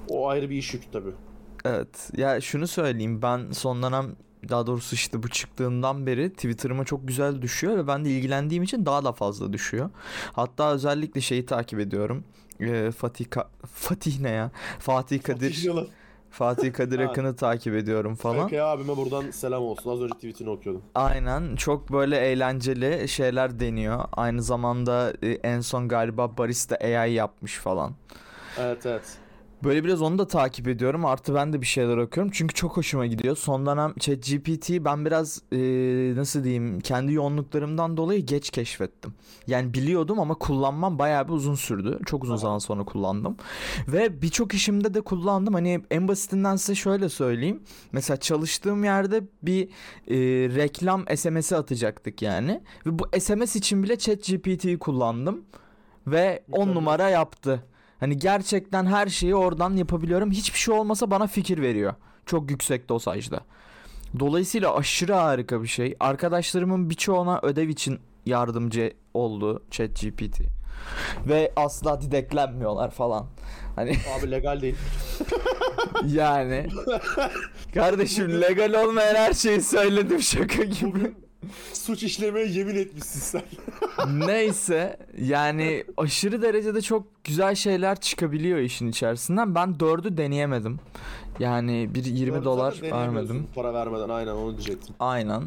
o 0.09 0.27
ayrı 0.27 0.49
bir 0.49 0.55
iş 0.55 0.73
yükü 0.73 0.91
tabii. 0.91 1.11
Evet. 1.65 2.09
Ya 2.17 2.41
şunu 2.41 2.67
söyleyeyim. 2.67 3.21
Ben 3.21 3.51
son 3.51 3.83
dönem 3.83 4.15
daha 4.49 4.67
doğrusu 4.67 4.95
işte 4.95 5.23
bu 5.23 5.29
çıktığından 5.29 6.05
beri 6.05 6.33
Twitter'ıma 6.33 6.85
çok 6.85 7.07
güzel 7.07 7.41
düşüyor 7.41 7.77
ve 7.77 7.87
ben 7.87 8.05
de 8.05 8.09
ilgilendiğim 8.09 8.63
için 8.63 8.85
daha 8.85 9.03
da 9.03 9.11
fazla 9.11 9.53
düşüyor. 9.53 9.89
Hatta 10.33 10.71
özellikle 10.73 11.21
şeyi 11.21 11.45
takip 11.45 11.79
ediyorum. 11.79 12.23
Ee, 12.59 12.91
Fatih 12.97 13.25
Ka- 13.25 13.47
Fatih 13.73 14.19
ne 14.19 14.29
ya? 14.29 14.51
Fatih 14.79 15.21
Kadir 15.23 15.49
Fatih 15.51 15.65
Yalan. 15.65 15.87
Fatih 16.29 16.73
Kadir. 16.73 16.99
Akın'ı 17.09 17.35
takip 17.35 17.73
ediyorum 17.75 18.15
falan. 18.15 18.47
FK 18.47 18.53
abime 18.53 18.97
buradan 18.97 19.31
selam 19.31 19.63
olsun. 19.63 19.91
Az 19.91 20.01
önce 20.01 20.13
tweetini 20.13 20.49
okuyordum. 20.49 20.81
Aynen 20.95 21.55
çok 21.55 21.91
böyle 21.91 22.17
eğlenceli 22.17 23.07
şeyler 23.07 23.59
deniyor. 23.59 24.05
Aynı 24.13 24.43
zamanda 24.43 25.13
e, 25.23 25.29
en 25.29 25.61
son 25.61 25.87
galiba 25.87 26.37
Barista 26.37 26.75
AI 26.75 27.13
yapmış 27.13 27.57
falan. 27.57 27.93
Evet 28.59 28.85
evet. 28.85 29.17
Böyle 29.63 29.83
biraz 29.83 30.01
onu 30.01 30.17
da 30.17 30.27
takip 30.27 30.67
ediyorum. 30.67 31.05
Artı 31.05 31.35
ben 31.35 31.53
de 31.53 31.61
bir 31.61 31.65
şeyler 31.65 31.97
okuyorum. 31.97 32.31
Çünkü 32.35 32.53
çok 32.53 32.77
hoşuma 32.77 33.05
gidiyor. 33.05 33.37
Son 33.37 33.65
dönem 33.65 33.93
ChatGPT'yi 33.99 34.85
ben 34.85 35.05
biraz 35.05 35.41
e, 35.51 35.57
nasıl 36.15 36.43
diyeyim 36.43 36.79
kendi 36.79 37.13
yoğunluklarımdan 37.13 37.97
dolayı 37.97 38.25
geç 38.25 38.49
keşfettim. 38.49 39.13
Yani 39.47 39.73
biliyordum 39.73 40.19
ama 40.19 40.35
kullanmam 40.35 40.99
bayağı 40.99 41.27
bir 41.27 41.33
uzun 41.33 41.55
sürdü. 41.55 41.99
Çok 42.05 42.23
uzun 42.23 42.35
zaman 42.35 42.57
sonra 42.57 42.83
kullandım. 42.83 43.37
Ve 43.87 44.21
birçok 44.21 44.53
işimde 44.53 44.93
de 44.93 45.01
kullandım. 45.01 45.53
Hani 45.53 45.81
en 45.91 46.07
basitinden 46.07 46.55
size 46.55 46.75
şöyle 46.75 47.09
söyleyeyim. 47.09 47.63
Mesela 47.91 48.17
çalıştığım 48.17 48.83
yerde 48.83 49.23
bir 49.43 49.63
e, 50.07 50.17
reklam 50.55 51.05
SMS'i 51.15 51.55
atacaktık 51.55 52.21
yani. 52.21 52.61
Ve 52.85 52.99
bu 52.99 53.19
SMS 53.19 53.55
için 53.55 53.83
bile 53.83 53.97
ChatGPT'yi 53.97 54.79
kullandım. 54.79 55.41
Ve 56.07 56.43
10 56.51 56.59
Mükemmel. 56.59 56.73
numara 56.73 57.09
yaptı. 57.09 57.63
Hani 57.99 58.17
gerçekten 58.17 58.85
her 58.85 59.07
şeyi 59.07 59.35
oradan 59.35 59.75
yapabiliyorum. 59.75 60.31
Hiçbir 60.31 60.59
şey 60.59 60.73
olmasa 60.75 61.11
bana 61.11 61.27
fikir 61.27 61.61
veriyor. 61.61 61.93
Çok 62.25 62.51
yüksek 62.51 62.89
dosajda. 62.89 63.39
Dolayısıyla 64.19 64.75
aşırı 64.75 65.13
harika 65.13 65.63
bir 65.63 65.67
şey. 65.67 65.95
Arkadaşlarımın 65.99 66.89
birçoğuna 66.89 67.39
ödev 67.43 67.69
için 67.69 67.99
yardımcı 68.25 68.93
oldu 69.13 69.63
ChatGPT. 69.71 70.41
Ve 71.27 71.53
asla 71.55 72.01
dideklenmiyorlar 72.01 72.91
falan. 72.91 73.27
Hani 73.75 73.91
Abi 74.19 74.31
legal 74.31 74.61
değil. 74.61 74.75
yani 76.05 76.67
kardeşim 77.73 78.41
legal 78.41 78.73
olmayan 78.73 79.15
her 79.15 79.33
şeyi 79.33 79.61
söyledim 79.61 80.21
şaka 80.21 80.63
gibi. 80.63 81.13
Suç 81.73 82.03
işlemeye 82.03 82.47
yemin 82.47 82.75
etmişsin 82.75 83.19
sen. 83.19 83.41
Neyse 84.27 84.97
yani 85.21 85.83
aşırı 85.97 86.41
derecede 86.41 86.81
çok 86.81 87.23
güzel 87.23 87.55
şeyler 87.55 87.99
çıkabiliyor 87.99 88.59
işin 88.59 88.87
içerisinden. 88.87 89.55
Ben 89.55 89.69
4'ü 89.69 90.17
deneyemedim. 90.17 90.79
Yani 91.39 91.89
bir 91.95 92.05
20 92.05 92.31
Zaten 92.31 92.45
dolar 92.45 92.81
vermedim. 92.81 93.47
Para 93.55 93.73
vermeden 93.73 94.09
aynen 94.09 94.31
onu 94.31 94.51
diyecektim. 94.51 94.95
Aynen. 94.99 95.41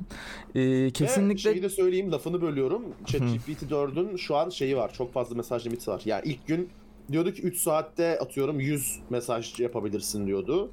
Ee, 0.55 0.61
Ve 0.61 0.91
kesinlikle 0.91 1.53
şeyi 1.53 1.63
de 1.63 1.69
söyleyeyim 1.69 2.13
lafını 2.13 2.43
bölüyorum. 2.43 2.83
ChatGPT 3.07 3.63
4'ün 3.63 4.17
şu 4.17 4.37
an 4.37 4.49
şeyi 4.49 4.77
var. 4.77 4.93
Çok 4.93 5.13
fazla 5.13 5.37
mesaj 5.37 5.67
limiti 5.67 5.91
var. 5.91 6.03
Yani 6.05 6.23
ilk 6.25 6.47
gün 6.47 6.69
diyordu 7.13 7.33
ki 7.33 7.43
3 7.43 7.57
saatte 7.59 8.19
atıyorum 8.19 8.61
100 8.61 8.99
mesaj 9.11 9.61
yapabilirsin 9.61 10.27
diyordu. 10.27 10.71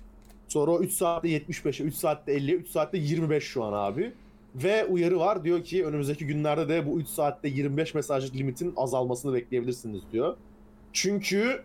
Sonra 0.48 0.72
o 0.72 0.82
3 0.82 0.94
saatte 0.94 1.28
75'e, 1.30 1.86
3 1.86 1.96
saatte 1.96 2.38
50'ye, 2.38 2.56
3 2.56 2.70
saatte 2.70 2.98
25 2.98 3.44
şu 3.44 3.64
an 3.64 3.74
abi. 3.74 4.14
Ve 4.56 4.86
uyarı 4.86 5.20
var 5.20 5.44
diyor 5.44 5.64
ki 5.64 5.86
önümüzdeki 5.86 6.28
günlerde 6.28 6.70
de 6.70 6.86
bu 6.86 7.00
3 7.00 7.08
saatte 7.08 7.48
25 7.48 7.94
mesajlık 7.94 8.36
limitin 8.36 8.74
azalmasını 8.78 9.34
bekleyebilirsiniz 9.34 10.02
diyor. 10.12 10.38
Çünkü 10.94 11.64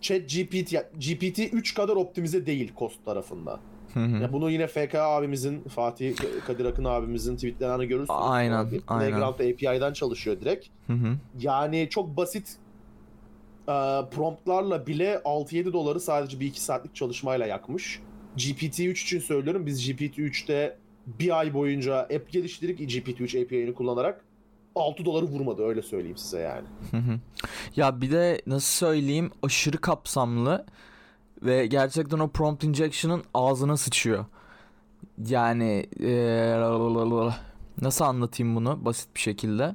ChatGPT 0.00 0.72
ya 0.72 0.82
GPT 0.94 1.38
3 1.52 1.74
kadar 1.74 1.96
optimize 1.96 2.46
değil 2.46 2.72
cost 2.78 3.04
tarafında. 3.04 3.60
Hı 3.94 4.00
hı. 4.00 4.22
Ya 4.22 4.32
bunu 4.32 4.50
yine 4.50 4.66
FK 4.66 4.94
abimizin, 4.94 5.60
Fatih 5.60 6.14
Kadir 6.46 6.64
Akın 6.64 6.84
abimizin 6.84 7.34
tweetlerini 7.34 7.86
görürsünüz. 7.86 8.20
Aynen, 8.22 8.52
Abi, 8.52 8.80
aynen. 8.88 9.10
Playground 9.10 9.34
API'den 9.34 9.92
çalışıyor 9.92 10.40
direkt. 10.40 10.66
Hı 10.86 10.92
hı. 10.92 11.16
Yani 11.40 11.88
çok 11.90 12.16
basit 12.16 12.56
e, 13.68 13.74
promptlarla 14.10 14.86
bile 14.86 15.14
6-7 15.14 15.72
doları 15.72 16.00
sadece 16.00 16.40
bir 16.40 16.46
2 16.46 16.60
saatlik 16.60 16.94
çalışmayla 16.94 17.46
yakmış. 17.46 18.00
GPT-3 18.36 18.90
için 18.90 19.20
söylüyorum. 19.20 19.66
Biz 19.66 19.88
GPT-3'te 19.88 20.76
bir 21.06 21.38
ay 21.38 21.54
boyunca 21.54 21.96
app 21.98 22.32
geliştirdik 22.32 22.80
GPT-3 22.80 23.44
API'ini 23.44 23.74
kullanarak 23.74 24.24
6 24.74 25.04
doları 25.04 25.24
vurmadı 25.24 25.62
öyle 25.62 25.82
söyleyeyim 25.82 26.16
size 26.16 26.38
yani. 26.38 26.66
Ya 27.76 28.00
bir 28.00 28.10
de 28.10 28.42
nasıl 28.46 28.86
söyleyeyim 28.86 29.30
aşırı 29.42 29.78
kapsamlı 29.78 30.66
ve 31.42 31.66
gerçekten 31.66 32.18
o 32.18 32.28
prompt 32.28 32.64
injection'ın 32.64 33.24
ağzına 33.34 33.76
sıçıyor. 33.76 34.24
Yani 35.28 35.86
eee, 36.00 36.56
nasıl 37.82 38.04
anlatayım 38.04 38.56
bunu 38.56 38.84
basit 38.84 39.14
bir 39.14 39.20
şekilde? 39.20 39.74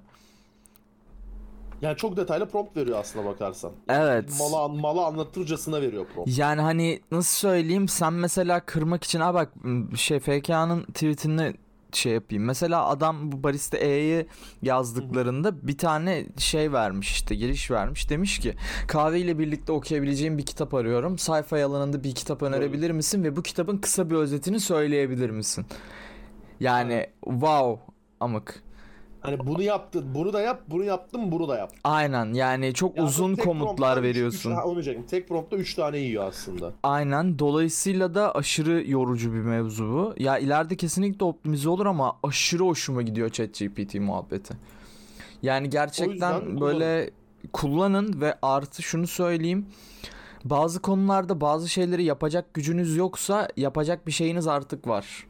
Yani 1.82 1.98
çok 1.98 2.18
detaylı 2.18 2.50
prompt 2.50 2.78
veriyor 2.78 3.00
aslına 3.00 3.26
bakarsan. 3.26 3.72
Evet. 3.90 4.40
Malı, 4.40 4.58
an- 4.64 4.76
malı 4.76 5.06
anlatırcasına 5.06 5.82
veriyor 5.82 6.06
prompt. 6.16 6.38
Yani 6.38 6.62
hani 6.62 7.02
nasıl 7.12 7.48
söyleyeyim 7.50 7.88
sen 7.88 8.14
mesela 8.14 8.60
kırmak 8.60 9.04
için 9.04 9.20
ha 9.20 9.34
bak 9.34 9.54
şey 9.96 10.20
FK'nın 10.20 10.84
tweetini 10.84 11.54
şey 11.94 12.14
yapayım. 12.14 12.44
Mesela 12.46 12.88
adam 12.88 13.32
bu 13.32 13.44
barista 13.44 13.78
E'yi 13.78 14.28
yazdıklarında 14.62 15.68
bir 15.68 15.78
tane 15.78 16.26
şey 16.38 16.74
vermiş 16.74 17.12
işte 17.12 17.36
giriş 17.36 17.72
vermiş. 17.72 18.10
Demiş 18.10 18.40
ki 18.40 18.56
kahveyle 18.88 19.40
birlikte 19.40 19.72
okuyabileceğim 19.72 20.38
bir 20.38 20.46
kitap 20.46 20.74
arıyorum. 20.74 21.18
Sayfa 21.18 21.64
alanında 21.64 22.04
bir 22.04 22.16
kitap 22.16 22.44
önerebilir 22.44 22.92
misin 22.92 23.24
ve 23.24 23.36
bu 23.36 23.44
kitabın 23.44 23.78
kısa 23.78 24.10
bir 24.10 24.16
özetini 24.16 24.60
söyleyebilir 24.60 25.30
misin? 25.30 25.66
Yani 26.60 27.08
wow 27.24 27.94
amık. 28.20 28.64
Hani 29.22 29.40
bunu 29.48 29.62
yaptın, 29.64 30.06
bunu 30.16 30.34
da 30.34 30.42
yap, 30.42 30.62
bunu 30.68 30.84
yaptım, 30.84 31.32
bunu 31.32 31.48
da 31.48 31.58
yap. 31.58 31.72
Aynen 31.84 32.34
yani 32.34 32.74
çok 32.74 32.98
Ya 32.98 33.04
uzun 33.04 33.36
komutlar 33.36 33.98
üç- 33.98 34.04
veriyorsun. 34.04 34.52
Üç, 34.52 34.58
ha, 34.58 34.64
onu 34.66 34.74
diyecektim. 34.74 35.06
Tek 35.08 35.28
promptta 35.30 35.58
3 35.58 35.74
tane 35.76 35.98
yiyor 35.98 36.24
aslında. 36.28 36.74
Aynen. 36.84 37.40
Dolayısıyla 37.40 38.16
da 38.16 38.36
aşırı 38.36 38.84
yorucu 38.92 39.34
bir 39.34 39.40
mevzu 39.40 39.84
bu. 39.86 40.14
Ya 40.18 40.38
ileride 40.38 40.76
kesinlikle 40.76 41.26
optimize 41.26 41.70
olur 41.70 41.86
ama 41.86 42.18
aşırı 42.24 42.64
hoşuma 42.64 43.02
gidiyor 43.02 43.30
ChatGPT 43.30 43.96
muhabbeti. 43.96 44.54
Yani 45.42 45.70
gerçekten 45.70 46.62
böyle 46.62 47.10
kullanın 47.54 48.22
ve 48.22 48.36
artı 48.42 48.82
şunu 48.82 49.08
söyleyeyim. 49.08 49.66
Bazı 50.44 50.82
konularda 50.82 51.42
bazı 51.42 51.70
şeyleri 51.70 52.04
yapacak 52.04 52.54
gücünüz 52.54 52.96
yoksa 52.98 53.48
yapacak 53.58 54.08
bir 54.08 54.12
şeyiniz 54.12 54.48
artık 54.48 54.88
var. 54.88 55.28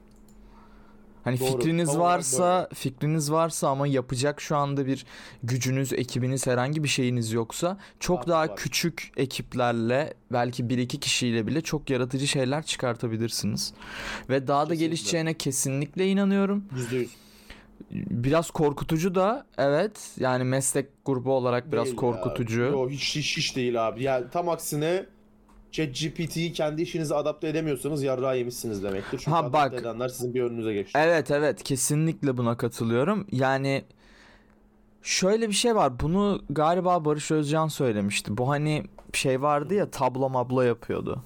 Hani 1.24 1.40
Doğru. 1.40 1.48
fikriniz 1.52 1.88
Tam 1.92 2.02
olarak 2.02 2.18
varsa, 2.18 2.70
fikriniz 2.74 3.32
varsa 3.32 3.70
ama 3.70 3.88
yapacak 3.88 4.42
şu 4.42 4.58
anda 4.58 4.86
bir 4.86 5.06
gücünüz, 5.44 5.94
ekibiniz, 5.94 6.48
herhangi 6.48 6.84
bir 6.84 6.88
şeyiniz 6.90 7.32
yoksa 7.32 7.78
çok 8.00 8.18
Artık 8.18 8.30
daha 8.30 8.42
var. 8.42 8.56
küçük 8.56 9.12
ekiplerle 9.18 10.14
belki 10.32 10.70
bir 10.70 10.78
iki 10.78 11.00
kişiyle 11.00 11.48
bile 11.48 11.62
çok 11.62 11.90
yaratıcı 11.90 12.28
şeyler 12.28 12.64
çıkartabilirsiniz. 12.64 13.74
Ve 14.30 14.48
daha 14.48 14.62
da 14.62 14.66
Kesinlikle. 14.66 14.86
gelişeceğine 14.86 15.34
kesinlikle 15.34 16.08
inanıyorum. 16.08 16.66
%100. 16.92 17.08
Biraz 17.92 18.52
korkutucu 18.52 19.16
da 19.16 19.46
evet. 19.58 20.12
Yani 20.20 20.44
meslek 20.44 20.88
grubu 21.06 21.34
olarak 21.34 21.72
biraz 21.72 21.86
Değil 21.86 21.96
ya. 21.96 22.00
korkutucu. 22.00 22.62
Yo, 22.62 22.90
hiç, 22.90 23.16
hiç, 23.16 23.38
hiç 23.38 23.56
değil 23.56 23.88
abi. 23.88 24.04
Yani 24.04 24.26
tam 24.32 24.50
aksine 24.50 25.06
ChatGPT'yi 25.72 26.54
kendi 26.54 26.82
işinize 26.82 27.16
adapte 27.16 27.48
edemiyorsanız 27.48 28.04
yarrağı 28.04 28.38
yemişsiniz 28.38 28.84
demektir. 28.84 29.18
Çünkü 29.18 29.32
Ha, 29.32 29.54
bak. 29.54 29.74
edenler 29.74 30.10
sizin 30.10 30.34
bir 30.34 30.42
önünüze 30.44 30.74
geçti. 30.74 31.00
Evet 31.04 31.32
evet 31.32 31.64
kesinlikle 31.64 32.38
buna 32.38 32.58
katılıyorum. 32.58 33.28
Yani 33.32 33.84
şöyle 35.02 35.48
bir 35.48 35.54
şey 35.54 35.76
var. 35.76 36.00
Bunu 36.00 36.42
galiba 36.50 37.06
Barış 37.06 37.32
Özcan 37.32 37.68
söylemişti. 37.68 38.38
Bu 38.38 38.50
hani 38.50 38.84
şey 39.14 39.42
vardı 39.42 39.74
ya 39.74 39.92
tablo 39.92 40.30
mablo 40.30 40.62
yapıyordu. 40.62 41.24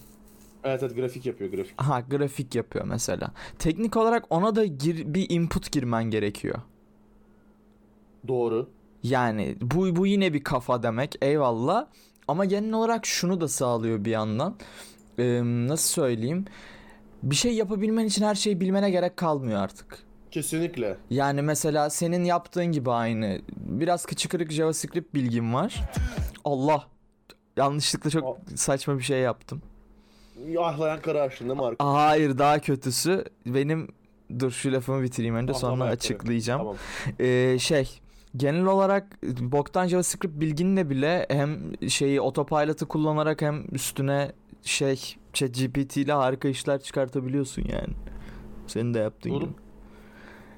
Evet 0.63 0.83
evet 0.83 0.95
grafik 0.95 1.25
yapıyor 1.25 1.51
grafik. 1.51 1.81
Ha 1.81 1.99
grafik 1.99 2.55
yapıyor 2.55 2.85
mesela. 2.85 3.31
Teknik 3.59 3.97
olarak 3.97 4.25
ona 4.29 4.55
da 4.55 4.65
gir, 4.65 5.13
bir 5.13 5.29
input 5.29 5.71
girmen 5.71 6.03
gerekiyor. 6.03 6.59
Doğru. 8.27 8.69
Yani 9.03 9.55
bu 9.61 9.95
bu 9.95 10.07
yine 10.07 10.33
bir 10.33 10.43
kafa 10.43 10.83
demek. 10.83 11.15
Eyvallah. 11.21 11.87
Ama 12.27 12.45
genel 12.45 12.73
olarak 12.73 13.05
şunu 13.05 13.41
da 13.41 13.47
sağlıyor 13.47 14.05
bir 14.05 14.11
yandan. 14.11 14.55
Ee, 15.19 15.41
nasıl 15.43 15.89
söyleyeyim? 15.93 16.45
Bir 17.23 17.35
şey 17.35 17.53
yapabilmen 17.53 18.05
için 18.05 18.23
her 18.23 18.35
şeyi 18.35 18.59
bilmene 18.59 18.89
gerek 18.89 19.17
kalmıyor 19.17 19.59
artık. 19.61 19.99
Kesinlikle. 20.31 20.97
Yani 21.09 21.41
mesela 21.41 21.89
senin 21.89 22.23
yaptığın 22.23 22.65
gibi 22.65 22.91
aynı. 22.91 23.41
Biraz 23.57 24.05
kıçı 24.05 24.29
kırık 24.29 24.51
JavaScript 24.51 25.13
bilgim 25.13 25.53
var. 25.53 25.81
Allah. 26.45 26.87
Yanlışlıkla 27.57 28.09
çok 28.09 28.37
saçma 28.55 28.97
bir 28.97 29.03
şey 29.03 29.19
yaptım. 29.19 29.61
Ahlayan 30.59 31.01
kara 31.01 31.21
aşında 31.21 31.55
mı 31.55 31.65
arkadaş? 31.65 31.93
Hayır 31.95 32.37
daha 32.37 32.59
kötüsü 32.59 33.25
benim 33.45 33.87
dur 34.39 34.51
şu 34.51 34.71
lafımı 34.73 35.03
bitireyim 35.03 35.35
önce 35.35 35.53
sonra 35.53 35.73
Ahlama 35.73 35.85
açıklayacağım. 35.85 36.59
Tamam. 36.59 36.75
Ee, 37.19 37.57
şey 37.59 37.99
genel 38.37 38.65
olarak 38.65 39.23
boktan 39.23 39.87
JavaScript 39.87 40.39
bilginle 40.39 40.89
bile 40.89 41.25
hem 41.29 41.59
şeyi 41.89 42.21
autopilot'ı 42.21 42.85
kullanarak 42.85 43.41
hem 43.41 43.63
üstüne 43.71 44.31
şey 44.61 45.15
ChatGPT 45.33 45.97
ile 45.97 46.13
harika 46.13 46.47
işler 46.47 46.81
çıkartabiliyorsun 46.81 47.61
yani. 47.71 47.93
Senin 48.67 48.93
de 48.93 48.99
yaptığın 48.99 49.29
Doğru. 49.29 49.39
gibi. 49.39 49.53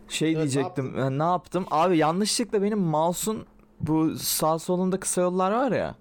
Şey 0.08 0.28
Evet, 0.28 0.38
ne 0.38 0.42
diyecektim. 0.42 0.86
yaptın? 0.86 1.04
ben 1.04 1.20
ne 1.20 1.24
yaptım? 1.24 1.66
Abi 1.72 1.98
yanlışlıkla 1.98 2.62
benim 2.64 2.80
mouse'un 2.80 3.46
bu 3.80 4.16
sağ 4.16 4.60
solunda 4.60 5.00
kısa 5.00 5.22
yollar 5.22 5.52
var 5.52 5.72
ya. 5.72 5.96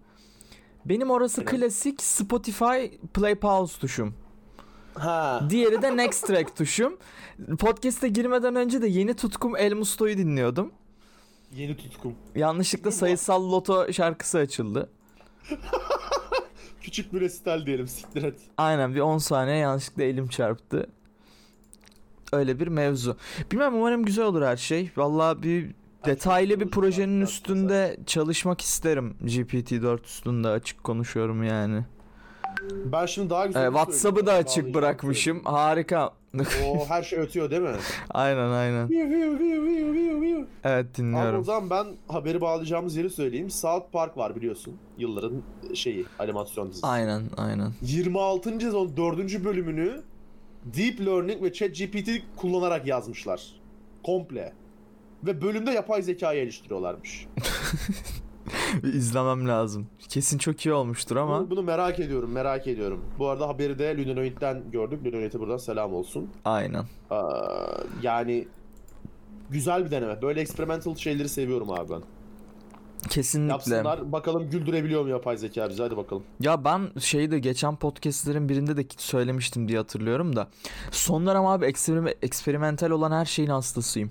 Benim 0.85 1.11
orası 1.11 1.41
Evet. 1.41 1.51
klasik 1.51 2.03
Spotify 2.03 2.87
play 3.15 3.35
pause 3.35 3.81
tuşum. 3.81 4.15
Ha. 4.95 5.47
Diğeri 5.51 5.83
de 5.83 5.97
next 5.97 6.27
track 6.27 6.57
tuşum. 6.57 6.97
Podcast'e 7.59 8.09
girmeden 8.09 8.57
önce 8.57 8.83
de 8.83 8.87
yeni 8.89 9.15
tutkum 9.15 9.57
El 9.57 9.75
Musto'yu 9.75 10.19
dinliyordum. 10.19 10.73
Yeni 11.57 11.77
tutkum. 11.77 12.15
Yanlışlıkla 12.35 12.91
sayısal 12.91 13.53
loto 13.53 13.93
şarkısı 13.93 14.39
açıldı. 14.39 14.91
Küçük 16.81 17.13
bir 17.13 17.21
resital 17.21 17.67
diyelim 17.67 17.89
siktir 17.89 18.23
et. 18.23 18.35
Aynen 18.59 18.95
bir 18.95 19.01
10 19.01 19.19
saniye 19.19 19.57
yanlışlıkla 19.57 20.03
elim 20.03 20.29
çarptı. 20.29 20.87
Öyle 22.33 22.61
bir 22.61 22.67
mevzu. 22.69 23.17
Bilmem 23.53 23.75
umarım 23.75 24.05
güzel 24.05 24.25
olur 24.25 24.43
her 24.43 24.57
şey. 24.57 24.91
Vallahi 24.97 25.43
bir 25.43 25.75
detaylı 26.05 26.61
bir 26.61 26.69
projenin 26.71 27.21
üstünde 27.21 27.97
çalışmak 28.07 28.61
isterim. 28.61 29.17
GPT-4 29.25 30.05
üstünde 30.05 30.49
açık 30.49 30.85
konuşuyorum 30.85 31.43
yani. 31.45 31.85
Ben 32.85 33.07
şimdi 33.07 33.31
daha 33.31 33.47
güzel 33.47 33.61
Ee, 33.61 33.65
şey 33.65 33.73
WhatsApp'ı 33.73 34.27
da 34.27 34.33
açık 34.33 34.75
bırakmışım. 34.75 35.45
Harika. 35.45 36.11
söyleyeyim. 36.35 36.79
O 36.81 36.87
her 36.89 37.03
şey 37.03 37.19
ötüyor 37.19 37.51
değil 37.51 37.63
mi? 37.63 37.77
aynen 38.11 38.51
aynen. 38.51 38.89
Evet 40.65 40.87
Abi 40.87 40.89
o 40.93 40.95
dinliyorum. 40.97 41.45
zaman 41.45 41.71
ben 41.71 41.87
haberi 42.09 42.41
bağlayacağımız 42.41 42.97
yeri 42.97 43.11
söyleyeyim. 43.11 43.51
South 43.51 43.93
Park 43.93 44.17
var 44.17 44.37
biliyorsun. 44.37 44.77
Yılların 44.99 45.43
şeyi, 45.75 46.05
animasyon 46.19 46.71
dizisi. 46.71 46.87
Aynen 46.87 47.23
aynen. 47.37 47.73
26. 47.83 48.61
sezon 48.61 48.97
4. 48.97 49.45
bölümünü 49.45 50.03
Deep 50.65 51.01
Learning 51.07 51.43
ve 51.43 51.53
ChatGPT 51.53 52.11
kullanarak 52.37 52.87
yazmışlar. 52.87 53.43
Komple. 54.05 54.53
Ve 55.27 55.43
bölümde 55.43 55.71
yapay 55.71 56.03
zekayı 56.03 56.41
geliştiriyorlarmış. 56.43 57.27
İzlemem 58.83 59.49
lazım. 59.49 59.87
Kesin 60.09 60.39
çok 60.39 60.67
iyi 60.67 60.73
olmuştur 60.73 61.17
ama. 61.17 61.41
Bunu, 61.41 61.51
bunu 61.51 61.63
merak 61.63 62.01
ediyorum, 62.01 62.31
merak 62.33 62.67
ediyorum. 62.67 63.05
Bu 63.19 63.29
arada 63.29 63.49
haberi 63.49 63.79
de 63.79 64.07
Lunoid'den 64.07 64.63
gördük. 64.73 65.07
Lunoid'e 65.07 65.41
buradan 65.41 65.57
selam 65.57 65.95
olsun. 65.95 66.29
Aynen. 66.45 66.85
Aa, 67.11 67.79
yani 68.03 68.49
güzel 69.51 69.85
bir 69.85 69.91
deneme. 69.91 70.23
Böyle 70.23 70.41
experimental 70.41 70.95
şeyleri 70.95 71.29
seviyorum 71.29 71.71
abi 71.71 71.91
ben. 71.93 72.03
Kesinlikle. 73.11 73.53
Yapsınlar. 73.53 74.13
Bakalım 74.13 74.51
güldürebiliyor 74.51 75.03
mu 75.03 75.09
yapay 75.09 75.37
zeka 75.37 75.69
bizi? 75.69 75.83
Hadi 75.83 75.97
bakalım. 75.97 76.23
Ya 76.41 76.65
ben 76.65 76.89
şeyi 77.01 77.31
de 77.31 77.39
geçen 77.39 77.77
podcastlerin 77.77 78.49
birinde 78.49 78.77
de 78.77 78.87
söylemiştim 78.97 79.69
diye 79.69 79.79
hatırlıyorum 79.79 80.37
da. 80.37 80.49
Son 80.91 81.27
dönem 81.27 81.47
abi 81.47 81.65
eksperi- 81.67 82.17
eksperimental 82.23 82.91
olan 82.91 83.13
her 83.13 83.25
şeyin 83.25 83.49
hastasıyım. 83.51 84.11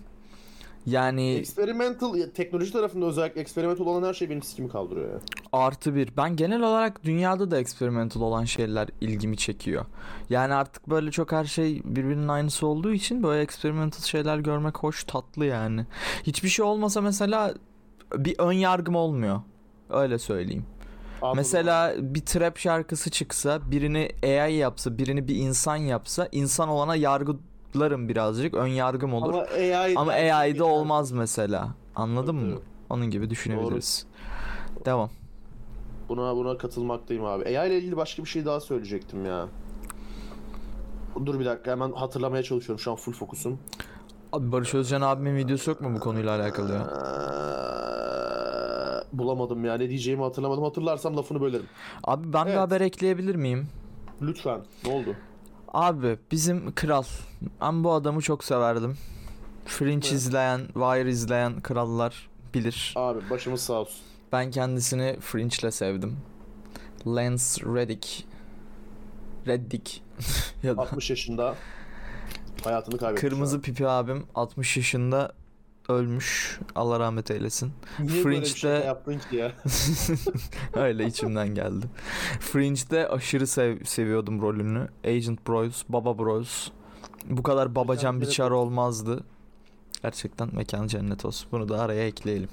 Yani 0.86 1.34
Experimental, 1.34 2.20
teknoloji 2.36 2.74
tarafında 2.74 3.06
özellikle 3.06 3.42
experimental 3.42 3.86
olan 3.86 4.08
her 4.08 4.14
şey 4.14 4.30
benim 4.30 4.42
sikimi 4.42 4.70
kaldırıyor 4.70 5.10
ya. 5.10 5.20
artı 5.54 5.96
bir. 5.96 6.10
Ben 6.18 6.36
genel 6.36 6.62
olarak 6.62 7.04
dünyada 7.04 7.52
da 7.52 7.60
experimental 7.60 8.22
olan 8.22 8.46
şeyler 8.46 8.90
ilgimi 9.02 9.38
çekiyor. 9.38 9.86
Yani 10.30 10.54
artık 10.54 10.90
böyle 10.90 11.12
çok 11.12 11.32
her 11.32 11.46
şey 11.46 11.82
birbirinin 11.86 12.28
aynısı 12.28 12.68
olduğu 12.68 12.94
için 12.94 13.24
böyle 13.24 13.42
experimental 13.42 14.02
şeyler 14.02 14.38
görmek 14.38 14.78
hoş 14.78 15.04
tatlı 15.04 15.46
yani. 15.46 15.86
Hiçbir 16.24 16.50
şey 16.50 16.66
olmasa 16.66 17.02
mesela 17.02 17.54
bir 18.16 18.36
ön 18.40 18.52
yargım 18.52 18.96
olmuyor. 18.96 19.42
Öyle 19.90 20.20
söyleyeyim. 20.20 20.66
Anladım. 21.22 21.38
Mesela 21.38 21.94
bir 22.00 22.26
trap 22.26 22.58
şarkısı 22.58 23.10
çıksa, 23.10 23.72
birini 23.72 24.10
AI 24.24 24.54
yapsa, 24.54 24.98
birini 24.98 25.28
bir 25.28 25.36
insan 25.36 25.76
yapsa, 25.76 26.30
insan 26.32 26.70
olana 26.70 26.96
yargılarım 27.76 28.10
birazcık, 28.10 28.54
ön 28.54 28.68
yargım 28.68 29.14
olur. 29.14 29.34
Ama 29.34 29.42
AI 29.42 29.96
Ama 29.98 30.12
AI'de 30.12 30.64
olmaz 30.64 31.12
mesela. 31.12 31.70
Anladın 31.96 32.34
Evet, 32.38 32.46
mı? 32.46 32.52
evet. 32.52 32.62
Onun 32.90 33.10
gibi 33.10 33.30
düşünebiliriz. 33.30 34.06
Devam. 34.86 35.10
Buna 36.10 36.36
buna 36.36 36.58
katılmaktayım 36.58 37.26
abi. 37.26 37.44
AI 37.60 37.68
ile 37.68 37.78
ilgili 37.78 37.98
başka 37.98 38.24
bir 38.24 38.28
şey 38.30 38.46
daha 38.46 38.60
söyleyecektim 38.60 39.26
ya. 39.26 39.48
Dur 41.26 41.40
bir 41.40 41.46
dakika 41.46 41.72
hemen 41.72 41.92
hatırlamaya 41.92 42.44
çalışıyorum. 42.44 42.80
Şu 42.84 42.92
an 42.92 42.98
full 42.98 43.14
fokusum. 43.14 43.60
Abi 44.34 44.52
Barış 44.52 44.74
Özcan 44.74 45.02
abimin 45.02 45.36
videosu 45.38 45.72
yok 45.72 45.82
mu 45.82 45.90
bu 45.96 46.00
konuyla 46.00 46.36
alakalı 46.36 46.74
ya? 46.74 46.88
Bulamadım 49.14 49.66
ya. 49.66 49.74
Ne 49.78 49.90
diyeceğimi 49.90 50.24
hatırlamadım. 50.24 50.64
Hatırlarsam 50.64 51.18
lafını 51.18 51.42
bölerim. 51.42 51.66
Abi 52.04 52.34
ben 52.34 52.46
bir 52.46 52.52
Evet. 52.52 52.60
haber 52.62 52.82
ekleyebilir 52.82 53.36
miyim? 53.36 53.68
Lütfen. 54.22 54.60
Ne 54.86 54.92
oldu? 54.94 55.16
Abi 55.76 56.18
bizim 56.32 56.76
kral. 56.76 57.04
Ben 57.62 57.84
bu 57.84 57.92
adamı 57.94 58.22
çok 58.22 58.44
severdim. 58.44 58.98
Fringe 59.66 60.08
Evet. 60.08 60.12
izleyen, 60.12 60.60
Wire 60.74 61.10
izleyen 61.10 61.62
krallar 61.62 62.30
bilir. 62.54 62.94
Abi 62.96 63.30
başımız 63.30 63.62
sağ 63.62 63.74
olsun. 63.74 64.02
Ben 64.32 64.52
kendisini 64.52 65.18
Fringe'le 65.20 65.72
sevdim. 65.72 66.18
Lance 67.08 67.44
Reddick. 67.66 68.24
Reddick. 69.48 70.02
ya 70.64 70.78
da 70.78 70.82
60 70.82 71.10
yaşında 71.10 71.56
hayatını 72.64 72.98
kaybetmiş. 72.98 73.22
kırmızı 73.22 73.62
pipi 73.62 73.88
abim 73.88 74.24
60 74.36 74.78
yaşında 74.78 75.34
ölmüş. 75.90 76.60
Allah 76.76 77.00
rahmet 77.00 77.32
eylesin. 77.32 77.72
Niye 78.00 78.26
böyle 78.26 78.42
bir 78.42 78.46
şey 78.46 78.72
Fringe'de- 78.72 78.86
yaptın 78.86 79.20
ki 79.30 79.36
ya? 79.36 79.52
Öyle 80.74 81.06
içimden 81.06 81.48
geldi. 81.48 81.86
Fringe'de 82.40 83.08
aşırı 83.10 83.48
sev- 83.48 83.84
seviyordum 83.84 84.42
rolünü. 84.42 84.88
Agent 85.06 85.48
Bros, 85.48 85.84
Baba 85.90 86.18
Bros. 86.20 86.70
Bu 87.30 87.44
kadar 87.44 87.76
babacan 87.76 88.22
bir 88.22 88.26
çar 88.26 88.52
olmazdı. 88.52 89.24
Gerçekten 90.02 90.56
mekan 90.56 90.88
cennet 90.88 91.26
olsun. 91.26 91.48
Bunu 91.52 91.70
da 91.70 91.82
araya 91.82 92.08
ekleyelim. 92.08 92.50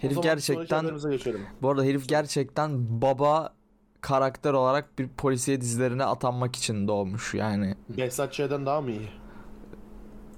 Herif 0.00 0.22
gerçekten 0.22 0.86
bu 1.62 1.68
arada 1.70 1.82
herif 1.84 2.08
gerçekten 2.08 3.00
baba 3.02 3.54
karakter 4.00 4.52
olarak 4.52 4.98
bir 4.98 5.08
polisiye 5.08 5.60
dizilerine 5.60 6.04
atanmak 6.04 6.56
için 6.56 6.88
doğmuş 6.88 7.34
yani. 7.34 7.74
Behzat 7.88 8.32
Ç'den 8.32 8.66
daha 8.66 8.80
mı 8.80 8.90
iyi? 8.90 9.08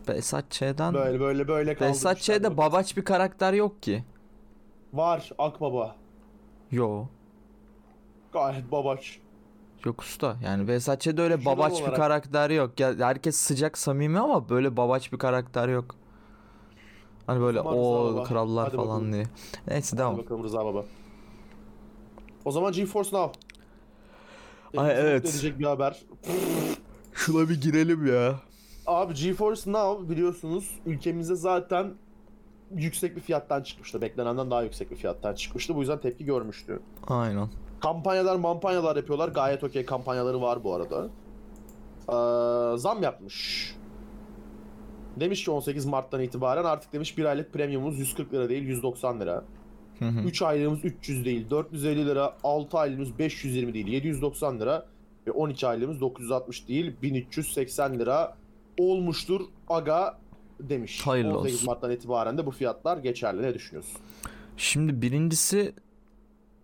Behzat 0.09 0.51
Ç'den 0.51 0.95
Böyle 0.95 1.21
böyle 1.21 1.49
böyle 1.49 1.75
kaldı. 1.75 1.89
Behzat 1.89 2.21
Ç'de 2.21 2.57
babaç 2.57 2.97
bir 2.97 3.05
karakter 3.05 3.53
yok 3.53 3.83
ki. 3.83 4.05
Var 4.93 5.31
Akbaba. 5.39 5.97
Yo. 6.71 7.05
Gayet 8.33 8.73
babaç. 8.73 9.19
Yok 9.85 10.01
usta. 10.03 10.37
Yani 10.45 10.69
Ç'de 11.01 11.23
öyle 11.23 11.35
Vücudum 11.35 11.53
babaç 11.53 11.73
bir 11.77 11.83
olarak. 11.83 11.97
karakter 11.97 12.51
yok. 12.51 12.81
Ya 12.81 12.95
herkes 12.99 13.37
sıcak 13.37 13.79
samimi 13.79 14.19
ama 14.21 14.49
böyle 14.49 14.77
babaç 14.77 15.13
bir 15.13 15.19
karakter 15.19 15.69
yok. 15.69 15.95
Hani 17.27 17.41
böyle 17.41 17.61
o 17.61 18.25
krallar 18.25 18.65
Hadi 18.65 18.77
falan 18.77 18.89
bakalım. 18.89 19.13
diye. 19.13 19.25
Neyse 19.69 19.91
Hadi 19.91 20.01
devam. 20.01 20.19
bakalım 20.19 20.45
Rıza 20.45 20.65
Baba. 20.65 20.85
O 22.45 22.51
zaman 22.51 22.73
GeForce 22.73 23.17
Now. 23.17 23.41
Ay, 24.77 24.91
Elimizi 24.91 25.09
evet. 25.09 25.25
edecek 25.25 25.59
bir 25.59 25.65
haber. 25.65 26.03
Şuna 27.13 27.49
bir 27.49 27.61
girelim 27.61 28.07
ya. 28.07 28.41
Abi 28.89 29.15
GeForce 29.15 29.73
Now 29.73 30.09
biliyorsunuz 30.09 30.71
ülkemizde 30.87 31.35
zaten 31.35 31.95
yüksek 32.75 33.17
bir 33.17 33.21
fiyattan 33.21 33.63
çıkmıştı. 33.63 34.03
Beklenenden 34.03 34.51
daha 34.51 34.63
yüksek 34.63 34.91
bir 34.91 34.97
fiyattan 34.97 35.35
çıkmıştı. 35.35 35.75
Bu 35.75 35.81
yüzden 35.81 36.01
tepki 36.01 36.25
görmüştü. 36.25 36.81
Aynen. 37.07 37.49
Kampanyalar 37.81 38.37
mampanyalar 38.37 38.97
yapıyorlar. 38.97 39.29
Gayet 39.29 39.65
okey 39.65 39.85
kampanyaları 39.85 40.43
var 40.43 40.65
bu 40.65 40.75
arada. 40.75 41.09
Ee, 42.09 42.79
zam 42.79 43.03
yapmış. 43.03 43.69
Demiş 45.21 45.45
ki 45.45 45.51
18 45.51 45.87
Mart'tan 45.87 46.21
itibaren 46.21 46.65
artık 46.65 46.93
demiş 46.93 47.19
bir 47.19 47.25
aylık 47.25 47.53
premiumumuz 47.53 47.99
140 47.99 48.33
lira 48.33 48.49
değil 48.49 48.63
190 48.63 49.21
lira. 49.21 49.45
Hı 49.99 50.05
hı. 50.05 50.21
3 50.21 50.43
aylığımız 50.43 50.85
300 50.85 51.25
değil 51.25 51.51
450 51.51 52.07
lira, 52.07 52.37
6 52.45 52.79
aylığımız 52.79 53.19
520 53.19 53.75
değil 53.75 53.87
790 53.87 54.61
lira 54.61 54.87
ve 55.27 55.31
12 55.31 55.67
aylığımız 55.67 56.01
960 56.01 56.69
değil 56.69 56.97
1380 57.03 57.99
lira 57.99 58.37
olmuştur 58.79 59.41
aga 59.69 60.19
demiş. 60.61 61.01
Hayırlı 61.07 61.39
18 61.39 61.55
olsun. 61.55 61.67
Mart'tan 61.67 61.91
itibaren 61.91 62.39
de 62.39 62.47
bu 62.47 62.51
fiyatlar 62.51 62.99
geçerli. 62.99 63.43
Ne 63.43 63.55
düşünüyorsun? 63.55 64.01
Şimdi 64.57 65.03
birincisi 65.03 65.75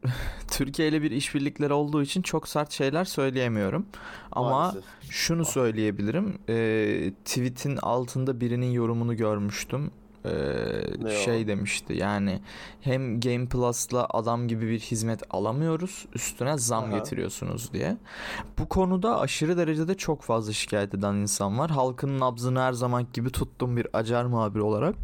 Türkiye 0.50 0.88
ile 0.88 1.02
bir 1.02 1.10
işbirlikleri 1.10 1.72
olduğu 1.72 2.02
için 2.02 2.22
çok 2.22 2.48
sert 2.48 2.70
şeyler 2.70 3.04
söyleyemiyorum. 3.04 3.86
Ama 4.32 4.50
Maalesef. 4.50 4.84
şunu 5.10 5.44
söyleyebilirim. 5.44 6.38
Ee, 6.48 7.12
tweet'in 7.24 7.76
altında 7.76 8.40
birinin 8.40 8.70
yorumunu 8.70 9.16
görmüştüm. 9.16 9.90
Ee, 10.24 10.30
Ne 10.98 11.06
o? 11.08 11.10
şey 11.10 11.46
demişti 11.48 11.92
yani 11.96 12.40
hem 12.80 13.20
Game 13.20 13.46
Plus'la 13.46 14.06
adam 14.10 14.48
gibi 14.48 14.68
bir 14.68 14.80
hizmet 14.80 15.22
alamıyoruz 15.30 16.06
üstüne 16.14 16.58
zam 16.58 16.84
Aha. 16.84 16.98
getiriyorsunuz 16.98 17.72
diye. 17.72 17.96
Bu 18.58 18.68
konuda 18.68 19.20
aşırı 19.20 19.56
derecede 19.56 19.94
çok 19.94 20.22
fazla 20.22 20.52
şikayet 20.52 20.94
eden 20.94 21.14
insan 21.14 21.58
var. 21.58 21.70
Halkın 21.70 22.20
nabzını 22.20 22.60
her 22.60 22.72
zaman 22.72 23.06
gibi 23.12 23.30
tuttum 23.30 23.76
bir 23.76 23.86
acar 23.92 24.24
muhabir 24.24 24.60
olarak. 24.60 24.94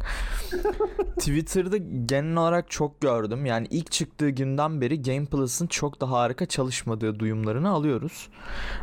Twitter'da 1.19 1.77
genel 2.05 2.37
olarak 2.37 2.71
çok 2.71 3.01
gördüm. 3.01 3.45
Yani 3.45 3.67
ilk 3.69 3.91
çıktığı 3.91 4.29
günden 4.29 4.81
beri 4.81 5.01
Game 5.01 5.25
Plus'ın 5.25 5.67
çok 5.67 6.01
da 6.01 6.11
harika 6.11 6.45
çalışmadığı 6.45 7.19
duyumlarını 7.19 7.69
alıyoruz. 7.69 8.29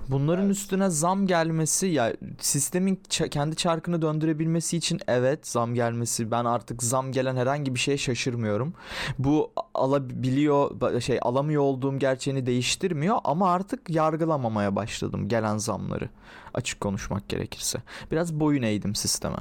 Bunların 0.09 0.45
Evet. 0.45 0.57
üstüne 0.57 0.91
zam 0.91 1.27
gelmesi 1.27 1.87
ya 1.87 2.13
sistemin 2.41 3.01
ç- 3.09 3.29
kendi 3.31 3.57
çarkını 3.57 4.03
döndürebilmesi 4.03 4.77
için 4.77 5.01
evet 5.09 5.47
zam 5.49 5.75
gelmesi 5.75 6.31
ben 6.31 6.45
artık 6.45 6.83
zam 6.83 7.13
gelen 7.13 7.37
herhangi 7.37 7.75
bir 7.75 7.81
şeye 7.81 7.99
şaşırmıyorum. 7.99 8.75
Bu 9.19 9.53
alabiliyor 9.75 11.01
şey 11.01 11.19
alamıyor 11.23 11.63
olduğum 11.63 11.99
gerçeğini 11.99 12.47
değiştirmiyor 12.47 13.17
ama 13.25 13.51
artık 13.53 13.91
yargılamamaya 13.91 14.77
başladım 14.77 15.29
gelen 15.29 15.59
zamları. 15.59 16.09
Açık 16.55 16.81
konuşmak 16.81 17.29
gerekirse. 17.29 17.79
Biraz 18.13 18.41
boyun 18.41 18.63
eğdim 18.63 18.95
sisteme. 18.95 19.37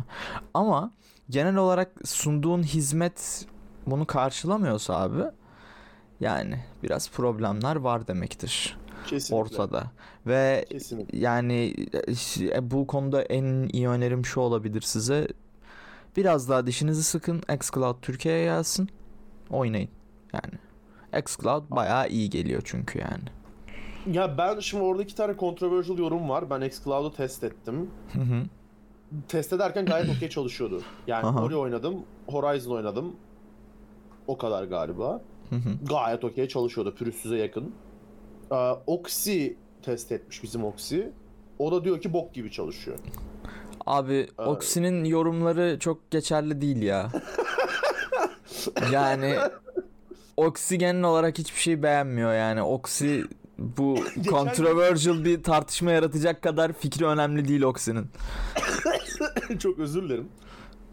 Ama 0.54 0.92
genel 1.30 1.56
olarak 1.56 1.92
sunduğun 2.06 2.64
hizmet 2.64 3.46
bunu 3.86 4.06
karşılamıyorsa 4.06 4.98
abi 5.00 5.24
yani 6.20 6.60
biraz 6.84 7.10
problemler 7.12 7.76
var 7.76 8.08
demektir 8.08 8.78
Kesinlikle. 9.08 9.36
ortada. 9.36 9.92
Ve 10.28 10.66
Kesinlikle. 10.70 11.18
yani 11.18 11.74
e, 12.42 12.72
bu 12.72 12.88
konuda 12.88 13.22
en 13.22 13.70
iyi 13.74 13.90
önerim 13.90 14.26
şu 14.26 14.40
olabilir 14.40 14.82
size. 14.82 15.28
Biraz 16.18 16.50
daha 16.50 16.68
dişinizi 16.68 17.04
sıkın. 17.04 17.42
xCloud 17.54 17.96
Türkiye'ye 18.02 18.44
gelsin. 18.44 18.90
Oynayın. 19.50 19.90
Yani 20.34 20.54
xCloud 21.24 21.64
bayağı 21.70 22.10
iyi 22.10 22.30
geliyor 22.30 22.62
çünkü 22.66 23.00
yani. 23.00 23.24
Ya 24.18 24.38
ben 24.38 24.60
şimdi 24.60 24.84
orada 24.84 25.04
iki 25.04 25.16
tane 25.16 25.38
controversial 25.40 25.98
yorum 25.98 26.30
var. 26.30 26.50
Ben 26.50 26.62
xCloud'u 26.62 27.14
test 27.14 27.44
ettim. 27.44 27.90
Hı 28.14 28.20
hı. 28.20 28.44
Test 29.28 29.54
ederken 29.54 29.86
gayet 29.86 30.10
okey 30.18 30.30
çalışıyordu. 30.30 30.82
Yani 31.08 31.26
Aha. 31.26 31.44
Ori 31.44 31.56
oynadım, 31.56 31.96
Horizon 32.28 32.76
oynadım. 32.76 33.16
O 34.28 34.38
kadar 34.38 34.64
galiba. 34.64 35.22
Gayet 35.84 36.24
okey 36.24 36.48
çalışıyordu. 36.48 36.96
Pürüzsüze 36.96 37.38
yakın. 37.38 37.74
Ee, 38.52 38.56
Oxy 38.88 39.48
test 39.82 40.12
etmiş 40.12 40.44
bizim 40.44 40.64
Oxy. 40.64 41.00
O 41.60 41.72
da 41.72 41.84
diyor 41.84 42.02
ki 42.02 42.14
bok 42.14 42.34
gibi 42.34 42.52
çalışıyor. 42.52 42.98
Abi 43.86 44.28
Oxy'nin 44.38 45.06
yorumları 45.06 45.80
çok 45.80 46.12
geçerli 46.12 46.62
değil 46.62 46.82
ya. 46.82 47.12
yani 48.92 49.36
Oxy 50.38 50.76
genel 50.76 51.04
olarak 51.04 51.38
hiçbir 51.38 51.60
şey 51.60 51.84
beğenmiyor 51.84 52.34
yani. 52.34 52.62
Oxy 52.62 53.22
bu 53.60 53.98
controversial 54.30 55.26
bir 55.26 55.44
tartışma 55.44 55.92
yaratacak 55.92 56.42
kadar 56.42 56.74
fikri 56.74 57.06
önemli 57.06 57.48
değil 57.48 57.62
Oxy'nin. 57.62 58.06
Çok 59.60 59.80
özür 59.80 60.04
dilerim. 60.04 60.28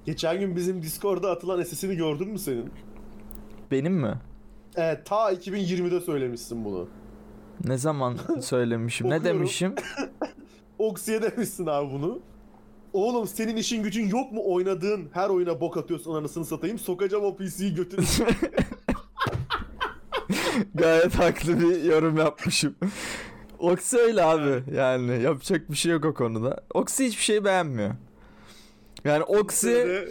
Geçen 0.07 0.41
gün 0.41 0.57
bizim 0.57 0.83
Discord'da 0.83 1.31
atılan 1.31 1.63
SS'ini 1.63 1.97
gördün 1.97 2.29
mü 2.29 2.39
senin? 2.39 2.71
Benim 3.71 3.95
mi? 3.95 4.15
Evet, 4.77 5.07
ta 5.07 5.33
2020'de 5.33 6.01
söylemişsin 6.01 6.65
bunu. 6.65 6.89
Ne 7.65 7.79
zaman 7.79 8.19
söylemişim? 8.41 9.11
ne 9.11 9.25
demişim? 9.25 9.75
Oxy'ye 10.79 11.23
demişsin 11.23 11.67
abi 11.67 11.93
bunu. 11.93 12.21
Oğlum 12.93 13.27
senin 13.27 13.57
işin 13.57 13.83
gücün 13.83 14.09
yok 14.09 14.33
mu 14.33 14.41
oynadığın 14.45 15.09
her 15.13 15.29
oyuna 15.29 15.61
bok 15.61 15.77
atıyorsun 15.77 16.15
anasını 16.15 16.45
satayım 16.45 16.79
sokacağım 16.79 17.25
o 17.25 17.37
PC'yi 17.37 17.75
götüne. 17.75 18.05
Gayet 20.75 21.15
haklı 21.15 21.61
bir 21.61 21.83
yorum 21.83 22.17
yapmışım. 22.17 22.75
Oxy 23.59 23.97
öyle 23.97 24.25
abi. 24.25 24.77
Yani 24.77 25.23
yapacak 25.23 25.71
bir 25.71 25.77
şey 25.77 25.93
yok 25.93 26.05
o 26.05 26.15
konuda. 26.15 26.61
Oxy 26.75 27.05
hiçbir 27.05 27.23
şey 27.23 27.45
beğenmiyor. 27.45 27.95
Yani 29.05 29.25
Sene 29.51 30.05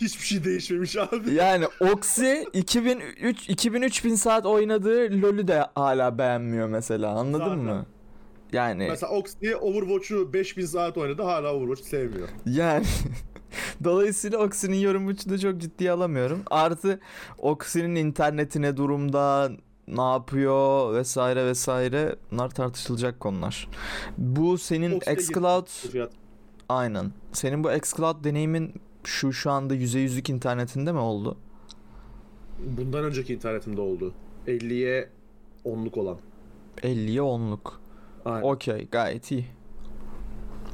Hiçbir 0.00 0.24
şey 0.24 0.44
değişmemiş 0.44 0.96
abi. 0.96 1.30
yani 1.34 1.66
Oxy 1.80 2.32
2003 2.52 3.48
2003 3.48 4.04
bin 4.04 4.14
saat 4.14 4.46
oynadığı 4.46 5.22
LoL'ü 5.22 5.48
de 5.48 5.66
hala 5.74 6.18
beğenmiyor 6.18 6.68
mesela. 6.68 7.10
Anladın 7.10 7.44
Zaten. 7.44 7.58
mı? 7.58 7.86
Yani 8.52 8.86
Mesela 8.90 9.12
Oxy 9.12 9.54
Overwatch'u 9.60 10.32
5000 10.32 10.66
saat 10.66 10.98
oynadı 10.98 11.22
hala 11.22 11.54
Overwatch 11.54 11.82
sevmiyor. 11.82 12.28
Yani 12.46 12.86
dolayısıyla 13.84 14.38
Oxy'nin 14.38 14.76
yorumunu 14.76 15.16
da 15.16 15.38
çok 15.38 15.60
ciddiye 15.60 15.90
alamıyorum. 15.90 16.42
Artı 16.50 17.00
Oxy'nin 17.38 17.94
interneti 17.94 18.62
ne 18.62 18.76
durumda, 18.76 19.50
ne 19.88 20.02
yapıyor 20.02 20.94
vesaire 20.94 21.46
vesaire 21.46 22.16
bunlar 22.30 22.50
tartışılacak 22.50 23.20
konular. 23.20 23.68
Bu 24.18 24.58
senin 24.58 25.00
xCloud 25.00 25.68
aynen. 26.68 27.12
Senin 27.32 27.64
bu 27.64 27.72
xCloud 27.72 28.24
deneyimin 28.24 28.74
şu 29.04 29.32
şu 29.32 29.50
anda 29.50 29.74
%100'lük 29.74 30.32
internetinde 30.32 30.92
mi 30.92 30.98
oldu? 30.98 31.36
Bundan 32.58 33.04
önceki 33.04 33.34
internetimde 33.34 33.80
oldu. 33.80 34.14
50'ye 34.46 35.08
10'luk 35.64 36.00
olan. 36.00 36.18
50'ye 36.76 37.20
10'luk. 37.20 37.72
Aynen. 38.24 38.42
Okey 38.42 38.88
gayet 38.90 39.30
iyi. 39.30 39.46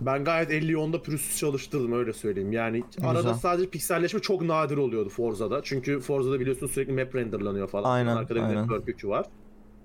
Ben 0.01 0.25
gayet 0.25 0.51
50'yi 0.51 0.75
10'da 0.77 1.03
pürüzsüz 1.03 1.39
çalıştırdım 1.39 1.93
öyle 1.93 2.13
söyleyeyim. 2.13 2.53
Yani 2.53 2.83
arada 3.03 3.21
Güzel. 3.21 3.35
sadece 3.35 3.71
pikselleşme 3.71 4.21
çok 4.21 4.43
nadir 4.43 4.77
oluyordu 4.77 5.09
Forza'da. 5.09 5.61
Çünkü 5.65 6.01
Forza'da 6.01 6.41
biliyorsunuz 6.41 6.73
sürekli 6.73 6.93
map 6.93 7.15
renderlanıyor 7.15 7.69
falan. 7.69 7.91
Aynen, 7.91 8.17
Arkada 8.17 8.39
bir 8.39 8.45
aynen. 8.45 8.63
network 8.63 8.89
yükü 8.89 9.09
var. 9.09 9.27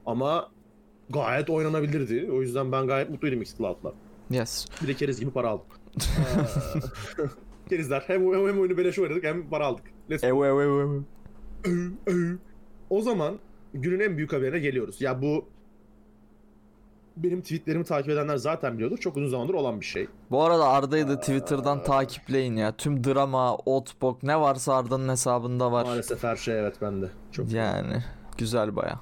Ama 0.06 0.50
gayet 1.10 1.50
oynanabilirdi. 1.50 2.30
O 2.32 2.42
yüzden 2.42 2.72
ben 2.72 2.88
gayet 2.88 3.10
mutluydum 3.10 3.42
Xcloud'la. 3.42 3.94
Yes. 4.30 4.66
Bir 4.84 4.88
de 4.88 4.94
keriz 4.94 5.20
gibi 5.20 5.32
para 5.32 5.48
aldım. 5.50 5.66
Ee, 7.20 7.70
Kerizler. 7.70 8.04
Hem, 8.08 8.22
hem, 8.34 8.48
hem 8.48 8.60
oyunu 8.60 8.78
beleş 8.78 9.00
oynadık 9.00 9.24
hem 9.24 9.50
para 9.50 9.66
aldık. 9.66 9.84
Let's 10.12 10.22
go. 10.22 10.46
Ev 10.46 10.56
ev 10.56 10.60
ev 10.60 11.02
ev. 12.08 12.38
O 12.90 13.02
zaman 13.02 13.40
günün 13.74 14.00
en 14.00 14.18
büyük 14.18 14.34
haberine 14.34 14.60
geliyoruz. 14.60 15.02
Ya 15.02 15.22
bu 15.22 15.46
benim 17.18 17.42
tweetlerimi 17.42 17.84
takip 17.84 18.10
edenler 18.10 18.38
zaten 18.38 18.74
biliyordur. 18.74 18.98
Çok 18.98 19.18
uzun 19.18 19.28
zamandır 19.28 19.54
olan 19.54 19.80
bir 19.82 19.86
şey. 19.86 20.08
Bu 20.32 20.44
arada 20.44 20.68
Arda'yı 20.68 21.08
da 21.08 21.20
Twitter'dan 21.20 21.84
takipleyin 21.84 22.56
ya. 22.56 22.76
Tüm 22.78 23.04
drama, 23.04 23.56
otbok 23.56 24.24
ne 24.24 24.40
varsa 24.40 24.74
Arda'nın 24.76 25.10
hesabında 25.10 25.72
var. 25.72 25.84
Maalesef 25.86 26.24
her 26.24 26.36
şey 26.36 26.60
evet 26.60 26.76
bende. 26.82 27.10
Çok 27.32 27.52
Yani 27.52 28.04
güzel 28.38 28.76
baya. 28.76 29.00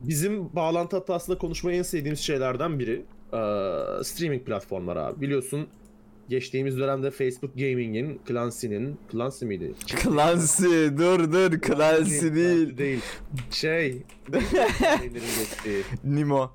Bizim 0.00 0.54
bağlantı 0.56 0.96
hatasında 0.96 1.38
konuşmayı 1.38 1.78
en 1.78 1.82
sevdiğimiz 1.82 2.20
şeylerden 2.20 2.78
biri 2.78 3.04
eee, 3.32 4.04
streaming 4.04 4.46
platformları 4.46 5.02
abi. 5.04 5.20
Biliyorsun 5.20 5.66
geçtiğimiz 6.28 6.78
dönemde 6.78 7.10
Facebook 7.10 7.54
Gaming'in, 7.54 8.20
Clancy'nin, 8.28 8.98
Clancy 9.12 9.44
miydi? 9.46 9.74
Clancy 9.86 10.66
dur 10.98 11.32
dur 11.32 11.60
Clancy 11.60 12.34
değil. 12.34 12.78
Değil. 12.78 13.00
Şey. 13.50 14.02
Nimo. 16.04 16.52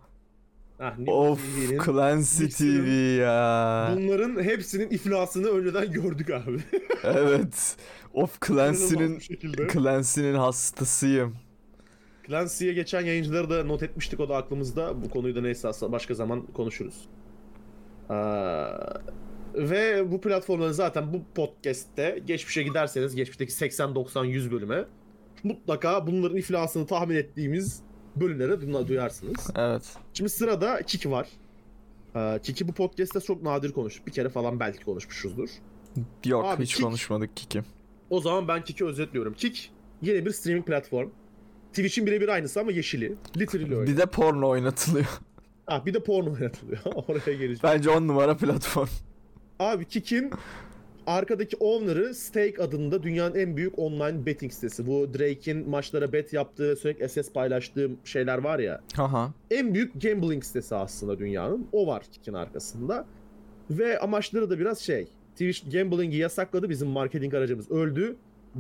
Ah, 0.80 0.94
Of 1.08 1.40
Clancy 1.86 2.46
TV 2.46 2.88
ya. 3.20 3.94
Bunların 3.98 4.44
hepsinin 4.44 4.90
iflasını 4.90 5.48
önceden 5.48 5.92
gördük 5.92 6.30
abi. 6.30 6.58
Evet. 7.04 7.76
Of 8.14 8.42
Clancy'nin. 8.48 9.20
Clancy'nin 9.74 10.34
hastasıyım. 10.34 11.36
Clancy'ye 12.28 12.74
geçen 12.74 13.02
yayıncıları 13.02 13.50
da 13.50 13.64
not 13.64 13.84
etmiştik 13.84 14.20
o 14.20 14.30
da 14.30 14.36
aklımızda. 14.36 15.04
Bu 15.04 15.10
konuyu 15.10 15.36
da 15.36 15.42
neyse 15.42 15.70
başka 15.82 16.14
zaman 16.14 16.46
konuşuruz. 16.46 17.10
Ee, 18.10 18.14
ve 19.56 20.12
bu 20.12 20.22
platformların 20.22 20.72
zaten 20.72 21.14
bu 21.14 21.22
podcast'te 21.36 22.20
geçmişe 22.26 22.64
giderseniz 22.64 23.16
geçmişteki 23.16 23.52
80 23.52 23.96
90 23.96 24.26
100 24.26 24.52
bölüme 24.52 24.86
mutlaka 25.44 26.08
bunların 26.08 26.38
iflasını 26.38 26.88
tahmin 26.88 27.16
ettiğimiz 27.16 27.82
bölümlere 28.16 28.88
duyarsınız. 28.88 29.48
Evet. 29.56 29.84
Şimdi 30.14 30.30
sırada 30.30 30.82
Kiki 30.82 31.12
var. 31.12 31.28
Ee, 32.16 32.40
Kiki 32.44 32.68
bu 32.68 32.72
podcast'te 32.72 33.20
çok 33.20 33.44
nadir 33.44 33.72
konuştuk. 33.72 34.08
Bir 34.08 34.12
kere 34.12 34.30
falan 34.30 34.60
belki 34.60 34.84
konuşmuşuzdur. 34.84 35.50
Yok 36.26 36.46
Abi, 36.46 36.64
hiç 36.64 36.76
kick- 36.76 36.82
konuşmadık 36.84 37.38
Kiki. 37.38 37.62
O 38.10 38.22
zaman 38.22 38.48
ben 38.48 38.64
Kiki 38.64 38.86
özetliyorum. 38.86 39.34
Kik 39.34 39.72
yeni 40.02 40.26
bir 40.26 40.32
streaming 40.32 40.66
platform. 40.68 41.10
Twitch'in 41.70 42.06
birebir 42.06 42.28
aynısı 42.30 42.60
ama 42.60 42.72
yeşili. 42.72 43.16
Literally 43.38 43.76
öyle. 43.76 43.92
Bir 43.92 43.98
de 43.98 44.06
porno 44.06 44.50
oynatılıyor. 44.50 45.06
Ah 45.68 45.86
bir 45.86 45.94
de 45.94 46.04
porno 46.04 46.34
oynatılıyor. 46.34 46.80
Oraya 46.86 47.20
geleceğim. 47.34 47.60
Bence 47.64 47.90
on 47.90 48.08
numara 48.08 48.38
platform. 48.38 48.88
Abi 49.60 49.86
Kik'in 49.86 50.32
arkadaki 51.10 51.58
owner'ı 51.60 52.14
Stake 52.16 52.64
adında 52.64 53.04
dünyanın 53.04 53.36
en 53.36 53.58
büyük 53.58 53.80
online 53.80 54.26
betting 54.26 54.52
sitesi. 54.52 54.88
Bu 54.88 55.14
Drake'in 55.14 55.70
maçlara 55.70 56.14
bet 56.14 56.34
yaptığı, 56.34 56.76
sürekli 56.76 57.10
SS 57.10 57.34
paylaştığı 57.34 57.92
şeyler 58.04 58.38
var 58.38 58.60
ya. 58.60 58.82
Haha. 58.96 59.34
En 59.52 59.74
büyük 59.74 60.02
gambling 60.02 60.44
sitesi 60.44 60.76
aslında 60.76 61.20
dünyanın. 61.20 61.68
O 61.72 61.88
var 61.88 62.04
Kik'in 62.12 62.34
arkasında. 62.34 63.06
Ve 63.72 64.00
amaçları 64.00 64.50
da 64.50 64.60
biraz 64.60 64.80
şey. 64.80 65.08
Twitch 65.32 65.72
gambling'i 65.72 66.16
yasakladı. 66.16 66.70
Bizim 66.70 66.88
marketing 66.88 67.34
aracımız 67.34 67.72
öldü. 67.72 68.16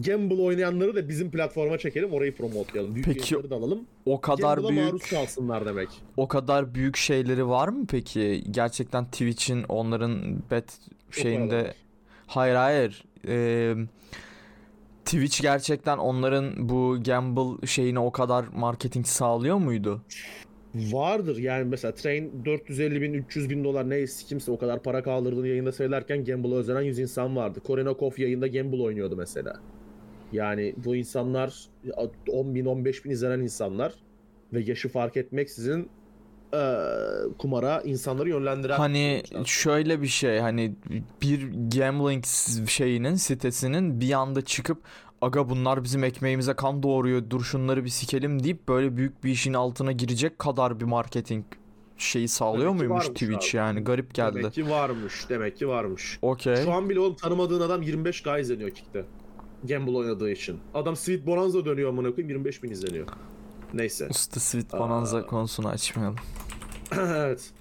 Gamble 0.06 0.42
oynayanları 0.42 0.96
da 0.96 1.10
bizim 1.10 1.32
platforma 1.32 1.78
çekelim. 1.78 2.14
Orayı 2.14 2.36
promotelayalım. 2.36 2.96
Büyük 2.96 3.06
Peki, 3.06 3.50
da 3.50 3.56
alalım. 3.56 3.80
O 4.06 4.22
kadar 4.22 4.58
Gamble'a 4.58 4.72
maruz 4.72 4.92
büyük 4.92 5.10
kalsınlar 5.10 5.66
demek. 5.66 5.90
o 6.18 6.28
kadar 6.28 6.76
büyük 6.76 6.98
şeyleri 6.98 7.48
var 7.48 7.68
mı 7.68 7.86
peki? 7.90 8.44
Gerçekten 8.52 9.06
Twitch'in 9.06 9.64
onların 9.70 10.44
bet 10.52 10.80
şeyinde. 11.12 11.74
Hayır 12.30 12.56
hayır. 12.56 13.04
Ee, 13.28 13.76
Twitch 15.06 15.42
gerçekten 15.42 15.98
onların 15.98 16.70
bu 16.70 16.98
gamble 17.06 17.68
şeyine 17.68 18.00
o 18.00 18.12
kadar 18.12 18.46
marketing 18.54 19.06
sağlıyor 19.06 19.58
muydu? 19.58 20.02
Vardır 20.76 21.38
yani 21.38 21.66
mesela 21.66 21.94
Train 21.94 22.46
450 22.46 23.02
bin 23.02 23.14
300 23.14 23.50
bin 23.50 23.64
dolar 23.64 23.90
neyse 23.90 24.26
kimse 24.28 24.52
o 24.52 24.58
kadar 24.58 24.84
para 24.84 25.04
kaldırdığını 25.04 25.48
yayında 25.48 25.72
söylerken 25.72 26.26
Gamble'a 26.26 26.56
özenen 26.58 26.82
100 26.82 27.00
insan 27.00 27.36
vardı. 27.36 27.60
Korenakov 27.60 28.12
yayında 28.18 28.48
Gamble 28.48 28.82
oynuyordu 28.82 29.16
mesela. 29.16 29.60
Yani 30.32 30.76
bu 30.86 30.96
insanlar 30.96 31.70
10 32.30 32.56
bin 32.56 32.66
15 32.66 33.06
bin 33.06 33.12
izlenen 33.12 33.40
insanlar 33.40 33.94
ve 34.54 34.62
yaşı 34.62 34.90
fark 34.90 35.18
etmeksizin 35.18 35.90
eee, 36.54 36.70
kumara 37.38 37.82
insanları 37.82 38.30
yönlendiren 38.30 38.78
Hani 38.78 39.24
şöyle 39.46 40.02
bir 40.02 40.08
şey 40.08 40.40
hani 40.40 40.76
bir 41.22 41.50
gambling 41.78 42.26
şeyinin 42.68 43.16
sitesinin 43.16 44.02
bir 44.02 44.12
anda 44.14 44.42
çıkıp 44.42 44.78
aga 45.22 45.50
bunlar 45.50 45.84
bizim 45.84 46.04
ekmeğimize 46.04 46.54
kan 46.54 46.84
doğuruyor 46.84 47.22
dur 47.30 47.42
şunları 47.42 47.84
bir 47.84 47.90
sikelim 47.90 48.44
deyip 48.44 48.68
böyle 48.68 48.98
büyük 48.98 49.24
bir 49.24 49.32
işin 49.32 49.54
altına 49.54 49.92
girecek 49.92 50.40
kadar 50.40 50.80
bir 50.80 50.86
marketing 50.86 51.46
şeyi 51.98 52.28
sağlıyor 52.28 52.66
Demek 52.74 52.80
muymuş 52.80 53.08
Twitch 53.08 53.50
abi. 53.50 53.58
yani 53.58 53.84
garip 53.84 54.14
geldi. 54.14 54.36
Demek 54.36 54.54
ki 54.54 54.70
varmış. 54.70 55.26
Demek 55.30 55.58
ki 55.58 55.68
varmış. 55.68 56.20
Okey. 56.22 56.56
Şu 56.56 56.72
an 56.72 56.90
bile 56.90 57.00
oğlum 57.00 57.16
tanımadığın 57.16 57.62
adam 57.62 57.82
25 57.82 58.22
k 58.22 58.40
izleniyor 58.40 58.70
Kick'te. 58.70 59.06
Gamble 59.64 59.92
oynadığı 59.92 60.32
için. 60.32 60.60
Adam 60.74 60.96
Sweet 60.96 61.26
Bonanza 61.28 61.66
dönüyor 61.66 61.90
amına 61.90 62.08
koyayım 62.16 62.30
25 62.30 62.64
bin 62.64 62.72
izleniyor. 62.72 63.08
Neyse. 63.74 64.08
Usta 64.10 64.40
Sweet 64.40 64.74
Aa. 64.74 64.80
Bonanza 64.80 65.26
konusunu 65.26 65.68
açmayalım. 65.68 66.16
evet. 66.98 67.52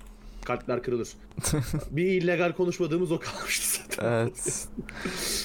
Kalpler 0.44 0.83
kırılır. 0.83 1.09
bir 1.90 2.05
illegal 2.05 2.53
konuşmadığımız 2.53 3.12
o 3.12 3.18
kalmıştı 3.21 3.83
zaten. 3.83 4.12
Evet. 4.12 4.68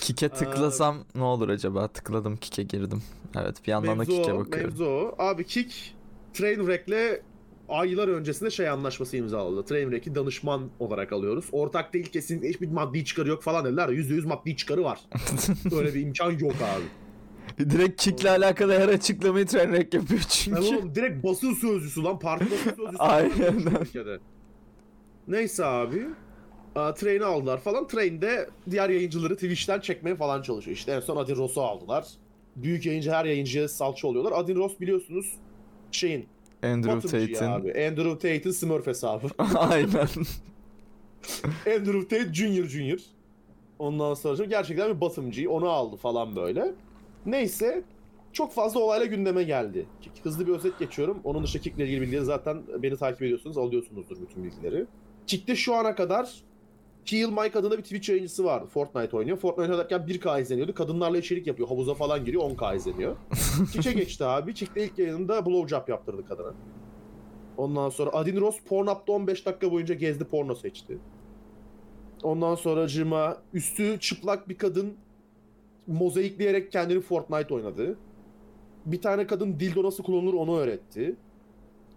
Kike 0.01 0.29
tıklasam 0.29 0.97
ne 1.15 1.23
olur 1.23 1.49
acaba? 1.49 1.87
Tıkladım 1.87 2.37
Kike 2.37 2.63
girdim. 2.63 3.03
Evet 3.35 3.57
bir 3.67 3.71
yandan 3.71 3.91
da 3.91 3.95
Mevzu 3.95 4.11
Kike 4.11 4.33
o, 4.33 4.39
bakıyorum. 4.39 4.69
mevzu 4.69 4.85
o. 4.85 5.15
Abi 5.17 5.45
Kick 5.45 5.95
Trainwreck'le 6.33 7.21
aylar 7.69 8.07
öncesinde 8.07 8.51
şey 8.51 8.69
anlaşması 8.69 9.17
imzaladı. 9.17 9.65
Trainwreck'i 9.65 10.15
danışman 10.15 10.69
olarak 10.79 11.13
alıyoruz. 11.13 11.45
Ortak 11.51 11.93
değil 11.93 12.05
kesinlikle 12.05 12.49
hiçbir 12.49 12.71
maddi 12.71 13.05
çıkarı 13.05 13.29
yok 13.29 13.43
falan 13.43 13.65
dediler. 13.65 13.89
%100 13.89 14.27
maddi 14.27 14.55
çıkarı 14.57 14.83
var. 14.83 14.99
Böyle 15.71 15.93
bir 15.93 16.01
imkan 16.01 16.31
yok 16.31 16.53
abi. 16.53 17.02
Direkt 17.69 18.01
Kick'le 18.01 18.25
alakalı 18.25 18.79
her 18.79 18.89
açıklamayı 18.89 19.45
Trainwreck 19.45 19.93
yapıyor 19.93 20.21
çünkü. 20.29 20.63
Yani 20.63 20.77
oğlum 20.77 20.95
direkt 20.95 21.23
basın 21.23 21.53
sözcüsü 21.53 22.03
lan. 22.03 22.19
Parti 22.19 22.45
basın 22.45 22.75
sözcüsü. 22.75 22.97
Aynen. 22.99 23.63
Neyse 25.27 25.65
abi. 25.65 26.05
Aa, 26.75 26.93
Train'i 26.93 27.25
aldılar 27.25 27.57
falan. 27.61 27.87
Train'de 27.87 28.49
diğer 28.71 28.89
yayıncıları 28.89 29.35
Twitch'ten 29.35 29.79
çekmeye 29.79 30.15
falan 30.15 30.41
çalışıyor. 30.41 30.77
İşte 30.77 30.91
en 30.91 30.99
son 30.99 31.17
Adin 31.17 31.35
Ross'u 31.35 31.61
aldılar. 31.61 32.05
Büyük 32.55 32.85
yayıncı 32.85 33.11
her 33.11 33.25
yayıncıya 33.25 33.67
salça 33.67 34.07
oluyorlar. 34.07 34.31
Adin 34.35 34.55
Ross 34.55 34.79
biliyorsunuz 34.79 35.33
şeyin 35.91 36.25
Andrew 36.63 36.99
Tate'in. 37.01 37.49
abi. 37.51 37.69
Andrew 37.69 38.13
Tate'in 38.13 38.51
Smurf 38.51 38.87
hesabı. 38.87 39.27
Aynen. 39.55 40.07
Andrew 41.67 42.01
Tate 42.01 42.33
Junior 42.33 42.65
Junior. 42.65 42.99
Ondan 43.79 44.13
sonra 44.13 44.45
gerçekten 44.45 44.95
bir 44.95 45.01
batımcı. 45.01 45.51
Onu 45.51 45.69
aldı 45.69 45.95
falan 45.95 46.35
böyle. 46.35 46.73
Neyse. 47.25 47.83
Çok 48.33 48.53
fazla 48.53 48.79
olayla 48.79 49.05
gündeme 49.05 49.43
geldi. 49.43 49.85
Hızlı 50.23 50.47
bir 50.47 50.51
özet 50.51 50.79
geçiyorum. 50.79 51.19
Onun 51.23 51.43
dışında 51.43 51.63
Kick'le 51.63 51.79
ilgili 51.79 52.01
bilgileri 52.01 52.25
zaten 52.25 52.63
beni 52.83 52.97
takip 52.97 53.21
ediyorsunuz. 53.21 53.57
Alıyorsunuzdur 53.57 54.21
bütün 54.21 54.43
bilgileri. 54.43 54.85
Kick'te 55.27 55.55
şu 55.55 55.75
ana 55.75 55.95
kadar 55.95 56.43
Kill 57.05 57.29
Mike 57.29 57.59
adında 57.59 57.77
bir 57.77 57.83
Twitch 57.83 58.09
yayıncısı 58.09 58.45
vardı. 58.45 58.67
Fortnite 58.73 59.17
oynuyor. 59.17 59.37
Fortnite 59.37 59.71
oynarken 59.71 59.99
1K 59.99 60.41
izleniyordu. 60.41 60.73
Kadınlarla 60.73 61.17
içerik 61.17 61.47
yapıyor. 61.47 61.67
Havuza 61.69 61.93
falan 61.93 62.25
giriyor 62.25 62.43
10K 62.43 62.75
izleniyor. 62.75 63.15
Kick'e 63.73 63.93
geçti 63.99 64.25
abi. 64.25 64.53
Kick'te 64.53 64.83
ilk 64.83 64.99
yayınında 64.99 65.45
blowjob 65.45 65.89
yaptırdı 65.89 66.27
kadına. 66.27 66.53
Ondan 67.57 67.89
sonra 67.89 68.09
Adin 68.13 68.41
Ross 68.41 68.59
Pornhub'da 68.65 69.11
15 69.11 69.45
dakika 69.45 69.71
boyunca 69.71 69.95
gezdi 69.95 70.23
porno 70.23 70.55
seçti. 70.55 70.97
Ondan 72.23 72.55
sonra 72.55 72.87
cıma 72.87 73.37
üstü 73.53 73.99
çıplak 73.99 74.49
bir 74.49 74.57
kadın 74.57 74.93
mozaikleyerek 75.87 76.71
kendini 76.71 77.01
Fortnite 77.01 77.53
oynadı. 77.53 77.97
Bir 78.85 79.01
tane 79.01 79.27
kadın 79.27 79.59
dildo 79.59 79.83
nasıl 79.83 80.03
kullanılır 80.03 80.33
onu 80.33 80.57
öğretti. 80.57 81.15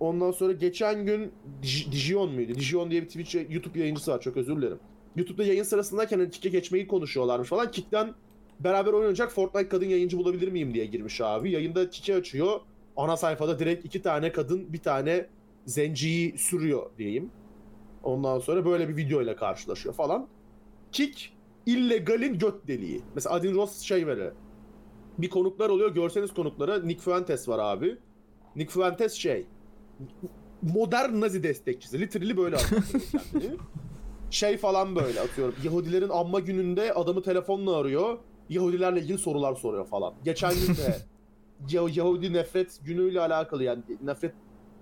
Ondan 0.00 0.30
sonra 0.30 0.52
geçen 0.52 1.06
gün 1.06 1.32
Dij- 1.62 1.92
Dijon 1.92 2.32
muydu? 2.32 2.54
Dijon 2.54 2.90
diye 2.90 3.02
bir 3.02 3.06
Twitch 3.06 3.50
YouTube 3.50 3.78
yayıncısı 3.78 4.12
var 4.12 4.20
çok 4.20 4.36
özür 4.36 4.56
dilerim. 4.56 4.78
YouTube'da 5.16 5.44
yayın 5.44 5.62
sırasındayken 5.62 6.18
hani 6.18 6.30
Kick'e 6.30 6.48
geçmeyi 6.48 6.86
konuşuyorlarmış 6.86 7.48
falan. 7.48 7.70
Kick'ten 7.70 8.14
beraber 8.60 8.92
oynayacak 8.92 9.32
Fortnite 9.32 9.68
kadın 9.68 9.86
yayıncı 9.86 10.18
bulabilir 10.18 10.48
miyim 10.48 10.74
diye 10.74 10.86
girmiş 10.86 11.20
abi. 11.20 11.50
Yayında 11.50 11.90
Kick'e 11.90 12.14
açıyor. 12.14 12.60
Ana 12.96 13.16
sayfada 13.16 13.58
direkt 13.58 13.84
iki 13.84 14.02
tane 14.02 14.32
kadın 14.32 14.72
bir 14.72 14.78
tane 14.78 15.26
zenciyi 15.66 16.38
sürüyor 16.38 16.90
diyeyim. 16.98 17.30
Ondan 18.02 18.38
sonra 18.38 18.64
böyle 18.64 18.88
bir 18.88 18.96
video 18.96 19.22
ile 19.22 19.36
karşılaşıyor 19.36 19.94
falan. 19.94 20.28
Kick 20.92 21.32
illegalin 21.66 22.38
göt 22.38 22.66
deliği. 22.68 23.02
Mesela 23.14 23.34
Adin 23.34 23.54
Ross 23.54 23.80
şey 23.80 24.06
böyle. 24.06 24.32
Bir 25.18 25.30
konuklar 25.30 25.68
oluyor. 25.68 25.94
Görseniz 25.94 26.34
konukları. 26.34 26.88
Nick 26.88 27.00
Fuentes 27.02 27.48
var 27.48 27.58
abi. 27.58 27.98
Nick 28.56 28.72
Fuentes 28.72 29.12
şey. 29.12 29.46
Modern 30.62 31.20
Nazi 31.20 31.42
destekçisi. 31.42 32.00
Literally 32.00 32.36
böyle. 32.36 32.56
Şey 34.30 34.56
falan 34.56 34.96
böyle 34.96 35.20
atıyorum. 35.20 35.54
Yahudilerin 35.64 36.08
anma 36.08 36.40
gününde 36.40 36.92
adamı 36.94 37.22
telefonla 37.22 37.76
arıyor. 37.76 38.18
Yahudilerle 38.48 39.00
ilgili 39.00 39.18
sorular 39.18 39.54
soruyor 39.54 39.86
falan. 39.86 40.14
Geçen 40.24 40.52
gün 40.54 40.74
de 40.74 40.96
Yah- 41.68 41.96
Yahudi 41.96 42.32
nefret 42.32 42.80
günüyle 42.84 43.20
alakalı 43.20 43.64
yani 43.64 43.82
nefret 44.02 44.34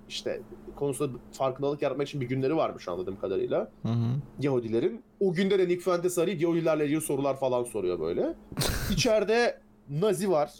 işte 0.09 0.41
konusunda 0.77 1.19
farkındalık 1.33 1.83
yaratmak 1.83 2.09
için 2.09 2.21
bir 2.21 2.27
günleri 2.29 2.57
varmış 2.57 2.89
anladığım 2.89 3.21
kadarıyla. 3.21 3.71
Hı 3.83 3.89
hı. 3.89 4.07
Yahudilerin. 4.41 5.03
O 5.21 5.33
günde 5.33 5.59
de 5.59 5.69
Nick 5.69 5.81
Fuentes 5.81 6.19
arayıp 6.19 6.41
Yahudilerle 6.41 6.85
ilgili 6.85 7.01
sorular 7.01 7.41
falan 7.41 7.65
soruyor 7.65 8.01
böyle. 8.01 8.35
İçeride 8.93 9.59
Nazi 9.91 10.31
var, 10.31 10.53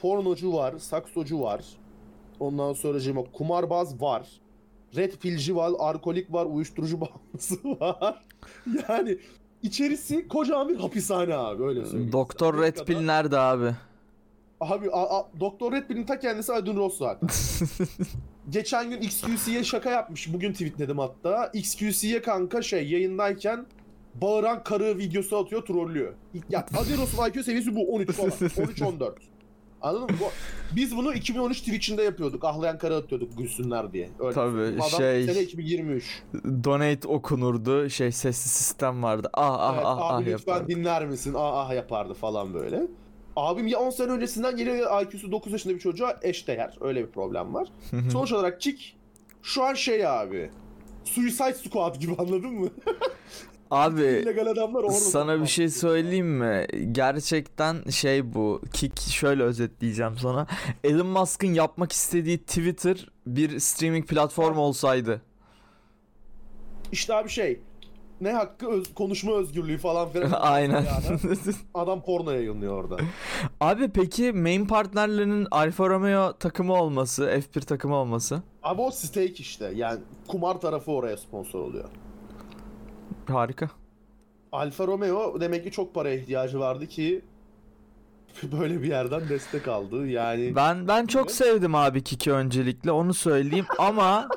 pornocu 0.00 0.52
var, 0.52 0.78
saksocu 0.78 1.40
var. 1.40 1.64
Ondan 2.40 2.72
sonra 2.72 3.24
kumarbaz 3.32 4.02
var. 4.02 4.28
Red 4.96 5.12
pillci 5.12 5.56
var, 5.56 5.72
alkolik 5.78 6.32
var, 6.32 6.46
uyuşturucu 6.46 7.00
bağımlısı 7.00 7.56
var. 7.64 8.24
Yani 8.88 9.18
içerisi 9.62 10.28
kocaman 10.28 10.68
bir 10.68 10.76
hapishane 10.76 11.34
abi 11.34 11.62
öyle 11.62 11.84
söyleyeyim. 11.84 12.12
Doktor 12.12 12.54
sana. 12.54 12.62
Red 12.62 12.84
Pill 12.84 13.00
nerede 13.00 13.38
abi? 13.38 13.74
Abi 14.60 14.90
a, 14.90 15.18
a, 15.18 15.28
Doktor 15.40 15.72
Red 15.72 15.86
Pill'in 15.86 16.04
ta 16.04 16.18
kendisi 16.18 16.52
Adun 16.52 16.76
Ross 16.76 16.98
zaten. 16.98 17.28
Geçen 18.50 18.90
gün 18.90 19.00
XQC'ye 19.00 19.64
şaka 19.64 19.90
yapmış. 19.90 20.32
Bugün 20.32 20.52
tweetledim 20.52 20.98
hatta. 20.98 21.46
XQC'ye 21.54 22.22
kanka 22.22 22.62
şey 22.62 22.88
yayındayken 22.88 23.66
bağıran 24.14 24.64
karı 24.64 24.98
videosu 24.98 25.36
atıyor 25.36 25.66
trollüyor. 25.66 26.12
Ya 26.50 26.66
Adun 26.78 27.02
Ross'un 27.02 27.28
IQ 27.28 27.42
seviyesi 27.44 27.76
bu 27.76 27.94
13 27.94 28.10
falan. 28.12 28.30
13-14. 28.30 29.12
Anladın 29.82 30.02
mı? 30.14 30.16
Bu, 30.20 30.24
biz 30.76 30.96
bunu 30.96 31.14
2013 31.14 31.58
Twitch'inde 31.60 32.02
yapıyorduk. 32.02 32.44
Ahlayan 32.44 32.78
karı 32.78 32.96
atıyorduk 32.96 33.38
gülsünler 33.38 33.92
diye. 33.92 34.10
Öyle 34.18 34.34
Tabii. 34.34 34.60
Adam 34.78 34.90
şey- 34.90 35.24
Sene 35.24 35.42
2023. 35.42 36.22
Donate 36.64 37.08
okunurdu. 37.08 37.90
Şey 37.90 38.12
sesli 38.12 38.48
sistem 38.48 39.02
vardı. 39.02 39.30
Ah 39.34 39.56
ah 39.60 39.72
Evet, 39.74 39.84
ah 39.86 39.98
ah 40.00 40.14
abi 40.14 40.24
lütfen 40.24 40.52
yapardı. 40.52 40.68
dinler 40.74 41.06
misin? 41.06 41.34
Ah 41.36 41.52
ah 41.68 41.74
yapardı 41.74 42.14
falan 42.14 42.54
böyle. 42.54 42.82
Abim 43.36 43.66
ya 43.66 43.78
10 43.78 43.90
sene 43.90 44.12
öncesinden 44.12 44.56
geliyor 44.56 45.02
IQ'su 45.02 45.32
9 45.32 45.52
yaşında 45.52 45.74
bir 45.74 45.78
çocuğa 45.80 46.16
eşdeğer. 46.22 46.78
Öyle 46.80 47.06
bir 47.06 47.12
problem 47.12 47.54
var. 47.54 47.68
Sonuç 48.12 48.32
olarak 48.32 48.60
Kick 48.60 48.96
şu 49.42 49.64
an 49.64 49.74
şey 49.74 50.06
abi. 50.06 50.50
Suicide 51.04 51.54
Squad 51.54 51.96
gibi 52.00 52.14
anladın 52.18 52.52
mı? 52.52 52.68
Abi 53.70 54.02
İllegal 54.22 54.46
adamlar 54.46 54.82
orada. 54.82 54.92
sana 54.92 55.42
bir 55.42 55.46
şey 55.46 55.68
söyleyeyim 55.68 56.26
mi? 56.26 56.66
Gerçekten 56.92 57.82
şey 57.90 58.34
bu. 58.34 58.62
Kick 58.72 59.00
şöyle 59.00 59.42
özetleyeceğim 59.42 60.18
sana. 60.18 60.46
Elon 60.84 61.06
Musk'ın 61.06 61.54
yapmak 61.54 61.92
istediği 61.92 62.38
Twitter 62.38 63.08
bir 63.26 63.58
streaming 63.58 64.06
platform 64.08 64.58
olsaydı. 64.58 65.22
İşte 66.92 67.14
abi 67.14 67.28
şey. 67.28 67.60
Ne 68.20 68.32
hakkı 68.32 68.68
öz- 68.68 68.94
konuşma 68.94 69.32
özgürlüğü 69.32 69.78
falan 69.78 70.08
filan. 70.08 70.30
Aynen. 70.40 70.84
Yani 70.84 71.20
adam 71.74 72.02
porno 72.02 72.30
yayınlıyor 72.30 72.84
orada. 72.84 72.96
Abi 73.60 73.88
peki 73.88 74.32
main 74.32 74.66
partnerlerinin 74.66 75.46
Alfa 75.50 75.88
Romeo 75.88 76.32
takımı 76.32 76.74
olması, 76.74 77.24
F1 77.24 77.60
takımı 77.60 77.94
olması 77.96 78.42
Abi 78.62 78.80
o 78.80 78.90
stake 78.90 79.26
işte. 79.32 79.72
Yani 79.74 80.00
kumar 80.28 80.60
tarafı 80.60 80.92
oraya 80.92 81.16
sponsor 81.16 81.60
oluyor. 81.60 81.84
harika. 83.28 83.70
Alfa 84.52 84.86
Romeo 84.86 85.40
demek 85.40 85.64
ki 85.64 85.70
çok 85.70 85.94
paraya 85.94 86.16
ihtiyacı 86.16 86.60
vardı 86.60 86.86
ki 86.86 87.22
böyle 88.42 88.82
bir 88.82 88.88
yerden 88.88 89.28
destek 89.28 89.68
aldı. 89.68 90.06
Yani 90.06 90.56
Ben 90.56 90.88
ben 90.88 91.06
çok 91.06 91.30
sevdim 91.30 91.74
abi 91.74 92.02
Kiki 92.04 92.32
öncelikle 92.32 92.92
onu 92.92 93.14
söyleyeyim 93.14 93.66
ama 93.78 94.28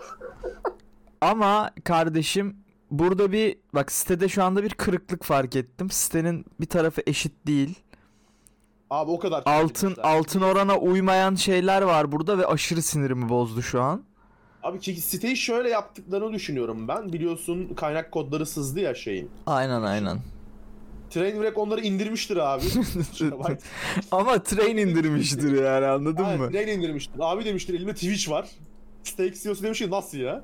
ama 1.22 1.70
kardeşim 1.84 2.56
burada 2.92 3.32
bir 3.32 3.58
bak 3.74 3.92
sitede 3.92 4.30
şu 4.30 4.44
anda 4.44 4.64
bir 4.64 4.70
kırıklık 4.70 5.24
fark 5.24 5.56
ettim. 5.56 5.90
Sitenin 5.90 6.46
bir 6.60 6.66
tarafı 6.66 7.02
eşit 7.08 7.34
değil. 7.48 7.80
abi 8.90 9.12
o 9.12 9.20
kadar. 9.20 9.44
Altın 9.46 9.88
çekmişler. 9.88 10.04
altın 10.04 10.42
orana 10.42 10.78
uymayan 10.78 11.36
şeyler 11.36 11.82
var 11.82 12.12
burada 12.12 12.38
ve 12.38 12.46
aşırı 12.46 12.82
sinirimi 12.82 13.30
bozdu 13.30 13.62
şu 13.62 13.82
an. 13.82 14.04
Abi 14.64 14.80
ki 14.80 14.96
siteyi 15.02 15.38
şöyle 15.38 15.70
yaptıklarını 15.70 16.34
düşünüyorum 16.34 16.88
ben. 16.88 17.14
Biliyorsun 17.14 17.74
kaynak 17.76 18.12
kodları 18.12 18.46
sızdı 18.46 18.80
ya 18.80 18.96
şeyin. 18.96 19.30
Aynen 19.46 19.82
aynen. 19.82 20.20
Trainwreck 21.10 21.58
onları 21.58 21.82
indirmiştir 21.82 22.38
abi. 22.38 22.64
Ama 24.12 24.44
train 24.44 24.78
indirmiştir 24.78 25.64
yani 25.64 25.86
anladın 25.86 26.24
Aynen, 26.24 26.40
mı? 26.40 26.52
Train 26.52 26.68
indirmiştir. 26.68 27.20
Abi 27.20 27.46
demiştir 27.46 27.74
elimde 27.74 27.94
Twitch 27.94 28.30
var. 28.30 28.50
Stake 29.04 29.34
CEO'su 29.34 29.64
demiş 29.64 29.80
ki 29.80 29.92
nasıl 29.92 30.18
ya? 30.18 30.44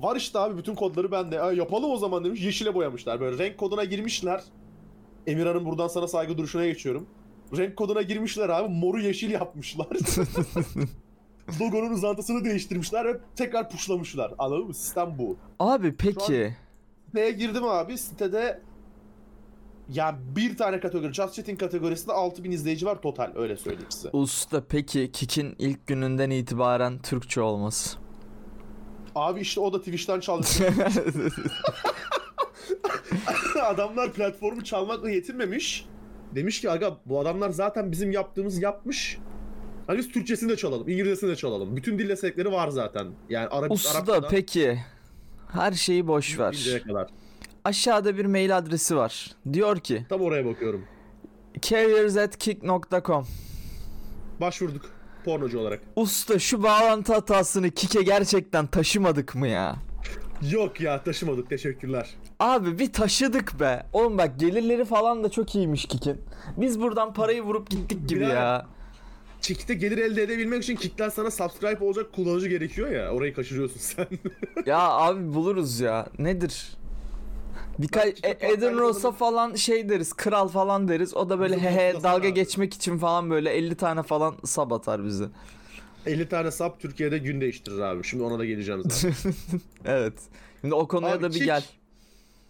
Var 0.00 0.16
işte 0.16 0.38
abi 0.38 0.58
bütün 0.58 0.74
kodları 0.74 1.10
bende. 1.12 1.40
"Aa, 1.40 1.52
yapalım 1.52 1.90
o 1.90 1.96
zaman 1.96 2.24
demiş. 2.24 2.40
Yeşile 2.42 2.74
boyamışlar. 2.74 3.20
Böyle 3.20 3.38
renk 3.44 3.58
koduna 3.58 3.84
girmişler. 3.84 4.42
Emirhan'ın 5.26 5.64
buradan 5.64 5.88
sana 5.88 6.08
saygı 6.08 6.38
duruşuna 6.38 6.66
geçiyorum. 6.66 7.06
Renk 7.56 7.76
koduna 7.76 8.02
girmişler 8.02 8.48
abi. 8.48 8.68
Moru 8.74 9.00
yeşil 9.00 9.30
yapmışlar. 9.30 9.86
Logonun 11.60 11.90
uzantısını 11.90 12.44
değiştirmişler 12.44 13.04
ve 13.04 13.18
tekrar 13.36 13.70
puşlamışlar. 13.70 14.34
Anladın 14.38 14.66
mı? 14.66 14.74
Sistem 14.74 15.14
bu. 15.18 15.36
Abi 15.58 15.96
peki 15.96 16.54
Siteye 17.06 17.30
girdim 17.30 17.64
abi. 17.64 17.98
Sitede 17.98 18.60
ya 19.92 20.18
bir 20.36 20.56
tane 20.56 20.80
kategori, 20.80 21.12
Just 21.14 21.34
Chatting 21.34 21.60
kategorisinde 21.60 22.12
6000 22.12 22.50
izleyici 22.50 22.86
var 22.86 23.02
total 23.02 23.32
öyle 23.34 23.56
söyleyeyim 23.56 23.90
size. 23.90 24.10
usta 24.12 24.62
peki 24.68 25.12
Kik'in 25.12 25.54
ilk 25.58 25.86
gününden 25.86 26.30
itibaren 26.30 26.98
Türkçe 27.02 27.40
olması. 27.40 27.98
Abi 29.16 29.40
işte 29.40 29.60
o 29.60 29.72
da 29.72 29.78
Twitch'ten 29.78 30.20
çaldı. 30.20 30.46
adamlar 33.62 34.12
platformu 34.12 34.64
çalmakla 34.64 35.10
yetinmemiş. 35.10 35.86
Demiş 36.34 36.60
ki 36.60 36.70
aga 36.70 36.96
bu 37.06 37.20
adamlar 37.20 37.50
zaten 37.50 37.92
bizim 37.92 38.10
yaptığımız 38.10 38.62
yapmış. 38.62 39.18
Hani 39.86 39.98
biz 39.98 40.12
Türkçesini 40.12 40.48
de 40.48 40.56
çalalım, 40.56 40.88
İngilizcesini 40.88 41.30
de 41.30 41.36
çalalım. 41.36 41.76
Bütün 41.76 41.98
dil 41.98 42.08
destekleri 42.08 42.52
var 42.52 42.68
zaten. 42.68 43.06
Yani 43.28 43.48
Arap, 43.48 43.70
Usta 43.70 43.98
Arapçadan 43.98 44.30
peki 44.30 44.78
her 45.52 45.72
şeyi 45.72 46.06
boş 46.06 46.38
ver. 46.38 46.82
Kadar. 46.86 47.10
Aşağıda 47.64 48.16
bir 48.16 48.24
mail 48.24 48.56
adresi 48.56 48.96
var. 48.96 49.30
Diyor 49.52 49.80
ki 49.80 50.06
Tam 50.08 50.20
oraya 50.20 50.44
bakıyorum. 50.46 50.84
carriers@kick.com. 51.62 53.26
Başvurduk 54.40 54.95
pornocu 55.26 55.58
olarak. 55.58 55.80
Usta 55.96 56.38
şu 56.38 56.62
bağlantı 56.62 57.12
hatasını 57.14 57.70
Kik'e 57.70 58.02
gerçekten 58.02 58.66
taşımadık 58.66 59.34
mı 59.34 59.48
ya? 59.48 59.76
Yok 60.50 60.80
ya 60.80 61.02
taşımadık 61.04 61.48
teşekkürler. 61.50 62.14
Abi 62.40 62.78
bir 62.78 62.92
taşıdık 62.92 63.60
be. 63.60 63.86
Oğlum 63.92 64.18
bak 64.18 64.40
gelirleri 64.40 64.84
falan 64.84 65.24
da 65.24 65.30
çok 65.30 65.54
iyiymiş 65.54 65.84
Kik'in. 65.84 66.20
Biz 66.56 66.80
buradan 66.80 67.12
parayı 67.14 67.42
vurup 67.42 67.70
gittik 67.70 68.08
gibi 68.08 68.20
Birader. 68.20 68.34
ya. 68.34 68.66
Kick'te 69.42 69.74
gelir 69.74 69.98
elde 69.98 70.22
edebilmek 70.22 70.62
için 70.62 70.76
Kick'ten 70.76 71.08
sana 71.08 71.30
subscribe 71.30 71.84
olacak 71.84 72.12
kullanıcı 72.12 72.48
gerekiyor 72.48 72.90
ya. 72.90 73.10
Orayı 73.12 73.34
kaçırıyorsun 73.34 73.78
sen. 73.80 74.06
Ya 74.66 74.78
abi 74.78 75.34
buluruz 75.34 75.80
ya. 75.80 76.06
Nedir? 76.18 76.76
Birkaç 77.78 78.04
Ben 78.04 78.12
Kik'e 78.32 78.46
E- 78.46 78.52
Eden 78.52 78.78
Ross'a 78.78 79.12
falan 79.12 79.54
şey 79.54 79.88
deriz. 79.88 80.12
Kral 80.12 80.48
falan 80.48 80.88
deriz. 80.88 81.14
O 81.16 81.28
da 81.28 81.38
böyle 81.40 81.58
hehe 81.58 81.86
noktasına 81.88 82.10
dalga 82.12 82.28
abi. 82.28 82.34
geçmek 82.34 82.74
için 82.74 82.98
falan 82.98 83.30
böyle 83.30 83.50
50 83.50 83.74
tane 83.74 84.02
falan 84.02 84.36
sab 84.44 84.70
atar 84.70 85.04
bize. 85.04 85.24
50 86.06 86.28
tane 86.28 86.50
sub 86.50 86.70
Türkiye'de 86.78 87.18
gün 87.18 87.40
değiştirir 87.40 87.78
abi. 87.78 88.04
Şimdi 88.04 88.22
ona 88.22 88.38
da 88.38 88.44
geleceğim 88.44 88.82
zaten. 88.84 89.14
Evet. 89.84 90.14
Şimdi 90.60 90.74
o 90.74 90.88
konuya 90.88 91.12
Abi 91.14 91.22
da 91.22 91.30
bir 91.30 91.34
Kick- 91.40 91.44
gel. 91.44 91.64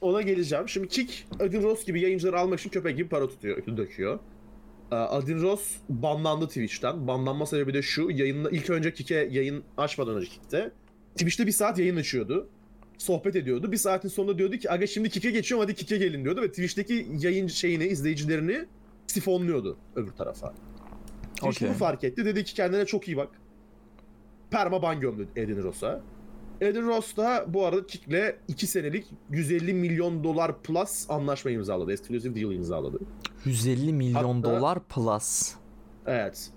Ona 0.00 0.22
geleceğim. 0.22 0.68
Şimdi 0.68 0.88
Kick, 0.88 1.26
Adin 1.40 1.62
Ross 1.62 1.84
gibi 1.84 2.00
yayıncıları 2.00 2.40
almak 2.40 2.60
için 2.60 2.70
köpek 2.70 2.96
gibi 2.96 3.08
para 3.08 3.28
tutuyor, 3.28 3.76
döküyor. 3.76 4.18
Ee, 4.92 4.94
Adin 4.94 5.42
Ross 5.42 5.62
banlandı 5.88 6.46
Twitch'ten. 6.48 7.06
Banlanma 7.06 7.46
sebebi 7.46 7.74
de 7.74 7.82
şu. 7.82 8.10
Yayınla, 8.10 8.50
ilk 8.50 8.70
önce 8.70 8.94
Kick'e 8.94 9.28
yayın 9.30 9.64
açmadan 9.76 10.16
önce 10.16 10.26
Kick'te. 10.28 10.70
Twitch'te 11.12 11.46
bir 11.46 11.52
saat 11.52 11.78
yayın 11.78 11.96
açıyordu. 11.96 12.48
Sohbet 12.98 13.36
ediyordu. 13.36 13.72
Bir 13.72 13.76
saatin 13.76 14.08
sonunda 14.08 14.38
diyordu 14.38 14.56
ki 14.56 14.70
aga 14.70 14.86
şimdi 14.86 15.10
Kick'e 15.10 15.30
geçiyorum 15.30 15.64
hadi 15.66 15.74
Kick'e 15.74 15.96
gelin 15.98 16.24
diyordu. 16.24 16.42
Ve 16.42 16.48
Twitch'teki 16.50 17.08
yayın 17.18 17.46
şeyini, 17.46 17.84
izleyicilerini 17.84 18.66
sifonluyordu 19.06 19.76
öbür 19.96 20.10
tarafa. 20.12 20.54
Twitch 21.34 21.46
Okey. 21.56 21.68
bunu 21.68 21.76
fark 21.76 22.04
etti. 22.04 22.24
Dedi 22.24 22.44
ki 22.44 22.54
kendine 22.54 22.86
çok 22.86 23.08
iyi 23.08 23.16
bak. 23.16 23.28
Perma 24.50 24.82
ban 24.82 25.00
gömdü 25.00 25.28
Edin 25.36 25.62
Ross'a. 25.62 26.00
Edin 26.60 26.86
Ross 26.86 27.16
da 27.16 27.44
bu 27.48 27.66
arada 27.66 27.86
Kick'le 27.86 28.36
2 28.48 28.66
senelik 28.66 29.06
150 29.30 29.74
milyon 29.74 30.24
dolar 30.24 30.62
plus 30.62 31.06
anlaşma 31.10 31.50
imzaladı. 31.50 31.92
Exclusive 31.92 32.34
deal 32.34 32.52
imzaladı. 32.52 32.98
150 33.44 33.92
milyon 33.92 34.42
Hatta- 34.42 34.42
dolar 34.42 34.78
plus. 34.84 35.54
Evet. 36.06 36.50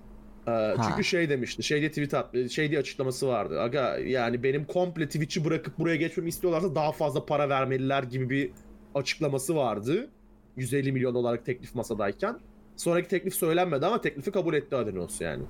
Ee, 0.50 0.76
çünkü 0.88 1.04
şey 1.04 1.30
demişti. 1.30 1.64
Şey 1.64 1.80
diye 1.80 1.90
tweet 1.90 2.14
at, 2.14 2.50
şey 2.50 2.70
diye 2.70 2.80
açıklaması 2.80 3.28
vardı. 3.28 3.62
Aga 3.62 3.98
yani 3.98 4.44
benim 4.44 4.66
komple 4.66 5.06
Twitch'i 5.06 5.46
bırakıp 5.46 5.80
buraya 5.80 5.96
geçmemi 5.96 6.30
istiyorlarsa 6.30 6.76
daha 6.76 6.92
fazla 6.92 7.26
para 7.26 7.50
vermeliler 7.50 8.04
gibi 8.04 8.30
bir 8.30 8.52
açıklaması 8.96 9.56
vardı. 9.56 10.10
150 10.58 10.92
milyon 10.92 11.16
dolarlık 11.16 11.46
teklif 11.46 11.76
masadayken. 11.76 12.40
Sonraki 12.76 13.08
teklif 13.08 13.34
söylenmedi 13.34 13.86
ama 13.86 14.02
teklifi 14.02 14.32
kabul 14.32 14.54
etti 14.54 14.76
Adinos 14.76 15.22
yani. 15.22 15.44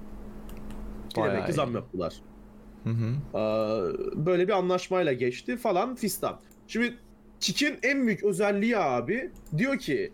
Ki 1.10 1.22
demek 1.24 1.48
ki 1.48 1.54
zam 1.54 1.76
yaptılar. 1.76 2.14
Hı 2.84 2.90
hı. 2.90 3.38
Ee, 3.38 4.26
böyle 4.26 4.48
bir 4.48 4.54
anlaşmayla 4.54 5.14
geçti 5.14 5.58
falan 5.58 5.96
fistan. 5.96 6.40
Şimdi 6.68 6.98
Kik'in 7.40 7.80
en 7.84 8.08
büyük 8.08 8.24
özelliği 8.24 8.78
abi 8.78 9.32
diyor 9.58 9.78
ki 9.78 10.12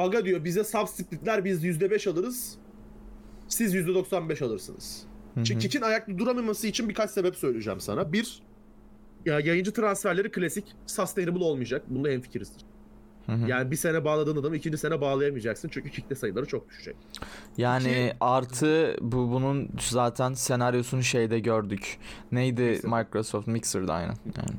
Aga 0.00 0.24
diyor 0.24 0.44
bize 0.44 0.64
subsplitler 0.64 1.44
biz 1.44 1.64
%5 1.64 2.10
alırız. 2.10 2.58
Siz 3.50 3.74
%95 3.74 4.44
alırsınız. 4.44 5.02
Hı 5.34 5.44
Çünkü 5.44 5.54
hı. 5.54 5.58
Kik'in 5.68 5.82
ayakta 5.82 6.18
duramaması 6.18 6.66
için 6.66 6.88
birkaç 6.88 7.10
sebep 7.10 7.36
söyleyeceğim 7.36 7.80
sana. 7.80 8.12
Bir, 8.12 8.42
ya 9.26 9.40
yayıncı 9.40 9.72
transferleri 9.72 10.30
klasik 10.30 10.64
sustainable 10.86 11.44
olmayacak. 11.44 11.82
Bunda 11.88 12.08
hemfikirizdir. 12.08 12.62
Hı 13.26 13.32
hı. 13.32 13.48
Yani 13.48 13.70
bir 13.70 13.76
sene 13.76 14.04
bağladığın 14.04 14.36
adamı 14.36 14.56
ikinci 14.56 14.78
sene 14.78 15.00
bağlayamayacaksın. 15.00 15.68
Çünkü 15.72 15.90
Kik'te 15.90 16.14
sayıları 16.14 16.46
çok 16.46 16.68
düşecek. 16.70 16.96
Yani 17.56 17.88
İki- 17.90 18.16
artı 18.20 18.96
bu 19.00 19.16
bunun 19.30 19.68
zaten 19.80 20.32
senaryosunu 20.34 21.02
şeyde 21.02 21.38
gördük. 21.38 21.98
Neydi 22.32 22.62
Mixer. 22.62 22.90
Microsoft 22.90 23.46
Mixer'da 23.46 23.94
aynen. 23.94 24.16
Yani. 24.36 24.58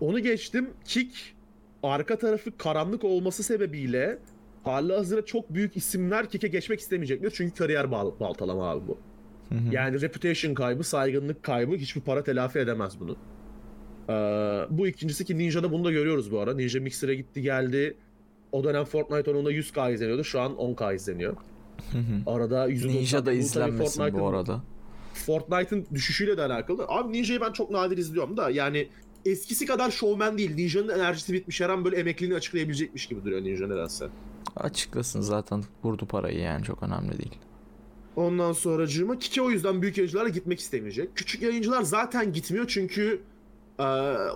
Onu 0.00 0.18
geçtim. 0.20 0.70
Kick 0.84 1.16
arka 1.82 2.18
tarafı 2.18 2.56
karanlık 2.58 3.04
olması 3.04 3.42
sebebiyle 3.42 4.18
hali 4.68 4.92
hazırda 4.92 5.24
çok 5.24 5.54
büyük 5.54 5.76
isimler 5.76 6.28
Kick'e 6.30 6.48
geçmek 6.48 6.80
istemeyecekler. 6.80 7.30
Çünkü 7.34 7.54
kariyer 7.54 7.90
bal- 7.90 8.20
baltalama 8.20 8.70
abi 8.70 8.88
bu. 8.88 8.98
Hı 9.48 9.54
hı. 9.54 9.74
Yani 9.74 10.00
reputation 10.00 10.54
kaybı, 10.54 10.84
saygınlık 10.84 11.42
kaybı 11.42 11.76
hiçbir 11.76 12.00
para 12.00 12.24
telafi 12.24 12.58
edemez 12.58 13.00
bunu. 13.00 13.16
Ee, 14.08 14.12
bu 14.70 14.86
ikincisi 14.86 15.24
ki 15.24 15.38
Ninja'da 15.38 15.72
bunu 15.72 15.84
da 15.84 15.90
görüyoruz 15.92 16.32
bu 16.32 16.40
ara. 16.40 16.54
Ninja 16.54 16.80
Mixer'e 16.80 17.14
gitti 17.14 17.42
geldi. 17.42 17.96
O 18.52 18.64
dönem 18.64 18.84
Fortnite 18.84 19.30
onunla 19.30 19.52
100k 19.52 19.94
izleniyordu. 19.94 20.24
Şu 20.24 20.40
an 20.40 20.52
10k 20.52 20.94
izleniyor. 20.94 21.36
Hı 21.92 21.98
hı. 21.98 22.30
Arada 22.30 22.66
190 22.66 23.00
Ninja 23.00 23.26
da 23.26 23.32
izlenmesin 23.32 24.12
bu 24.12 24.28
arada. 24.28 24.62
Fortnite'ın 25.14 25.86
düşüşüyle 25.94 26.36
de 26.36 26.42
alakalı. 26.42 26.84
Abi 26.88 27.12
Ninja'yı 27.12 27.40
ben 27.40 27.52
çok 27.52 27.70
nadir 27.70 27.98
izliyorum 27.98 28.36
da 28.36 28.50
yani 28.50 28.88
eskisi 29.24 29.66
kadar 29.66 29.90
showman 29.90 30.38
değil. 30.38 30.54
Ninja'nın 30.54 30.88
enerjisi 30.88 31.32
bitmiş. 31.32 31.60
Her 31.60 31.68
an 31.68 31.84
böyle 31.84 31.96
emekliliğini 31.96 32.36
açıklayabilecekmiş 32.36 33.06
gibi 33.06 33.24
duruyor 33.24 33.42
Ninja 33.42 33.66
nedense. 33.66 34.08
Açıklasın 34.56 35.20
zaten 35.20 35.64
vurdu 35.84 36.06
parayı 36.06 36.38
yani 36.38 36.64
çok 36.64 36.82
önemli 36.82 37.18
değil. 37.18 37.38
Ondan 38.16 38.52
sonracığıma 38.52 39.18
Kike 39.18 39.42
o 39.42 39.50
yüzden 39.50 39.82
büyük 39.82 39.98
yayıncılara 39.98 40.28
gitmek 40.28 40.60
istemeyecek. 40.60 41.16
Küçük 41.16 41.42
yayıncılar 41.42 41.82
zaten 41.82 42.32
gitmiyor 42.32 42.64
çünkü 42.68 43.20
e, 43.78 43.82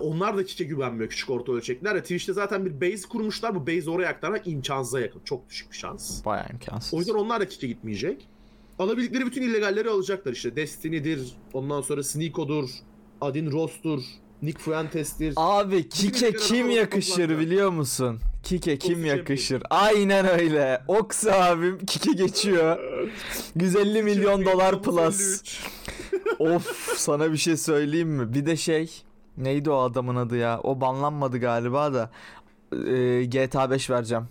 onlar 0.01 0.37
da 0.37 0.45
Kike 0.45 0.63
güvenmiyor 0.63 1.09
küçük 1.09 1.29
orta 1.29 1.51
ölçekler. 1.51 1.95
Ya 1.95 2.01
Twitch'te 2.01 2.33
zaten 2.33 2.65
bir 2.65 2.81
base 2.81 3.07
kurmuşlar. 3.09 3.55
Bu 3.55 3.67
base 3.67 3.89
oraya 3.89 4.09
aktarmak 4.09 4.47
imkansıza 4.47 4.99
yakın. 4.99 5.21
Çok 5.25 5.49
düşük 5.49 5.71
bir 5.71 5.77
şans. 5.77 6.25
Bayağı 6.25 6.49
imkansız. 6.51 6.93
O 6.93 6.97
yüzden 6.97 7.13
onlar 7.13 7.41
da 7.41 7.47
Kike 7.47 7.67
gitmeyecek. 7.67 8.27
Alabildikleri 8.79 9.25
bütün 9.25 9.41
illegalleri 9.41 9.89
alacaklar 9.89 10.31
işte. 10.31 10.55
Destiny'dir, 10.55 11.33
ondan 11.53 11.81
sonra 11.81 12.03
Sneako'dur, 12.03 12.69
Adin 13.21 13.51
Ross'tur, 13.51 14.01
Nick 14.41 14.59
Fuentes'tir. 14.59 15.33
Abi 15.37 15.89
Kike 15.89 16.33
kim 16.33 16.69
yakışır 16.69 17.39
biliyor 17.39 17.69
musun? 17.69 18.19
Kike 18.43 18.77
kim 18.77 19.05
yakışır? 19.05 19.63
Aynen 19.69 20.25
öyle. 20.39 20.81
Oks 20.87 21.27
abim 21.27 21.85
Kike 21.85 22.11
geçiyor. 22.11 22.77
150 23.55 24.03
milyon 24.03 24.45
dolar 24.45 24.81
plus. 24.81 25.41
of 26.39 26.93
sana 26.97 27.31
bir 27.31 27.37
şey 27.37 27.57
söyleyeyim 27.57 28.09
mi? 28.09 28.33
Bir 28.33 28.45
de 28.45 28.57
şey 28.57 28.91
neydi 29.37 29.69
o 29.69 29.77
adamın 29.77 30.15
adı 30.15 30.37
ya? 30.37 30.59
O 30.63 30.81
banlanmadı 30.81 31.37
galiba 31.37 31.93
da 31.93 32.09
Ee, 32.87 33.23
GTA 33.25 33.71
5 33.71 33.89
vereceğim. 33.89 34.23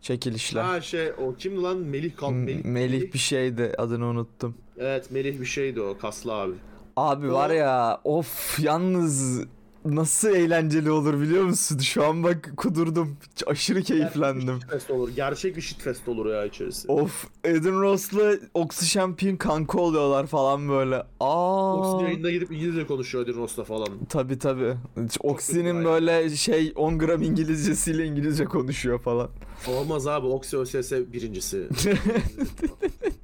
Çekilişle. 0.00 0.60
Ha 0.60 0.80
şey 0.80 1.10
o 1.12 1.34
kimdi 1.34 1.62
lan 1.62 1.76
Melih 1.78 2.16
Kal 2.16 2.30
M- 2.30 2.44
Melih, 2.44 2.64
Melih 2.64 3.12
bir 3.12 3.18
şeydi 3.18 3.72
adını 3.78 4.04
unuttum. 4.06 4.54
Evet 4.78 5.10
Melih 5.10 5.40
bir 5.40 5.44
şeydi 5.46 5.80
o 5.80 5.98
kaslı 5.98 6.34
abi. 6.34 6.52
Abi 6.96 7.32
var 7.32 7.50
ya 7.50 8.00
of 8.04 8.60
yalnız 8.60 9.44
nasıl 9.84 10.28
eğlenceli 10.28 10.90
olur 10.90 11.20
biliyor 11.20 11.44
musun? 11.44 11.78
Şu 11.78 12.04
an 12.04 12.22
bak 12.22 12.52
kudurdum. 12.56 13.16
Aşırı 13.46 13.82
keyiflendim. 13.82 14.60
Shitfest 14.60 14.90
olur. 14.90 15.08
Gerçek 15.16 15.56
bir 15.56 15.60
shitfest 15.62 16.08
olur 16.08 16.26
ya 16.26 16.44
içerisi. 16.44 16.88
Of 16.92 17.26
Edin 17.44 17.80
Ross'la 17.80 18.32
Oxy 18.54 18.86
Champion 18.86 19.36
kanka 19.36 19.78
oluyorlar 19.78 20.26
falan 20.26 20.68
böyle. 20.68 21.02
Aa. 21.20 21.74
Oxy 21.76 22.04
yayında 22.04 22.30
gidip 22.30 22.50
İngilizce 22.52 22.86
konuşuyor 22.86 23.24
Odin 23.24 23.34
Ross'la 23.34 23.64
falan. 23.64 23.88
Tabi 24.08 24.38
tabi. 24.38 24.74
Oxy'nin 25.20 25.84
böyle 25.84 26.36
şey 26.36 26.72
10 26.76 26.98
gram 26.98 27.22
İngilizcesiyle 27.22 28.06
İngilizce 28.06 28.44
konuşuyor 28.44 28.98
falan. 28.98 29.28
Olmaz 29.68 30.06
abi 30.06 30.26
Oxy 30.26 30.56
ÖSS 30.56 30.92
birincisi. 30.92 31.68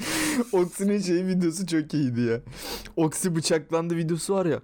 Oxy'nin 0.52 1.00
şey 1.00 1.26
videosu 1.26 1.66
çok 1.66 1.94
iyiydi 1.94 2.20
ya. 2.20 2.40
Oxy 2.96 3.28
bıçaklandı 3.28 3.96
videosu 3.96 4.34
var 4.34 4.46
ya. 4.46 4.60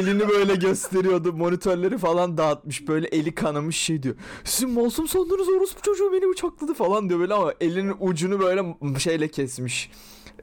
elini 0.00 0.28
böyle 0.28 0.54
gösteriyordu. 0.54 1.32
Monitörleri 1.32 1.98
falan 1.98 2.38
dağıtmış. 2.38 2.88
Böyle 2.88 3.06
eli 3.06 3.34
kanamış 3.34 3.76
şey 3.76 4.02
diyor. 4.02 4.14
Sizin 4.44 4.70
masum 4.70 5.08
sandınız 5.08 5.48
orospu 5.48 5.82
çocuğu 5.82 6.12
beni 6.12 6.30
bıçakladı 6.30 6.74
falan 6.74 7.08
diyor 7.08 7.20
böyle 7.20 7.34
ama 7.34 7.54
elinin 7.60 7.94
ucunu 8.00 8.40
böyle 8.40 8.98
şeyle 8.98 9.28
kesmiş. 9.28 9.90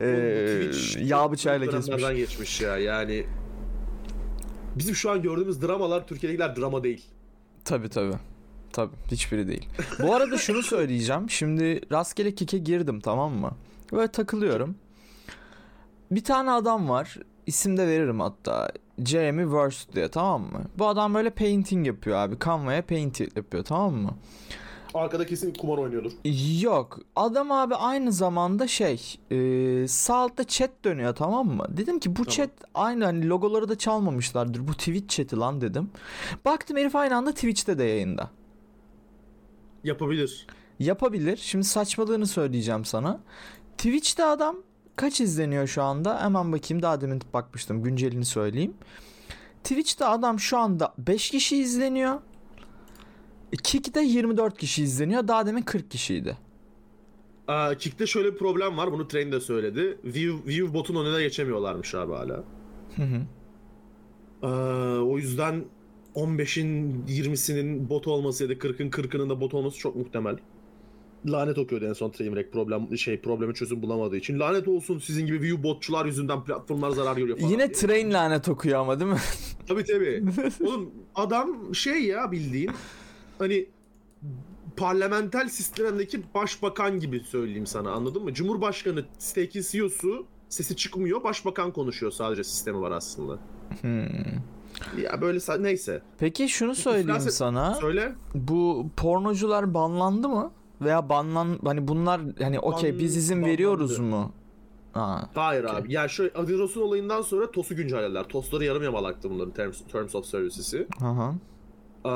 Ee, 0.01 0.72
yağ 0.99 1.32
bıçağıyla 1.32 1.70
kesmiş. 1.70 2.04
geçmiş 2.16 2.62
ya 2.62 2.78
yani. 2.78 3.26
Bizim 4.76 4.95
şu 4.95 5.12
an 5.12 5.22
gördüğümüz 5.22 5.62
dramalar 5.62 6.08
Türkiye'dekiler 6.08 6.56
drama 6.56 6.84
değil. 6.84 7.06
Tabi 7.66 7.89
tabi. 7.89 8.14
Tabi 8.74 8.91
hiçbiri 9.12 9.47
değil. 9.47 9.68
Bu 9.99 10.16
arada 10.16 10.38
şunu 10.38 10.64
söyleyeceğim. 10.64 11.30
Şimdi 11.30 11.82
rastgele 11.91 12.36
kike 12.36 12.58
girdim 12.58 12.99
tamam 12.99 13.34
mı? 13.34 13.51
Böyle 13.94 14.08
takılıyorum. 14.08 14.76
Bir 16.12 16.24
tane 16.24 16.52
adam 16.52 16.89
var. 16.89 17.18
İsim 17.48 17.78
de 17.78 17.88
veririm 17.88 18.20
hatta. 18.20 18.72
Jeremy 19.06 19.44
Wurst 19.44 19.96
diye 19.96 20.08
tamam 20.08 20.41
mı? 20.41 20.62
Bu 20.78 20.88
adam 20.88 21.14
böyle 21.14 21.30
painting 21.30 21.88
yapıyor 21.88 22.18
abi. 22.18 22.36
Canva'ya 22.46 22.86
paint 22.86 23.20
yapıyor 23.20 23.64
tamam 23.64 23.94
mı? 23.94 24.12
Arkada 24.94 25.26
kesin 25.26 25.54
kumar 25.54 25.78
oynuyordur. 25.78 26.12
Yok. 26.62 27.00
Adam 27.16 27.52
abi 27.52 27.76
aynı 27.76 28.12
zamanda 28.12 28.68
şey 28.68 29.16
e, 29.32 29.88
sağ 29.88 30.16
altta 30.16 30.44
chat 30.44 30.70
dönüyor 30.86 31.16
tamam 31.16 31.48
mı? 31.48 31.66
Dedim 31.70 32.00
ki 32.00 32.10
bu 32.10 32.16
Tamam. 32.16 32.30
chat 32.30 32.50
aynı 32.74 33.06
hani 33.06 33.30
logoları 33.30 33.70
da 33.70 33.78
çalmamışlardır. 33.78 34.68
Bu 34.68 34.72
Twitch 34.74 35.16
chat'i 35.16 35.38
lan 35.38 35.62
dedim. 35.62 35.89
Baktım 36.46 36.78
herif 36.78 36.96
aynı 36.96 37.16
anda 37.16 37.32
Twitch'te 37.34 37.78
de 37.78 37.84
yayında. 37.84 38.30
Yapabilir. 39.84 40.48
Yapabilir. 40.80 41.38
Şimdi 41.38 41.66
saçmalığını 41.66 42.28
söyleyeceğim 42.28 42.86
sana. 42.86 43.20
Twitch'te 43.78 44.26
adam 44.26 44.55
kaç 44.95 45.21
izleniyor 45.21 45.67
şu 45.67 45.84
anda? 45.84 46.24
Hemen 46.24 46.51
bakayım 46.51 46.82
daha 46.82 47.01
demin 47.01 47.21
bakmıştım. 47.34 47.84
Güncelini 47.84 48.26
söyleyeyim. 48.26 48.74
Twitch'te 49.63 50.05
adam 50.05 50.39
şu 50.39 50.57
anda 50.57 50.93
5 50.97 51.30
kişi 51.30 51.57
izleniyor. 51.57 52.19
Kick'te 53.63 54.01
24 54.03 54.57
kişi 54.57 54.84
izleniyor. 54.84 55.28
Daha 55.28 55.45
demin 55.45 55.61
40 55.61 55.91
kişiydi. 55.91 56.38
Kick'te 57.80 58.07
şöyle 58.07 58.34
bir 58.34 58.38
problem 58.38 58.78
var. 58.78 58.91
Bunu 58.91 59.07
Train 59.07 59.32
de 59.32 59.39
söyledi. 59.39 59.97
View, 60.03 60.51
view 60.51 60.74
botun 60.74 61.05
önüne 61.05 61.21
geçemiyorlarmış 61.24 61.95
abi 61.95 62.13
hala. 62.13 62.43
Hı 62.95 63.03
hı. 63.03 63.21
Ee, 64.43 64.47
o 65.01 65.17
yüzden 65.17 65.65
15'in 66.15 67.03
20'sinin 67.07 67.89
bot 67.89 68.07
olması 68.07 68.43
ya 68.43 68.49
da 68.49 68.53
40'ın 68.53 68.89
40'ının 68.89 69.30
da 69.30 69.41
bot 69.41 69.53
olması 69.53 69.78
çok 69.78 69.95
muhtemel. 69.95 70.38
Lanet 71.26 71.57
okuyordu 71.57 71.86
en 71.86 71.93
son 71.93 72.09
Trainwreck 72.09 72.53
problem 72.53 72.97
şey 72.97 73.21
problemi 73.21 73.53
çözüm 73.53 73.82
bulamadığı 73.82 74.17
için. 74.17 74.39
Lanet 74.39 74.67
olsun 74.67 74.99
sizin 74.99 75.26
gibi 75.26 75.41
view 75.41 75.63
botçular 75.63 76.05
yüzünden 76.05 76.43
platformlar 76.43 76.89
zarar 76.89 77.17
görüyor 77.17 77.38
falan. 77.38 77.49
Yine 77.49 77.67
diye. 77.67 77.71
train 77.71 78.13
lanet 78.13 78.49
okuyor 78.49 78.80
ama 78.80 78.99
değil 78.99 79.11
mi? 79.11 79.19
Tabii 79.67 79.84
tabii. 79.84 80.24
Oğlum 80.67 80.91
adam 81.15 81.76
şey 81.76 82.03
ya 82.03 82.32
bildiğin 82.32 82.71
hani 83.39 83.65
parlamenter 84.78 85.45
sistemdeki 85.45 86.21
başbakan 86.36 86.99
gibi 86.99 87.19
söyleyeyim 87.19 87.67
sana 87.67 87.91
anladın 87.91 88.24
mı? 88.24 88.34
Cumhurbaşkanı 88.34 89.05
Stake'in 89.19 89.65
CEO'su 89.71 90.26
sesi 90.49 90.76
çıkmıyor. 90.76 91.24
Başbakan 91.24 91.71
konuşuyor 91.71 92.11
sadece 92.11 92.43
sistemi 92.43 92.82
var 92.82 92.91
aslında. 92.91 93.39
Hmm. 93.82 94.03
Ya 95.03 95.21
böyle 95.21 95.39
neyse. 95.59 96.01
Peki 96.19 96.49
şunu 96.49 96.76
söyleyeyim 96.76 97.09
İflas 97.09 97.34
sana. 97.34 97.74
Söyle. 97.74 98.15
Bu 98.36 98.89
pornocular 98.97 99.74
banlandı 99.74 100.30
mı? 100.30 100.51
Veya 100.82 101.09
banlan 101.09 101.59
hani 101.63 101.88
bunlar 101.88 102.21
hani 102.41 102.59
okey 102.59 102.99
biz 102.99 103.17
izin 103.17 103.36
banlandı. 103.38 103.53
veriyoruz 103.53 103.99
mu? 103.99 104.32
Ha. 104.93 105.30
Hayır 105.36 105.63
Okey. 105.63 105.76
abi. 105.78 105.93
Ya 105.93 106.07
şu 106.07 106.32
Adiros'un 106.36 106.82
olayından 106.82 107.21
sonra 107.21 107.51
TOS'u 107.51 107.76
güncellediler. 107.76 108.24
TOS'ları 108.24 108.65
yarım 108.65 108.84
yamalaktı 108.84 109.30
bunların 109.30 109.53
Terms, 109.53 109.82
terms 109.91 110.15
of 110.15 110.26
Services'i. 110.26 110.88
Hı 110.99 111.05
hı. 111.05 111.34
Ee, 112.05 112.09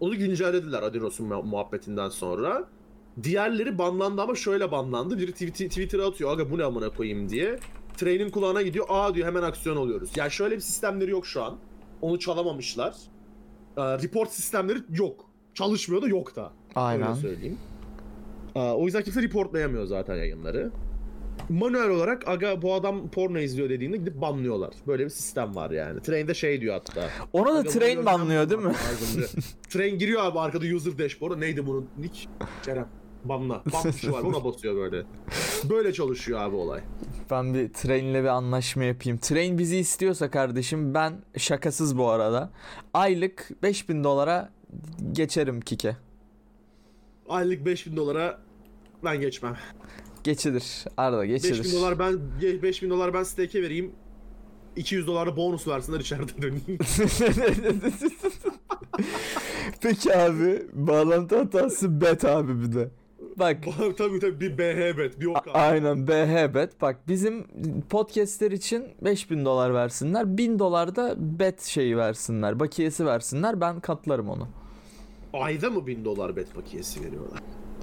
onu 0.00 0.18
güncellediler 0.18 0.82
Adiros'un 0.82 1.26
mu- 1.26 1.42
muhabbetinden 1.42 2.08
sonra. 2.08 2.64
Diğerleri 3.22 3.78
banlandı 3.78 4.22
ama 4.22 4.34
şöyle 4.34 4.72
banlandı. 4.72 5.18
Biri 5.18 5.32
Twitter'a 5.32 6.06
atıyor 6.06 6.30
aga 6.32 6.50
bu 6.50 6.58
ne 6.58 6.64
amına 6.64 6.90
koyayım 6.90 7.28
diye. 7.28 7.58
Train'in 7.96 8.30
kulağına 8.30 8.62
gidiyor. 8.62 8.86
Aa 8.88 9.14
diyor 9.14 9.26
hemen 9.26 9.42
aksiyon 9.42 9.76
oluyoruz. 9.76 10.10
Yani 10.16 10.30
şöyle 10.30 10.54
bir 10.56 10.60
sistemleri 10.60 11.10
yok 11.10 11.26
şu 11.26 11.42
an. 11.44 11.56
Onu 12.00 12.18
çalamamışlar. 12.18 12.94
Ee, 13.76 13.82
report 13.82 14.30
sistemleri 14.30 14.78
yok. 14.90 15.24
Çalışmıyor 15.54 16.02
da 16.02 16.08
yok 16.08 16.36
da. 16.36 16.52
Aynen. 16.74 17.08
Öyle 17.08 17.20
söyleyeyim. 17.20 17.58
Aa, 18.54 18.74
o 18.76 18.84
yüzden 18.84 19.02
kimse 19.02 19.22
reportlayamıyor 19.22 19.84
zaten 19.84 20.16
yayınları. 20.16 20.70
Manuel 21.48 21.88
olarak 21.88 22.28
aga 22.28 22.62
bu 22.62 22.74
adam 22.74 23.10
porno 23.10 23.38
izliyor 23.38 23.70
dediğinde 23.70 23.96
gidip 23.96 24.20
banlıyorlar. 24.20 24.70
Böyle 24.86 25.04
bir 25.04 25.10
sistem 25.10 25.54
var 25.54 25.70
yani. 25.70 26.00
Train'de 26.00 26.34
şey 26.34 26.60
diyor 26.60 26.74
hatta. 26.74 27.08
Ona 27.32 27.54
da 27.54 27.62
train 27.62 28.06
banlıyor 28.06 28.50
değil 28.50 28.60
mi? 28.60 28.72
Train 29.68 29.98
giriyor 29.98 30.24
abi 30.24 30.38
arkada 30.40 30.64
user 30.64 30.98
dashboard'a. 30.98 31.36
Neydi 31.36 31.66
bunun 31.66 31.86
nick? 31.98 32.28
Kerem. 32.62 32.88
Banla. 33.24 33.62
Ban 33.72 33.82
tuşu 33.82 34.12
var 34.12 34.22
ona 34.22 34.44
basıyor 34.44 34.76
böyle. 34.76 35.02
Böyle 35.70 35.92
çalışıyor 35.92 36.40
abi 36.40 36.56
olay. 36.56 36.80
Ben 37.30 37.54
bir 37.54 37.72
Train'le 37.72 38.14
bir 38.14 38.28
anlaşma 38.28 38.84
yapayım. 38.84 39.18
Train 39.18 39.58
bizi 39.58 39.76
istiyorsa 39.76 40.30
kardeşim 40.30 40.94
ben 40.94 41.12
şakasız 41.36 41.98
bu 41.98 42.08
arada. 42.08 42.50
Aylık 42.94 43.62
5000 43.62 44.04
dolara 44.04 44.50
geçerim 45.12 45.60
Kike. 45.60 45.96
Aylık 47.30 47.64
5000 47.66 47.96
dolara 47.96 48.38
ben 49.04 49.20
geçmem. 49.20 49.56
Geçilir. 50.24 50.84
Arada 50.96 51.26
geçilir. 51.26 51.58
5000 51.64 51.78
dolar 51.78 51.98
ben 51.98 52.18
5000 52.62 52.90
dolar 52.90 53.14
ben 53.14 53.22
stake'e 53.22 53.62
vereyim. 53.62 53.92
200 54.76 55.06
dolar 55.06 55.26
da 55.28 55.36
bonus 55.36 55.68
versinler 55.68 56.00
içeride 56.00 56.42
döneyim. 56.42 56.78
Peki 59.82 60.16
abi 60.16 60.62
bağlantı 60.72 61.38
hatası 61.38 62.00
bet 62.00 62.24
abi 62.24 62.62
bir 62.62 62.72
de. 62.72 62.88
Bak 63.36 63.56
tabii 63.98 64.18
tabii 64.20 64.40
bir 64.40 64.58
BH 64.58 64.98
bet 64.98 65.20
bir 65.20 65.26
o 65.26 65.34
a- 65.34 65.42
kadar. 65.42 65.70
aynen 65.72 66.06
BH 66.08 66.54
bet. 66.54 66.80
Bak 66.82 66.96
bizim 67.08 67.46
podcastler 67.90 68.50
için 68.50 68.84
5000 69.02 69.44
dolar 69.44 69.74
versinler. 69.74 70.38
1000 70.38 70.58
dolar 70.58 70.96
da 70.96 71.14
bet 71.18 71.62
şeyi 71.62 71.96
versinler. 71.96 72.60
Bakiyesi 72.60 73.06
versinler. 73.06 73.60
Ben 73.60 73.80
katlarım 73.80 74.28
onu. 74.28 74.48
Ayda 75.32 75.70
mı 75.70 75.86
1000 75.86 76.04
dolar 76.04 76.36
bet 76.36 76.56
bakiyesi 76.56 77.04
veriyorlar? 77.04 77.40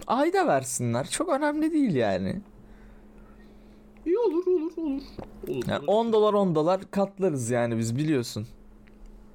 Ayda 0.07 0.47
versinler. 0.47 1.09
Çok 1.09 1.29
önemli 1.29 1.73
değil 1.73 1.95
yani. 1.95 2.41
İyi 4.05 4.17
olur 4.19 4.47
olur 4.47 4.71
olur. 4.77 5.01
olur, 5.47 5.63
Yani 5.67 5.79
olur. 5.79 5.87
10 5.87 6.13
dolar 6.13 6.33
10 6.33 6.55
dolar 6.55 6.81
katlarız 6.91 7.49
yani 7.49 7.77
biz 7.77 7.97
biliyorsun. 7.97 8.47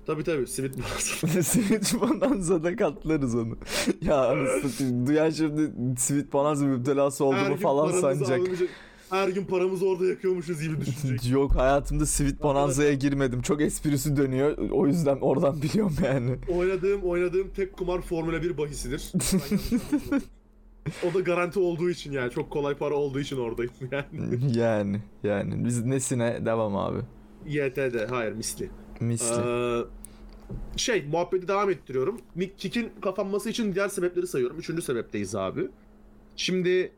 Tabii 0.07 0.25
tabii 0.25 0.47
simit 0.47 0.75
burası. 0.79 1.43
Sweet 1.43 2.01
Bonanza'da 2.01 2.77
katlarız 2.77 3.35
onu. 3.35 3.57
ya 4.03 4.27
anasını 4.31 4.71
satayım. 4.71 5.07
Duyan 5.07 5.31
şimdi 5.31 5.71
Sweet 6.01 6.33
Bonanza 6.33 6.65
müptelası 6.67 7.25
olduğumu 7.25 7.57
falan 7.57 7.93
sanacak. 8.01 8.39
alınacak. 8.41 8.69
Her 9.13 9.29
gün 9.29 9.45
paramızı 9.45 9.89
orada 9.89 10.07
yakıyormuşuz 10.07 10.63
gibi 10.63 10.81
düşünecek. 10.81 11.31
Yok 11.31 11.55
hayatımda 11.55 12.07
Sweet 12.07 12.43
Bonanza'ya 12.43 12.93
girmedim. 12.95 13.43
Çok 13.43 13.63
esprisi 13.63 14.17
dönüyor. 14.17 14.59
O 14.71 14.87
yüzden 14.87 15.17
oradan 15.21 15.63
biliyorum 15.63 15.97
yani. 16.05 16.39
oynadığım 16.49 17.03
oynadığım 17.03 17.49
tek 17.57 17.77
kumar 17.77 18.01
Formula 18.01 18.43
1 18.43 18.59
bahisidir. 18.59 19.13
O 21.11 21.15
da 21.15 21.21
garanti 21.21 21.59
olduğu 21.59 21.91
için 21.91 22.13
yani 22.13 22.31
çok 22.31 22.51
kolay 22.51 22.75
para 22.75 22.95
olduğu 22.95 23.21
için 23.21 23.37
oradayım 23.37 23.73
yani. 23.93 24.41
yani 24.57 25.01
yani 25.23 25.65
biz 25.65 25.85
nesine 25.85 26.47
devam 26.47 26.77
abi. 26.77 26.99
YT'de 27.47 28.07
hayır 28.07 28.33
misli. 28.33 28.71
Misli. 29.01 29.43
Ee, 29.47 29.81
şey 30.77 31.07
muhabbeti 31.07 31.49
devam 31.49 31.71
ettiriyorum. 31.71 32.21
Mick 32.35 32.59
Kick'in 32.59 32.91
kapanması 33.03 33.51
için 33.51 33.75
diğer 33.75 33.89
sebepleri 33.89 34.27
sayıyorum. 34.27 34.59
Üçüncü 34.59 34.83
sebepteyiz 34.83 35.35
abi. 35.35 35.69
Şimdi 36.37 36.93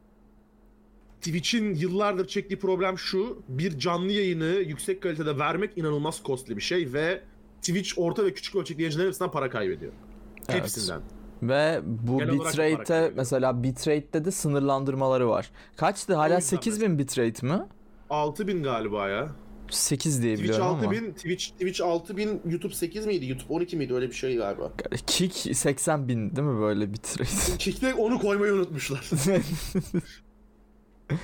Twitch'in 1.24 1.74
yıllardır 1.74 2.26
çektiği 2.26 2.58
problem 2.58 2.98
şu. 2.98 3.42
Bir 3.48 3.78
canlı 3.78 4.12
yayını 4.12 4.44
yüksek 4.44 5.02
kalitede 5.02 5.38
vermek 5.38 5.78
inanılmaz 5.78 6.20
costly 6.24 6.56
bir 6.56 6.62
şey 6.62 6.92
ve 6.92 7.20
Twitch 7.60 7.98
orta 7.98 8.24
ve 8.24 8.34
küçük 8.34 8.56
ölçekli 8.56 8.82
yayıncıların 8.82 9.08
hepsinden 9.08 9.30
para 9.30 9.50
kaybediyor. 9.50 9.92
Evet. 10.48 10.62
Hepsinden. 10.62 11.00
Ve 11.42 11.80
bu 11.84 12.20
bitrate'te 12.20 13.12
mesela 13.16 13.62
bitrate'te 13.62 14.24
de 14.24 14.30
sınırlandırmaları 14.30 15.28
var. 15.28 15.50
Kaçtı? 15.76 16.14
Hala 16.14 16.34
yüzden 16.34 16.56
8000 16.56 16.98
bitrate 16.98 17.46
mi? 17.46 17.62
6000 18.10 18.62
galiba 18.62 19.08
ya. 19.08 19.28
8 19.70 20.22
diye 20.22 20.34
Twitch 20.34 20.52
biliyorum 20.52 20.76
ama. 20.78 20.88
6000, 20.88 21.12
Twitch 21.12 21.44
Twitch 21.44 21.82
6000, 21.82 22.40
YouTube 22.50 22.74
8 22.74 23.06
miydi? 23.06 23.26
YouTube 23.26 23.52
12 23.52 23.76
miydi? 23.76 23.94
Öyle 23.94 24.08
bir 24.08 24.14
şey 24.14 24.36
galiba. 24.36 24.72
Kick 25.06 25.56
80 25.56 26.08
bin 26.08 26.36
değil 26.36 26.48
mi 26.48 26.60
böyle 26.60 26.92
bitrate? 26.92 27.58
Kick'te 27.58 27.94
onu 27.94 28.18
koymayı 28.18 28.52
unutmuşlar. 28.52 29.10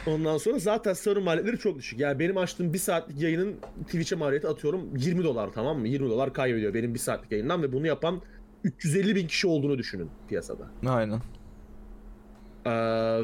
Ondan 0.07 0.39
sonra 0.39 0.59
zaten 0.59 0.93
server 0.93 1.23
maliyetleri 1.23 1.59
çok 1.59 1.79
düşük. 1.79 2.01
Yani 2.01 2.19
benim 2.19 2.37
açtığım 2.37 2.73
bir 2.73 2.79
saatlik 2.79 3.21
yayının 3.21 3.57
Twitch'e 3.87 4.17
maliyeti 4.17 4.49
atıyorum 4.49 4.97
20 4.97 5.25
dolar 5.25 5.51
tamam 5.55 5.79
mı? 5.79 5.89
20 5.89 6.11
dolar 6.11 6.35
kaybediyor 6.35 6.75
benim 6.75 6.95
bir 6.95 6.99
saatlik 6.99 7.33
yayından 7.33 7.63
ve 7.63 7.73
bunu 7.73 7.87
yapan 7.87 8.23
350 8.65 9.17
bin 9.17 9.27
kişi 9.27 9.47
olduğunu 9.47 9.79
düşünün 9.79 10.11
piyasada. 10.29 10.71
Aynen. 10.87 11.21
Ee, 12.67 13.21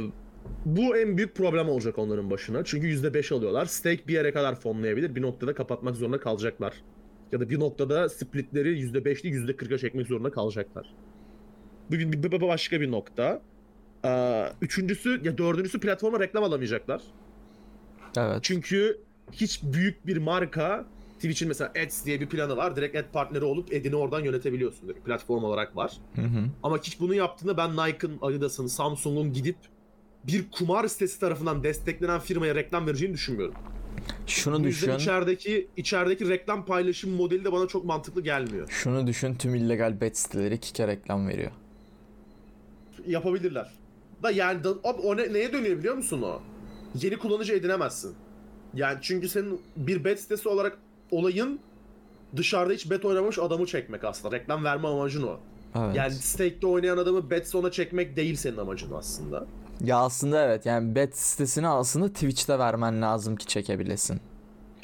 bu 0.64 0.96
en 0.96 1.16
büyük 1.16 1.34
problem 1.34 1.68
olacak 1.68 1.98
onların 1.98 2.30
başına. 2.30 2.64
Çünkü 2.64 2.86
%5 2.86 3.34
alıyorlar. 3.34 3.66
Stake 3.66 4.08
bir 4.08 4.12
yere 4.12 4.32
kadar 4.32 4.54
fonlayabilir. 4.54 5.14
Bir 5.14 5.22
noktada 5.22 5.54
kapatmak 5.54 5.96
zorunda 5.96 6.20
kalacaklar. 6.20 6.74
Ya 7.32 7.40
da 7.40 7.50
bir 7.50 7.60
noktada 7.60 8.08
splitleri 8.08 8.80
%5'li 8.80 9.28
%40'a 9.28 9.78
çekmek 9.78 10.06
zorunda 10.06 10.30
kalacaklar. 10.30 10.94
Bu 11.90 12.40
başka 12.40 12.80
bir 12.80 12.90
nokta. 12.90 13.42
Ee, 14.06 14.52
üçüncüsü 14.62 15.20
ya 15.24 15.38
dördüncüsü 15.38 15.80
platforma 15.80 16.20
reklam 16.20 16.44
alamayacaklar. 16.44 17.02
Evet. 18.16 18.38
Çünkü 18.42 19.00
hiç 19.32 19.60
büyük 19.62 20.06
bir 20.06 20.16
marka 20.16 20.86
Twitch'in 21.14 21.48
mesela 21.48 21.72
Ads 21.84 22.04
diye 22.04 22.20
bir 22.20 22.26
planı 22.26 22.56
var. 22.56 22.76
Direkt 22.76 22.96
ad 22.96 23.12
partneri 23.12 23.44
olup 23.44 23.68
ad'ini 23.68 23.96
oradan 23.96 24.20
yönetebiliyorsun. 24.20 24.88
Direkt 24.88 25.04
platform 25.04 25.44
olarak 25.44 25.76
var. 25.76 25.92
Hı 26.14 26.22
hı. 26.22 26.44
Ama 26.62 26.78
hiç 26.78 27.00
bunu 27.00 27.14
yaptığında 27.14 27.56
ben 27.56 27.70
Nike'ın, 27.76 28.18
Adidas'ın, 28.22 28.66
Samsung'un 28.66 29.32
gidip 29.32 29.56
bir 30.24 30.50
kumar 30.50 30.88
sitesi 30.88 31.20
tarafından 31.20 31.64
desteklenen 31.64 32.20
firmaya 32.20 32.54
reklam 32.54 32.86
vereceğini 32.86 33.14
düşünmüyorum. 33.14 33.54
Şunu 34.26 34.60
Bu 34.60 34.64
düşün. 34.64 34.92
içerideki, 34.92 35.68
içerideki 35.76 36.28
reklam 36.28 36.64
paylaşım 36.64 37.10
modeli 37.10 37.44
de 37.44 37.52
bana 37.52 37.66
çok 37.66 37.84
mantıklı 37.84 38.22
gelmiyor. 38.22 38.68
Şunu 38.68 39.06
düşün 39.06 39.34
tüm 39.34 39.54
illegal 39.54 40.00
bet 40.00 40.18
siteleri 40.18 40.60
kike 40.60 40.86
reklam 40.86 41.28
veriyor. 41.28 41.50
Yapabilirler. 43.06 43.72
Da 44.22 44.30
yani 44.30 44.64
da, 44.64 44.70
abi 44.84 45.00
o 45.02 45.16
ne- 45.16 45.32
neye 45.32 45.52
dönüyor 45.52 45.78
biliyor 45.78 45.94
musun 45.94 46.22
o? 46.22 46.40
Yeni 46.94 47.16
kullanıcı 47.18 47.52
edinemezsin. 47.54 48.14
Yani 48.74 48.98
çünkü 49.02 49.28
senin 49.28 49.60
bir 49.76 50.04
bet 50.04 50.20
sitesi 50.20 50.48
olarak 50.48 50.78
olayın 51.10 51.60
dışarıda 52.36 52.72
hiç 52.72 52.90
bet 52.90 53.04
oynamamış 53.04 53.38
adamı 53.38 53.66
çekmek 53.66 54.04
aslında. 54.04 54.36
Reklam 54.36 54.64
verme 54.64 54.88
amacın 54.88 55.22
o. 55.22 55.38
Evet. 55.76 55.96
Yani 55.96 56.12
stake'de 56.12 56.66
oynayan 56.66 56.98
adamı 56.98 57.30
bet 57.30 57.48
sona 57.48 57.70
çekmek 57.70 58.16
değil 58.16 58.36
senin 58.36 58.56
amacın 58.56 58.92
aslında. 58.92 59.46
Ya 59.84 59.98
aslında 59.98 60.44
evet 60.44 60.66
yani 60.66 60.94
bet 60.94 61.16
sitesini 61.18 61.68
aslında 61.68 62.08
Twitch'te 62.08 62.58
vermen 62.58 63.02
lazım 63.02 63.36
ki 63.36 63.46
çekebilesin. 63.46 64.20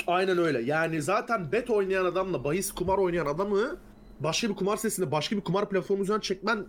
Aynen 0.06 0.38
öyle. 0.38 0.62
Yani 0.62 1.02
zaten 1.02 1.52
bet 1.52 1.70
oynayan 1.70 2.04
adamla 2.04 2.44
bahis 2.44 2.72
kumar 2.72 2.98
oynayan 2.98 3.26
adamı 3.26 3.76
başka 4.20 4.48
bir 4.48 4.54
kumar 4.54 4.76
sitesinde 4.76 5.12
başka 5.12 5.36
bir 5.36 5.40
kumar 5.40 5.68
platformu 5.68 6.02
üzerinden 6.02 6.20
çekmen 6.20 6.64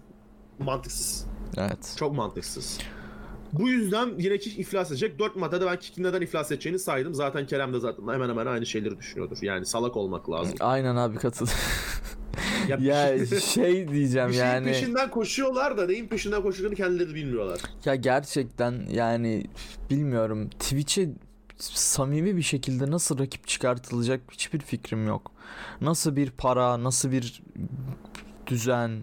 mantıksız. 0.59 1.25
Evet. 1.57 1.95
Çok 1.97 2.15
mantıksız. 2.15 2.79
Bu 3.53 3.69
yüzden 3.69 4.09
yine 4.17 4.37
Kik 4.37 4.59
iflas 4.59 4.91
edecek. 4.91 5.19
Dört 5.19 5.35
maddede 5.35 5.65
ben 5.65 5.79
Kik'in 5.79 6.03
neden 6.03 6.21
iflas 6.21 6.51
edeceğini 6.51 6.79
saydım. 6.79 7.13
Zaten 7.13 7.47
Kerem 7.47 7.73
de 7.73 7.79
zaten 7.79 8.07
hemen 8.07 8.29
hemen 8.29 8.45
aynı 8.45 8.65
şeyleri 8.65 8.97
düşünüyordur. 8.97 9.37
Yani 9.41 9.65
salak 9.65 9.97
olmak 9.97 10.29
lazım. 10.29 10.55
Aynen 10.59 10.95
abi 10.95 11.17
katıl. 11.17 11.47
Ya, 12.67 12.77
ya 12.81 13.25
şey- 13.25 13.39
şey 13.39 13.87
diyeceğim 13.87 14.27
bir 14.29 14.33
şeyin 14.33 14.45
yani. 14.45 14.65
peşinden 14.65 15.09
koşuyorlar 15.11 15.77
da 15.77 15.85
neyin 15.85 16.07
peşinden 16.07 16.41
koştuklarını 16.41 16.75
kendileri 16.75 17.15
bilmiyorlar. 17.15 17.59
Ya 17.85 17.95
gerçekten 17.95 18.85
yani 18.91 19.45
bilmiyorum 19.89 20.49
Twitch'e 20.49 21.09
samimi 21.57 22.37
bir 22.37 22.41
şekilde 22.41 22.91
nasıl 22.91 23.19
rakip 23.19 23.47
çıkartılacak 23.47 24.21
hiçbir 24.31 24.59
fikrim 24.59 25.07
yok. 25.07 25.31
Nasıl 25.81 26.15
bir 26.15 26.31
para, 26.31 26.83
nasıl 26.83 27.11
bir 27.11 27.43
düzen 28.47 29.01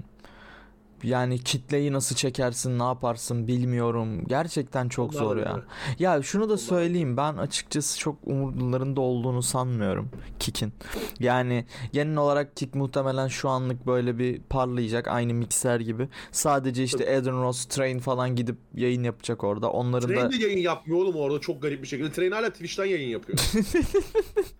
yani 1.03 1.39
kitleyi 1.39 1.93
nasıl 1.93 2.17
çekersin, 2.17 2.79
ne 2.79 2.83
yaparsın 2.83 3.49
bilmiyorum. 3.49 4.25
Gerçekten 4.27 4.89
çok 4.89 5.11
Onlar 5.11 5.19
zor 5.23 5.37
da 5.37 5.41
ya. 5.41 5.63
Ya 5.99 6.23
şunu 6.23 6.43
da 6.43 6.47
Onlar- 6.53 6.57
söyleyeyim 6.57 7.17
ben 7.17 7.37
açıkçası 7.37 7.99
çok 7.99 8.17
umurlarında 8.25 9.01
olduğunu 9.01 9.43
sanmıyorum 9.43 10.11
Kick'in. 10.39 10.73
Yani 11.21 11.65
genel 11.93 12.17
olarak 12.17 12.57
Kick 12.57 12.75
muhtemelen 12.75 13.29
şu 13.29 13.49
anlık 13.49 13.87
böyle 13.87 14.19
bir 14.19 14.41
parlayacak 14.43 15.09
aynı 15.09 15.35
mikser 15.35 15.81
gibi. 15.81 16.09
Sadece 16.33 16.85
işte 16.85 17.13
Eden 17.15 17.43
Ross, 17.43 17.65
Train 17.65 17.99
falan 17.99 18.37
gidip 18.37 18.57
yayın 18.75 19.03
yapacak 19.05 19.45
orada. 19.45 19.71
Onların 19.71 20.11
da 20.11 20.15
Train 20.15 20.31
de 20.33 20.45
yayın 20.45 20.59
yapmıyor 20.59 21.01
oğlum 21.01 21.17
orada 21.17 21.41
çok 21.41 21.63
garip 21.63 21.83
bir 21.83 21.89
şekilde. 21.89 22.13
Train 22.13 22.31
hala 22.33 22.51
Twitch'ten 22.51 22.85
yayın 22.85 23.09
yapıyor. 23.09 23.39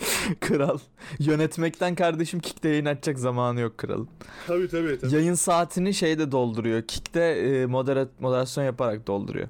kral. 0.40 0.78
Yönetmekten 1.18 1.94
kardeşim 1.94 2.40
Kick'te 2.40 2.68
yayın 2.68 2.84
açacak 2.84 3.18
zamanı 3.18 3.60
yok 3.60 3.78
kral. 3.78 4.06
tabii 4.46 4.68
tabii 4.68 4.98
tabii. 4.98 5.14
Yayın 5.14 5.34
saatini 5.34 5.94
şeyde 5.94 6.32
dolduruyor. 6.32 6.82
Kick'te 6.82 7.20
e, 7.20 7.66
moderat 7.66 8.08
moderasyon 8.20 8.64
yaparak 8.64 9.06
dolduruyor. 9.06 9.48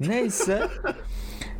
Neyse. 0.00 0.68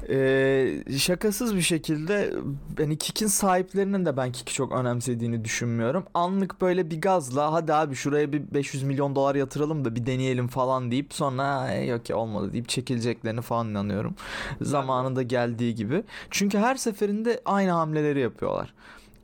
Ee, 0.09 0.83
şakasız 0.99 1.57
bir 1.57 1.61
şekilde 1.63 2.35
hani 2.79 2.99
Kik'in 2.99 3.27
sahiplerinin 3.27 4.07
de 4.07 4.17
ben 4.17 4.33
Kik'i 4.33 4.55
çok 4.55 4.73
önemsediğini 4.73 5.45
düşünmüyorum. 5.45 6.05
Anlık 6.15 6.61
böyle 6.61 6.91
bir 6.91 7.01
gazla 7.01 7.53
hadi 7.53 7.75
abi 7.75 7.95
şuraya 7.95 8.33
bir 8.33 8.55
500 8.55 8.83
milyon 8.83 9.17
dolar 9.17 9.35
yatıralım 9.35 9.85
da 9.85 9.95
bir 9.97 10.07
deneyelim 10.07 10.49
falan 10.49 10.91
deyip 10.91 11.15
sonra 11.15 11.71
"E, 11.75 11.85
yok 11.85 12.11
ya 12.11 12.17
olmadı 12.17 12.53
deyip 12.53 12.69
çekileceklerini 12.69 13.41
falan 13.41 13.69
inanıyorum. 13.69 14.15
Zamanında 14.61 15.23
geldiği 15.23 15.75
gibi. 15.75 16.03
Çünkü 16.31 16.59
her 16.59 16.75
seferinde 16.77 17.41
aynı 17.45 17.71
hamleleri 17.71 18.21
yapıyorlar. 18.21 18.75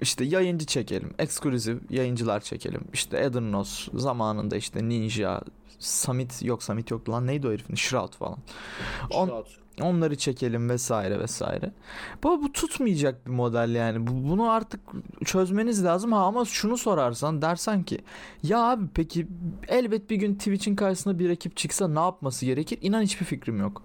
İşte 0.01 0.25
yayıncı 0.25 0.67
çekelim, 0.67 1.11
ekskluzif 1.19 1.79
yayıncılar 1.91 2.41
çekelim. 2.41 2.81
İşte 2.93 3.17
Eternos 3.19 3.89
zamanında 3.95 4.57
işte 4.57 4.89
Ninja, 4.89 5.41
Summit 5.79 6.43
yok 6.43 6.63
Summit 6.63 6.91
yoktu 6.91 7.13
lan 7.13 7.27
neydi 7.27 7.49
o 7.49 7.51
herifin? 7.53 7.75
Shroud 7.75 8.13
falan. 8.13 8.39
On- 9.11 9.29
Şuat. 9.29 9.62
Onları 9.81 10.17
çekelim 10.17 10.69
vesaire 10.71 11.21
vesaire. 11.21 11.73
Bu, 12.23 12.43
bu 12.43 12.53
tutmayacak 12.53 13.27
bir 13.27 13.31
model 13.31 13.75
yani. 13.75 14.07
Bu, 14.07 14.11
bunu 14.31 14.51
artık 14.51 14.81
çözmeniz 15.25 15.85
lazım. 15.85 16.13
Ha 16.13 16.19
ama 16.19 16.45
şunu 16.45 16.77
sorarsan 16.79 17.43
dersen 17.43 17.83
ki 17.83 17.99
ya 18.43 18.59
abi 18.63 18.85
peki 18.95 19.27
elbet 19.69 20.11
bir 20.11 20.17
gün 20.17 20.35
Twitch'in 20.35 20.77
karşısına 20.77 21.19
bir 21.19 21.29
rakip 21.31 21.57
çıksa 21.57 21.89
ne 21.89 22.01
yapması 22.01 22.47
gerekir? 22.47 22.79
İnan 22.83 23.03
hiçbir 23.03 23.27
fikrim 23.27 23.59
yok. 23.61 23.83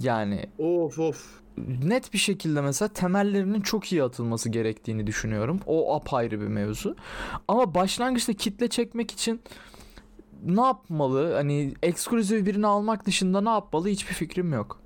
Yani 0.00 0.46
Of 0.58 0.98
of. 0.98 1.40
net 1.84 2.12
bir 2.12 2.18
şekilde 2.18 2.60
mesela 2.60 2.88
temellerinin 2.88 3.60
çok 3.60 3.92
iyi 3.92 4.02
atılması 4.02 4.48
gerektiğini 4.48 5.06
düşünüyorum. 5.06 5.60
O 5.66 5.94
apayrı 5.94 6.40
bir 6.40 6.46
mevzu. 6.46 6.96
Ama 7.48 7.74
başlangıçta 7.74 8.32
kitle 8.32 8.68
çekmek 8.68 9.10
için 9.10 9.40
ne 10.44 10.60
yapmalı? 10.60 11.34
Hani 11.34 11.74
ekskluzif 11.82 12.46
birini 12.46 12.66
almak 12.66 13.06
dışında 13.06 13.40
ne 13.40 13.48
yapmalı? 13.50 13.88
Hiçbir 13.88 14.14
fikrim 14.14 14.52
yok. 14.52 14.80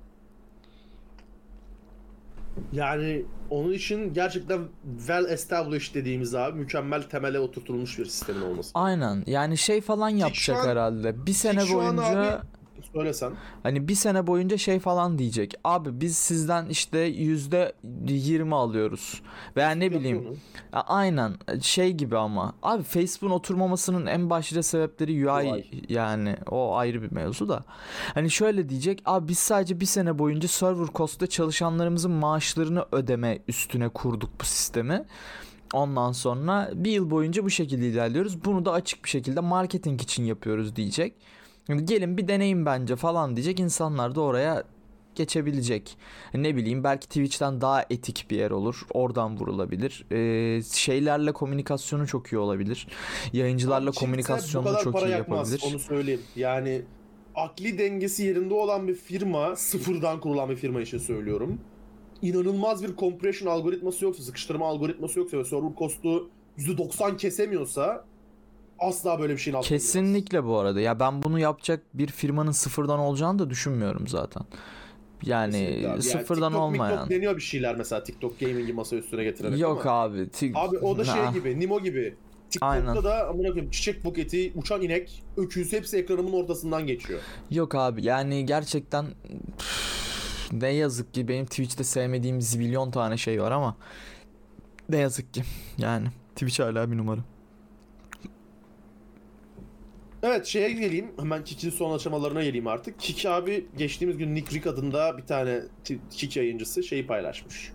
Yani 2.73 3.25
onun 3.49 3.73
için 3.73 4.13
gerçekten 4.13 4.59
well 4.97 5.25
established 5.25 5.95
dediğimiz 5.95 6.35
abi 6.35 6.59
mükemmel 6.59 7.03
temele 7.03 7.39
oturtulmuş 7.39 7.99
bir 7.99 8.05
sistemin 8.05 8.41
olması. 8.41 8.71
Aynen. 8.73 9.23
Yani 9.27 9.57
şey 9.57 9.81
falan 9.81 10.09
yapacak 10.09 10.57
an- 10.57 10.67
herhalde. 10.67 11.25
Bir 11.25 11.33
sene 11.33 11.73
boyunca 11.73 12.03
abi- 12.03 12.47
Söylesen. 12.95 13.33
hani 13.63 13.87
bir 13.87 13.95
sene 13.95 14.27
boyunca 14.27 14.57
şey 14.57 14.79
falan 14.79 15.17
diyecek. 15.17 15.53
Abi 15.63 16.01
biz 16.01 16.17
sizden 16.17 16.65
işte 16.65 16.99
yüzde 16.99 17.73
yirmi 18.07 18.55
alıyoruz. 18.55 19.21
Veya 19.55 19.71
ne 19.71 19.91
bileyim. 19.91 20.39
Ya 20.73 20.81
aynen 20.81 21.33
şey 21.61 21.91
gibi 21.91 22.17
ama 22.17 22.53
abi 22.63 22.83
Facebook'un 22.83 23.35
oturmamasının 23.35 24.05
en 24.05 24.29
başlıca 24.29 24.63
sebepleri 24.63 25.29
UI 25.29 25.51
UI. 25.51 25.65
yani 25.89 26.35
o 26.51 26.75
ayrı 26.75 27.01
bir 27.01 27.11
mevzu 27.11 27.49
da. 27.49 27.63
Hani 28.13 28.31
şöyle 28.31 28.69
diyecek 28.69 29.01
abi 29.05 29.27
biz 29.27 29.39
sadece 29.39 29.79
bir 29.79 29.85
sene 29.85 30.19
boyunca 30.19 30.47
server 30.47 30.87
cost'ta 30.95 31.27
çalışanlarımızın 31.27 32.11
maaşlarını 32.11 32.85
ödeme 32.91 33.39
üstüne 33.47 33.89
kurduk 33.89 34.29
bu 34.41 34.45
sistemi. 34.45 35.05
Ondan 35.73 36.11
sonra 36.11 36.69
bir 36.73 36.91
yıl 36.91 37.09
boyunca 37.11 37.43
bu 37.43 37.49
şekilde 37.49 37.87
ilerliyoruz. 37.87 38.45
Bunu 38.45 38.65
da 38.65 38.71
açık 38.71 39.03
bir 39.03 39.09
şekilde 39.09 39.39
marketing 39.39 40.01
için 40.01 40.23
yapıyoruz 40.23 40.75
diyecek. 40.75 41.13
Gelin 41.67 42.17
bir 42.17 42.27
deneyin 42.27 42.65
bence 42.65 42.95
falan 42.95 43.35
diyecek. 43.35 43.59
İnsanlar 43.59 44.15
da 44.15 44.21
oraya 44.21 44.63
geçebilecek. 45.15 45.97
Ne 46.33 46.55
bileyim 46.55 46.83
belki 46.83 47.07
Twitch'ten 47.07 47.61
daha 47.61 47.85
etik 47.89 48.25
bir 48.29 48.37
yer 48.37 48.51
olur. 48.51 48.81
Oradan 48.93 49.37
vurulabilir. 49.37 50.05
Ee, 50.11 50.63
şeylerle 50.63 51.31
komünikasyonu 51.31 52.07
çok 52.07 52.27
iyi 52.33 52.37
olabilir. 52.37 52.87
Yayıncılarla 53.33 53.91
bu 53.91 53.95
komünikasyonunu 53.95 54.79
çok 54.83 55.01
iyi 55.01 55.09
yakmaz, 55.09 55.51
yapabilir. 55.51 55.73
Onu 55.73 55.79
söyleyeyim. 55.79 56.21
Yani 56.35 56.81
akli 57.35 57.77
dengesi 57.77 58.23
yerinde 58.23 58.53
olan 58.53 58.87
bir 58.87 58.95
firma, 58.95 59.55
sıfırdan 59.55 60.19
kurulan 60.19 60.49
bir 60.49 60.55
firma 60.55 60.81
için 60.81 60.97
söylüyorum. 60.97 61.59
İnanılmaz 62.21 62.83
bir 62.83 62.95
compression 62.95 63.51
algoritması 63.51 64.05
yoksa, 64.05 64.23
sıkıştırma 64.23 64.67
algoritması 64.67 65.19
yoksa 65.19 65.37
ve 65.37 65.43
server 65.43 65.71
cost'u 65.77 66.29
%90 66.57 67.17
kesemiyorsa 67.17 68.05
asla 68.79 69.19
böyle 69.19 69.33
bir 69.33 69.37
şeyin 69.37 69.57
altına. 69.57 69.69
Kesinlikle 69.69 70.43
bu 70.43 70.57
arada. 70.57 70.81
Ya 70.81 70.99
ben 70.99 71.23
bunu 71.23 71.39
yapacak 71.39 71.81
bir 71.93 72.07
firmanın 72.07 72.51
sıfırdan 72.51 72.99
olacağını 72.99 73.39
da 73.39 73.49
düşünmüyorum 73.49 74.07
zaten. 74.07 74.43
Yani 75.23 75.51
Kesinlikle 75.51 75.77
abi. 75.79 75.91
Yani 75.91 76.01
sıfırdan 76.03 76.49
TikTok, 76.51 76.61
olmayan. 76.61 76.89
TikTok 76.91 77.09
deniyor 77.09 77.35
bir 77.37 77.41
şeyler 77.41 77.75
mesela 77.75 78.03
TikTok 78.03 78.39
gaming'i 78.39 78.73
masa 78.73 78.95
üstüne 78.95 79.23
getirerek 79.23 79.59
Yok 79.59 79.85
abi. 79.85 80.17
Tik- 80.17 80.51
Abi 80.57 80.77
o 80.77 80.97
da 80.97 81.05
şey 81.05 81.13
Ha. 81.21 81.31
gibi, 81.31 81.59
Nimo 81.59 81.79
gibi. 81.79 82.15
TikTok'ta 82.49 82.67
Aynen. 82.67 83.03
da 83.03 83.27
amına 83.29 83.47
koyayım 83.47 83.71
çiçek 83.71 84.03
buketi, 84.05 84.51
uçan 84.55 84.81
inek, 84.81 85.23
öküz 85.37 85.73
hepsi 85.73 85.97
ekranımın 85.97 86.33
ortasından 86.33 86.87
geçiyor. 86.87 87.19
Yok 87.51 87.75
abi 87.75 88.05
yani 88.05 88.45
gerçekten 88.45 89.05
ne 90.51 90.69
yazık 90.69 91.13
ki 91.13 91.27
benim 91.27 91.45
Twitch'te 91.45 91.83
sevmediğim 91.83 92.41
zibilyon 92.41 92.91
tane 92.91 93.17
şey 93.17 93.41
var 93.41 93.51
ama 93.51 93.75
ne 94.89 94.97
yazık 94.97 95.33
ki 95.33 95.43
yani 95.77 96.07
Twitch 96.35 96.59
hala 96.59 96.91
bir 96.91 96.97
numara. 96.97 97.21
Evet 100.25 100.45
şeye 100.45 100.71
geleyim. 100.71 101.11
Hemen 101.19 101.43
Kik'in 101.43 101.69
son 101.69 101.95
aşamalarına 101.95 102.43
geleyim 102.43 102.67
artık. 102.67 102.99
Kik 102.99 103.25
abi 103.25 103.67
geçtiğimiz 103.77 104.17
gün 104.17 104.35
Nick 104.35 104.55
Rick 104.55 104.67
adında 104.67 105.17
bir 105.17 105.23
tane 105.23 105.61
Kik 106.09 106.37
yayıncısı 106.37 106.83
şeyi 106.83 107.07
paylaşmış. 107.07 107.71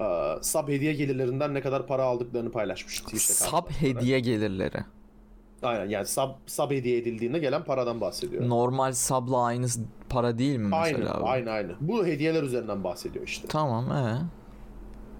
Ee, 0.00 0.04
sub 0.42 0.68
hediye 0.68 0.92
gelirlerinden 0.92 1.54
ne 1.54 1.60
kadar 1.60 1.86
para 1.86 2.02
aldıklarını 2.02 2.50
paylaşmış. 2.52 3.02
Sub 3.18 3.70
hediye 3.70 4.20
gelirleri. 4.20 4.78
Aynen 5.62 5.88
yani 5.88 6.06
sub, 6.06 6.30
sub 6.46 6.70
hediye 6.70 6.98
edildiğinde 6.98 7.38
gelen 7.38 7.64
paradan 7.64 8.00
bahsediyor. 8.00 8.48
Normal 8.48 8.92
sub'la 8.92 9.44
aynı 9.44 9.66
para 10.08 10.38
değil 10.38 10.56
mi 10.56 10.68
mesela 10.68 10.82
Aynen, 10.82 11.06
abi? 11.06 11.24
aynen 11.24 11.52
aynen. 11.52 11.76
Bu 11.80 12.06
hediyeler 12.06 12.42
üzerinden 12.42 12.84
bahsediyor 12.84 13.26
işte. 13.26 13.48
Tamam 13.48 13.92
ee. 13.92 14.18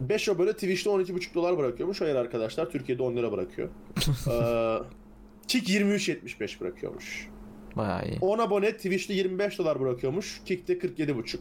5 0.00 0.28
abone 0.28 0.52
Twitch'te 0.52 0.90
12,5 0.90 1.34
dolar 1.34 1.58
bırakıyormuş. 1.58 2.00
Hayır 2.00 2.14
arkadaşlar 2.14 2.70
Türkiye'de 2.70 3.02
10 3.02 3.16
lira 3.16 3.32
bırakıyor. 3.32 3.68
ee, 4.30 4.78
Kik 5.48 5.68
23.75 5.68 6.60
bırakıyormuş. 6.60 7.28
Bayağı 7.76 8.08
iyi. 8.08 8.18
10 8.20 8.38
abone 8.38 8.76
Twitch'te 8.76 9.14
25 9.14 9.58
dolar 9.58 9.80
bırakıyormuş. 9.80 10.42
Kick'te 10.44 10.78
47,5. 10.78 11.38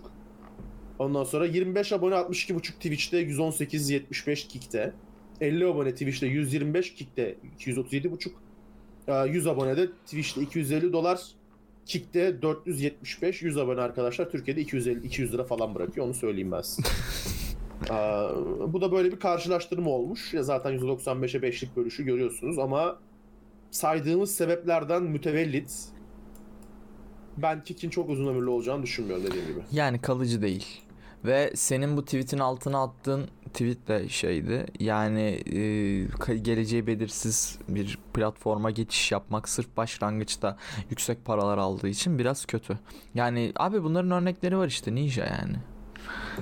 Ondan 1.00 1.24
sonra 1.24 1.46
25 1.46 1.92
abone 1.92 2.16
62,5 2.16 2.62
Twitch'te 2.62 3.24
118.75 3.24 4.48
Kick'te. 4.48 4.94
50 5.42 5.66
abone 5.66 5.92
Twitch'te 5.92 6.28
125 6.28 6.94
Kick'te 6.94 7.36
237,5. 7.60 8.30
Ee, 9.08 9.30
100 9.30 9.48
abone 9.48 9.78
de 9.78 9.92
Twitch'te 9.92 10.42
250 10.42 10.94
dolar. 10.94 11.22
Kick'te 11.86 12.42
475. 12.42 13.42
100 13.42 13.58
abone 13.58 13.82
arkadaşlar 13.82 14.30
Türkiye'de 14.30 14.62
250 14.62 15.06
200 15.06 15.34
lira 15.34 15.44
falan 15.44 15.76
bırakıyor. 15.76 16.06
Onu 16.06 16.14
söyleyeyim 16.14 16.52
ben 16.52 16.62
size. 16.62 16.88
Ee, 17.92 17.94
bu 18.74 18.82
da 18.82 18.92
böyle 18.92 19.12
bir 19.12 19.20
karşılaştırma 19.20 19.90
olmuş. 19.90 20.34
Ya 20.34 20.44
zaten 20.44 20.74
195'e 20.74 21.50
5'lik 21.50 21.76
bölüşü 21.76 22.06
görüyorsunuz 22.06 22.60
ama 22.60 23.00
saydığımız 23.72 24.36
sebeplerden 24.36 25.04
mütevellit 25.04 25.96
ben 27.38 27.64
Kik'in 27.64 27.90
çok 27.90 28.10
uzun 28.10 28.28
ömürlü 28.28 28.50
olacağını 28.50 28.84
düşünmüyorum 28.84 29.26
dediğim 29.26 29.48
gibi. 29.48 29.60
Yani 29.72 30.02
kalıcı 30.02 30.42
değil. 30.42 30.82
Ve 31.26 31.52
senin 31.56 31.98
bu 31.98 32.06
tweet'in 32.06 32.40
altına 32.40 32.84
attığın 32.84 33.28
tweet 33.54 33.88
de 33.88 34.10
şeydi. 34.10 34.66
Yani 34.80 35.44
e, 36.28 36.36
geleceği 36.36 36.88
belirsiz 36.88 37.60
bir 37.70 38.00
platforma 38.14 38.72
geçiş 38.72 39.12
yapmak 39.12 39.50
sırf 39.50 39.78
başlangıçta 39.78 40.58
yüksek 40.90 41.26
paralar 41.26 41.58
aldığı 41.58 41.88
için 41.88 42.20
biraz 42.20 42.46
kötü. 42.46 42.80
Yani 43.16 43.52
abi 43.56 43.84
bunların 43.84 44.12
örnekleri 44.12 44.58
var 44.58 44.68
işte 44.68 44.96
Ninja 44.96 45.26
yani. 45.26 45.56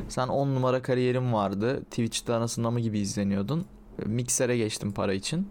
Sen 0.10 0.28
10 0.28 0.48
numara 0.48 0.82
kariyerin 0.82 1.34
vardı. 1.34 1.84
Twitch'te 1.84 2.34
anasını 2.34 2.72
mı 2.72 2.80
gibi 2.80 3.00
izleniyordun. 3.00 3.66
Mixer'e 4.06 4.58
geçtin 4.58 4.92
para 4.92 5.14
için. 5.14 5.48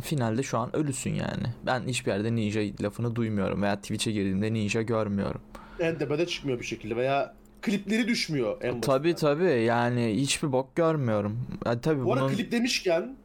Finalde 0.00 0.42
şu 0.42 0.58
an 0.58 0.76
ölüsün 0.76 1.14
yani. 1.14 1.42
Ben 1.66 1.82
hiçbir 1.88 2.12
yerde 2.12 2.34
Ninja 2.34 2.60
lafını 2.82 3.16
duymuyorum 3.16 3.62
veya 3.62 3.76
Twitch'e 3.76 4.12
girdiğimde 4.12 4.52
Ninja 4.52 4.82
görmüyorum. 4.82 5.40
En 5.80 5.98
tepede 5.98 6.26
çıkmıyor 6.26 6.58
bir 6.60 6.64
şekilde 6.64 6.96
veya 6.96 7.34
klipleri 7.62 8.08
düşmüyor 8.08 8.56
en 8.62 8.80
Tabi 8.80 9.14
tabi 9.14 9.44
yani 9.44 10.14
hiçbir 10.16 10.52
bok 10.52 10.76
görmüyorum. 10.76 11.38
Yani 11.66 11.80
tabi 11.80 12.04
Bu 12.04 12.12
arada 12.12 12.24
bunun 12.24 12.34
klip 12.34 12.52
demişken 12.52 13.16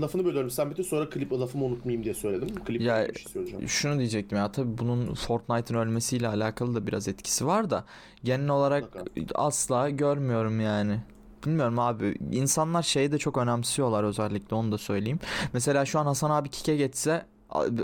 lafını 0.00 0.24
bölüyorum 0.24 0.50
sen 0.50 0.70
bitir 0.70 0.84
sonra 0.84 1.08
klip 1.10 1.32
lafımı 1.32 1.64
unutmayayım 1.64 2.04
diye 2.04 2.14
söyledim. 2.14 2.64
Klip 2.64 2.80
Ya, 2.80 3.08
bir 3.08 3.18
şey 3.18 3.32
söyleyeceğim. 3.32 3.68
şunu 3.68 3.98
diyecektim 3.98 4.38
ya 4.38 4.52
tabi 4.52 4.78
bunun 4.78 5.14
Fortnite'ın 5.14 5.78
ölmesiyle 5.78 6.28
alakalı 6.28 6.74
da 6.74 6.86
biraz 6.86 7.08
etkisi 7.08 7.46
var 7.46 7.70
da 7.70 7.84
genel 8.24 8.48
olarak 8.48 8.82
Mutlaka. 8.94 9.34
asla 9.34 9.90
görmüyorum 9.90 10.60
yani 10.60 11.00
bilmiyorum 11.46 11.78
abi 11.78 12.14
insanlar 12.32 12.82
şeyi 12.82 13.12
de 13.12 13.18
çok 13.18 13.38
önemsiyorlar 13.38 14.04
özellikle 14.04 14.56
onu 14.56 14.72
da 14.72 14.78
söyleyeyim. 14.78 15.18
Mesela 15.52 15.84
şu 15.84 15.98
an 15.98 16.06
Hasan 16.06 16.30
abi 16.30 16.48
kike 16.48 16.76
geçse 16.76 17.26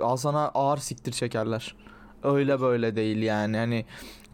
Hasan'a 0.02 0.48
ağır 0.48 0.78
siktir 0.78 1.12
çekerler. 1.12 1.76
Öyle 2.22 2.60
böyle 2.60 2.96
değil 2.96 3.22
yani 3.22 3.56
hani 3.56 3.84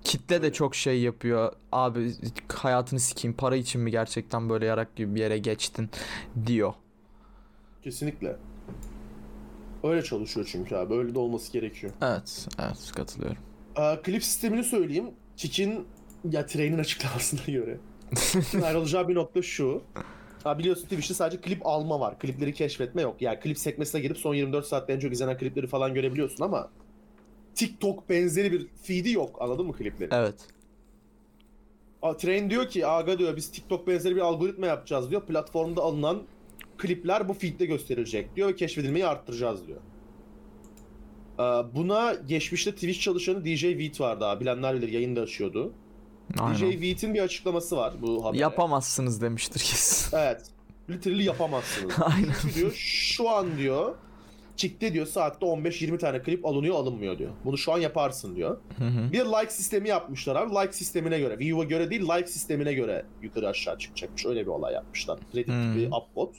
kitle 0.04 0.42
de 0.42 0.52
çok 0.52 0.74
şey 0.74 1.00
yapıyor. 1.00 1.52
Abi 1.72 2.12
hayatını 2.54 3.00
sikeyim 3.00 3.36
para 3.36 3.56
için 3.56 3.80
mi 3.80 3.90
gerçekten 3.90 4.48
böyle 4.48 4.66
yarak 4.66 4.96
gibi 4.96 5.14
bir 5.14 5.20
yere 5.20 5.38
geçtin 5.38 5.90
diyor. 6.46 6.74
Kesinlikle. 7.82 8.36
Öyle 9.82 10.02
çalışıyor 10.02 10.48
çünkü 10.52 10.76
abi. 10.76 10.94
Öyle 10.94 11.14
de 11.14 11.18
olması 11.18 11.52
gerekiyor. 11.52 11.92
Evet, 12.02 12.48
evet 12.58 12.92
katılıyorum. 12.96 13.42
Ee, 13.76 14.02
klip 14.02 14.24
sistemini 14.24 14.64
söyleyeyim. 14.64 15.10
Kick'in 15.36 15.86
ya 16.30 16.46
Trey'nin 16.46 16.78
açıklamasına 16.78 17.40
göre. 17.54 17.78
İşin 18.40 18.60
ayrılacağı 18.60 19.08
bir 19.08 19.14
nokta 19.14 19.42
şu. 19.42 19.82
Ha 20.44 20.58
biliyorsun 20.58 20.82
Twitch'te 20.82 21.14
sadece 21.14 21.40
klip 21.40 21.66
alma 21.66 22.00
var. 22.00 22.18
Klipleri 22.18 22.54
keşfetme 22.54 23.02
yok. 23.02 23.22
Yani 23.22 23.40
klip 23.40 23.58
sekmesine 23.58 24.00
girip 24.00 24.18
son 24.18 24.34
24 24.34 24.66
saatte 24.66 24.92
en 24.92 24.98
çok 24.98 25.12
izlenen 25.12 25.38
klipleri 25.38 25.66
falan 25.66 25.94
görebiliyorsun 25.94 26.44
ama 26.44 26.70
TikTok 27.54 28.08
benzeri 28.08 28.52
bir 28.52 28.66
feed'i 28.82 29.10
yok. 29.10 29.36
Anladın 29.40 29.66
mı 29.66 29.72
klipleri? 29.72 30.08
Evet. 30.12 30.34
A, 32.02 32.16
Train 32.16 32.50
diyor 32.50 32.68
ki 32.68 32.86
Aga 32.86 33.18
diyor 33.18 33.36
biz 33.36 33.50
TikTok 33.50 33.86
benzeri 33.86 34.16
bir 34.16 34.20
algoritma 34.20 34.66
yapacağız 34.66 35.10
diyor. 35.10 35.26
Platformda 35.26 35.82
alınan 35.82 36.22
klipler 36.78 37.28
bu 37.28 37.34
feed'de 37.34 37.66
gösterilecek 37.66 38.36
diyor 38.36 38.48
ve 38.48 38.56
keşfedilmeyi 38.56 39.06
arttıracağız 39.06 39.66
diyor. 39.66 39.80
Ee, 41.38 41.74
buna 41.74 42.14
geçmişte 42.14 42.72
Twitch 42.72 43.00
çalışanı 43.00 43.44
DJ 43.44 43.64
Veet 43.64 44.00
vardı 44.00 44.24
abi. 44.26 44.40
Bilenler 44.40 44.76
bilir 44.76 44.88
yayın 44.88 45.16
açıyordu. 45.16 45.72
Aynen. 46.38 46.56
DJ 46.56 46.62
Veed'in 46.62 47.14
bir 47.14 47.20
açıklaması 47.20 47.76
var 47.76 47.94
bu 48.02 48.24
habere. 48.24 48.40
Yapamazsınız 48.40 49.22
demiştir 49.22 49.60
kesin. 49.60 50.16
Evet. 50.16 50.42
Literally 50.90 51.22
yapamazsınız. 51.24 51.94
Aynen. 52.00 52.34
Diyor 52.54 52.72
şu 52.74 53.30
an 53.30 53.58
diyor 53.58 53.94
çıktı 54.60 54.92
diyor 54.92 55.06
saatte 55.06 55.46
15-20 55.46 55.98
tane 55.98 56.22
klip 56.22 56.46
alınıyor 56.46 56.74
alınmıyor 56.74 57.18
diyor. 57.18 57.30
Bunu 57.44 57.58
şu 57.58 57.72
an 57.72 57.78
yaparsın 57.78 58.36
diyor. 58.36 58.58
Hı 58.78 58.84
hı. 58.84 59.12
Bir 59.12 59.24
like 59.24 59.50
sistemi 59.50 59.88
yapmışlar 59.88 60.36
abi. 60.36 60.54
Like 60.54 60.72
sistemine 60.72 61.18
göre. 61.18 61.38
View'a 61.38 61.64
göre 61.64 61.90
değil 61.90 62.02
like 62.02 62.26
sistemine 62.26 62.74
göre 62.74 63.04
yukarı 63.22 63.48
aşağı 63.48 63.78
çıkacakmış. 63.78 64.26
Öyle 64.26 64.40
bir 64.40 64.46
olay 64.46 64.74
yapmışlar. 64.74 65.18
Reddit 65.34 65.48
hmm. 65.48 65.74
gibi 65.74 65.94
upvote. 65.94 66.38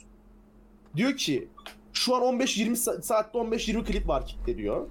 Diyor 0.96 1.16
ki 1.16 1.48
şu 1.92 2.16
an 2.16 2.22
15-20 2.22 2.70
sa- 2.70 3.02
saatte 3.02 3.38
15-20 3.38 3.84
klip 3.84 4.08
var 4.08 4.26
kitle 4.26 4.56
diyor. 4.58 4.86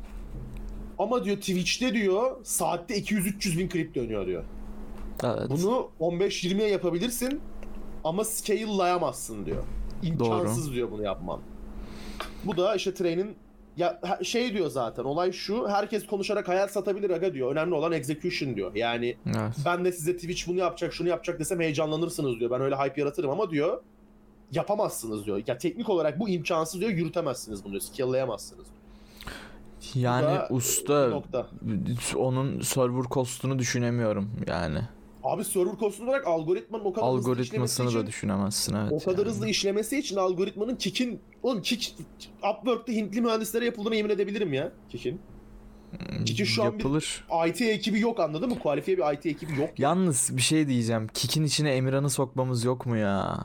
Ama 0.99 1.24
diyor 1.26 1.38
Twitch'te 1.38 1.93
diyor 1.93 2.38
saatte 2.43 2.99
200-300 2.99 3.58
bin 3.58 3.70
klip 3.70 3.95
dönüyor 3.95 4.28
diyor. 4.28 4.43
Evet. 5.24 5.49
Bunu 5.49 5.89
15-20'ye 5.99 6.69
yapabilirsin 6.69 7.41
ama 8.03 8.24
scale'layamazsın 8.24 9.45
diyor. 9.45 9.63
İmkansız 10.03 10.67
Doğru. 10.67 10.76
diyor 10.76 10.91
bunu 10.91 11.03
yapman. 11.03 11.39
Bu 12.43 12.57
da 12.57 12.76
işte 12.76 12.93
Train'in 12.93 13.36
ya 13.78 14.01
şey 14.24 14.53
diyor 14.53 14.69
zaten 14.69 15.03
olay 15.03 15.32
şu 15.32 15.69
herkes 15.69 16.05
konuşarak 16.05 16.47
hayal 16.47 16.67
satabilir 16.67 17.09
aga 17.09 17.34
diyor. 17.34 17.51
Önemli 17.51 17.76
olan 17.76 17.91
execution 17.91 18.55
diyor. 18.55 18.76
Yani 18.76 19.17
evet. 19.26 19.55
ben 19.65 19.86
de 19.86 19.91
size 19.91 20.15
Twitch 20.15 20.47
bunu 20.47 20.57
yapacak 20.57 20.93
şunu 20.93 21.07
yapacak 21.07 21.39
desem 21.39 21.59
heyecanlanırsınız 21.59 22.39
diyor. 22.39 22.51
Ben 22.51 22.61
öyle 22.61 22.76
hype 22.76 23.01
yaratırım 23.01 23.30
ama 23.30 23.51
diyor 23.51 23.82
yapamazsınız 24.51 25.26
diyor. 25.26 25.41
Ya 25.47 25.57
teknik 25.57 25.89
olarak 25.89 26.19
bu 26.19 26.30
imkansız 26.30 26.82
diyor 26.82 26.91
yürütemezsiniz 26.91 27.63
bunu 27.63 27.72
diyor. 27.72 27.82
Skill'layamazsınız. 27.82 28.67
Yani 29.95 30.39
usta 30.49 31.09
nokta. 31.09 31.47
onun 32.15 32.61
server 32.61 33.03
cost'unu 33.03 33.59
düşünemiyorum 33.59 34.32
yani. 34.47 34.80
Abi 35.24 35.43
server 35.43 35.76
kostu 35.76 36.03
olarak 36.03 36.28
algoritmanın 36.28 36.86
o 36.86 36.93
kadar 36.93 37.07
Algoritmasını 37.07 37.86
hızlı 37.86 37.99
da 37.99 38.01
için, 38.01 38.07
düşünemezsin 38.07 38.76
evet. 38.76 38.91
O 38.91 38.99
kadar 38.99 39.17
yani. 39.17 39.30
hızlı 39.30 39.47
işlemesi 39.47 39.97
için 39.99 40.15
algoritmanın 40.15 40.76
Kik'in... 40.76 41.19
Oğlum 41.43 41.61
Kik... 41.61 41.95
Upwork'te 42.38 42.95
Hintli 42.95 43.22
mühendislere 43.22 43.65
yapıldığına 43.65 43.95
yemin 43.95 44.09
edebilirim 44.09 44.53
ya 44.53 44.72
Kik'in. 44.89 45.19
Hmm, 45.91 46.26
Kik'in 46.26 46.43
şu 46.45 46.63
Yapılır. 46.63 47.26
an 47.30 47.45
bir 47.45 47.49
IT 47.49 47.61
ekibi 47.61 47.99
yok 47.99 48.19
anladın 48.19 48.49
mı? 48.49 48.59
Kualifiye 48.59 48.97
bir 48.97 49.13
IT 49.13 49.26
ekibi 49.26 49.59
yok. 49.59 49.69
Yalnız 49.78 50.38
bir 50.38 50.41
şey 50.41 50.67
diyeceğim. 50.67 51.07
Kik'in 51.13 51.43
içine 51.43 51.72
Emirhan'ı 51.76 52.09
sokmamız 52.09 52.63
yok 52.63 52.86
mu 52.86 52.97
ya? 52.97 53.43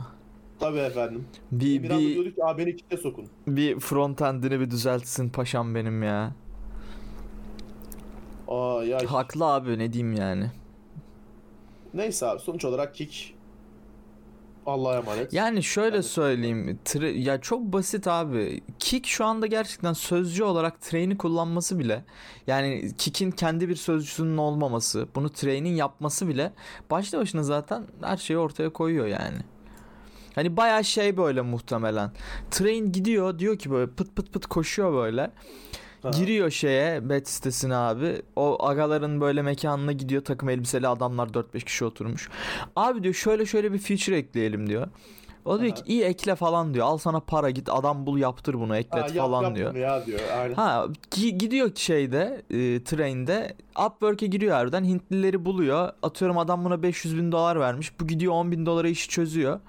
Tabii 0.61 0.79
efendim. 0.79 1.25
Bir, 1.53 1.77
Emirhan 1.77 2.01
bir, 2.01 2.15
diyordu 2.15 2.31
ki 2.31 2.41
beni 2.59 2.77
Kik'e 2.77 2.97
sokun. 2.97 3.27
Bir 3.47 3.81
frontendini 3.81 4.61
bir 4.61 4.71
düzeltsin 4.71 5.29
paşam 5.29 5.75
benim 5.75 6.03
ya. 6.03 6.33
Aa, 8.49 8.85
ya 8.85 9.13
Haklı 9.13 9.45
abi 9.45 9.79
ne 9.79 9.93
diyeyim 9.93 10.13
yani. 10.13 10.51
Neyse 11.97 12.27
abi 12.27 12.41
sonuç 12.41 12.65
olarak 12.65 12.95
kick 12.95 13.35
Allah'a 14.67 14.97
emanet. 14.97 15.33
Yani 15.33 15.63
şöyle 15.63 15.97
yani. 15.97 16.05
söyleyeyim. 16.05 16.79
Tra- 16.85 17.19
ya 17.19 17.41
çok 17.41 17.61
basit 17.61 18.07
abi. 18.09 18.61
Kick 18.79 19.07
şu 19.07 19.25
anda 19.25 19.47
gerçekten 19.47 19.93
sözcü 19.93 20.45
olarak 20.45 20.81
train'i 20.81 21.19
kullanması 21.19 21.79
bile 21.79 22.05
yani 22.47 22.93
kick'in 22.99 23.31
kendi 23.31 23.69
bir 23.69 23.77
sözcüsünün 23.77 24.37
olmaması, 24.37 25.09
bunu 25.15 25.29
train'in 25.29 25.75
yapması 25.75 26.29
bile 26.29 26.53
başta 26.91 27.19
başına 27.19 27.43
zaten 27.43 27.85
her 28.03 28.17
şeyi 28.17 28.39
ortaya 28.39 28.73
koyuyor 28.73 29.07
yani. 29.07 29.39
Hani 30.35 30.57
bayağı 30.57 30.85
şey 30.85 31.17
böyle 31.17 31.41
muhtemelen. 31.43 32.11
Train 32.51 32.93
gidiyor 32.93 33.39
diyor 33.39 33.59
ki 33.59 33.71
böyle 33.71 33.91
pıt 33.91 34.17
pıt 34.17 34.33
pıt 34.33 34.47
koşuyor 34.47 34.93
böyle. 34.93 35.31
Ha. 36.03 36.11
Giriyor 36.11 36.51
şeye 36.51 37.09
bet 37.09 37.29
sitesine 37.29 37.75
abi. 37.77 38.23
O 38.37 38.67
agaların 38.67 39.21
böyle 39.21 39.43
mekanına 39.43 39.93
gidiyor 39.93 40.25
takım 40.25 40.49
elbiseli 40.49 40.89
adamlar 40.89 41.27
4-5 41.29 41.65
kişi 41.65 41.85
oturmuş. 41.85 42.29
Abi 42.77 43.03
diyor 43.03 43.15
şöyle 43.15 43.47
şöyle 43.47 43.73
bir 43.73 43.79
feature 43.79 44.17
ekleyelim 44.17 44.69
diyor. 44.69 44.89
O 45.45 45.61
diyor 45.61 45.75
ki 45.75 45.83
iyi 45.87 46.03
ekle 46.03 46.35
falan 46.35 46.75
diyor. 46.75 46.87
Al 46.87 46.99
sana 46.99 47.21
para 47.21 47.51
git 47.51 47.69
adam 47.69 48.07
bul 48.07 48.19
yaptır 48.19 48.55
bunu 48.55 48.77
eklet 48.77 49.03
ha, 49.11 49.15
yap, 49.15 49.27
falan 49.27 49.43
yap 49.43 49.57
diyor. 49.57 49.75
Ya 49.75 50.07
diyor. 50.07 50.21
Aynen. 50.39 50.55
Ha 50.55 50.87
gi- 51.11 51.39
gidiyor 51.39 51.71
şeyde 51.75 52.43
e, 52.51 52.85
trende 52.85 53.55
Upwork'e 53.87 54.27
giriyor 54.27 54.55
harbiden 54.55 54.85
Hintlileri 54.85 55.45
buluyor. 55.45 55.93
Atıyorum 56.03 56.39
adam 56.39 56.65
buna 56.65 56.83
500 56.83 57.17
bin 57.17 57.33
dolar 57.33 57.61
vermiş. 57.61 58.01
Bu 58.01 58.07
gidiyor 58.07 58.33
10 58.33 58.53
bin 58.53 58.67
dolara 58.67 58.89
işi 58.89 59.09
çözüyor. 59.09 59.61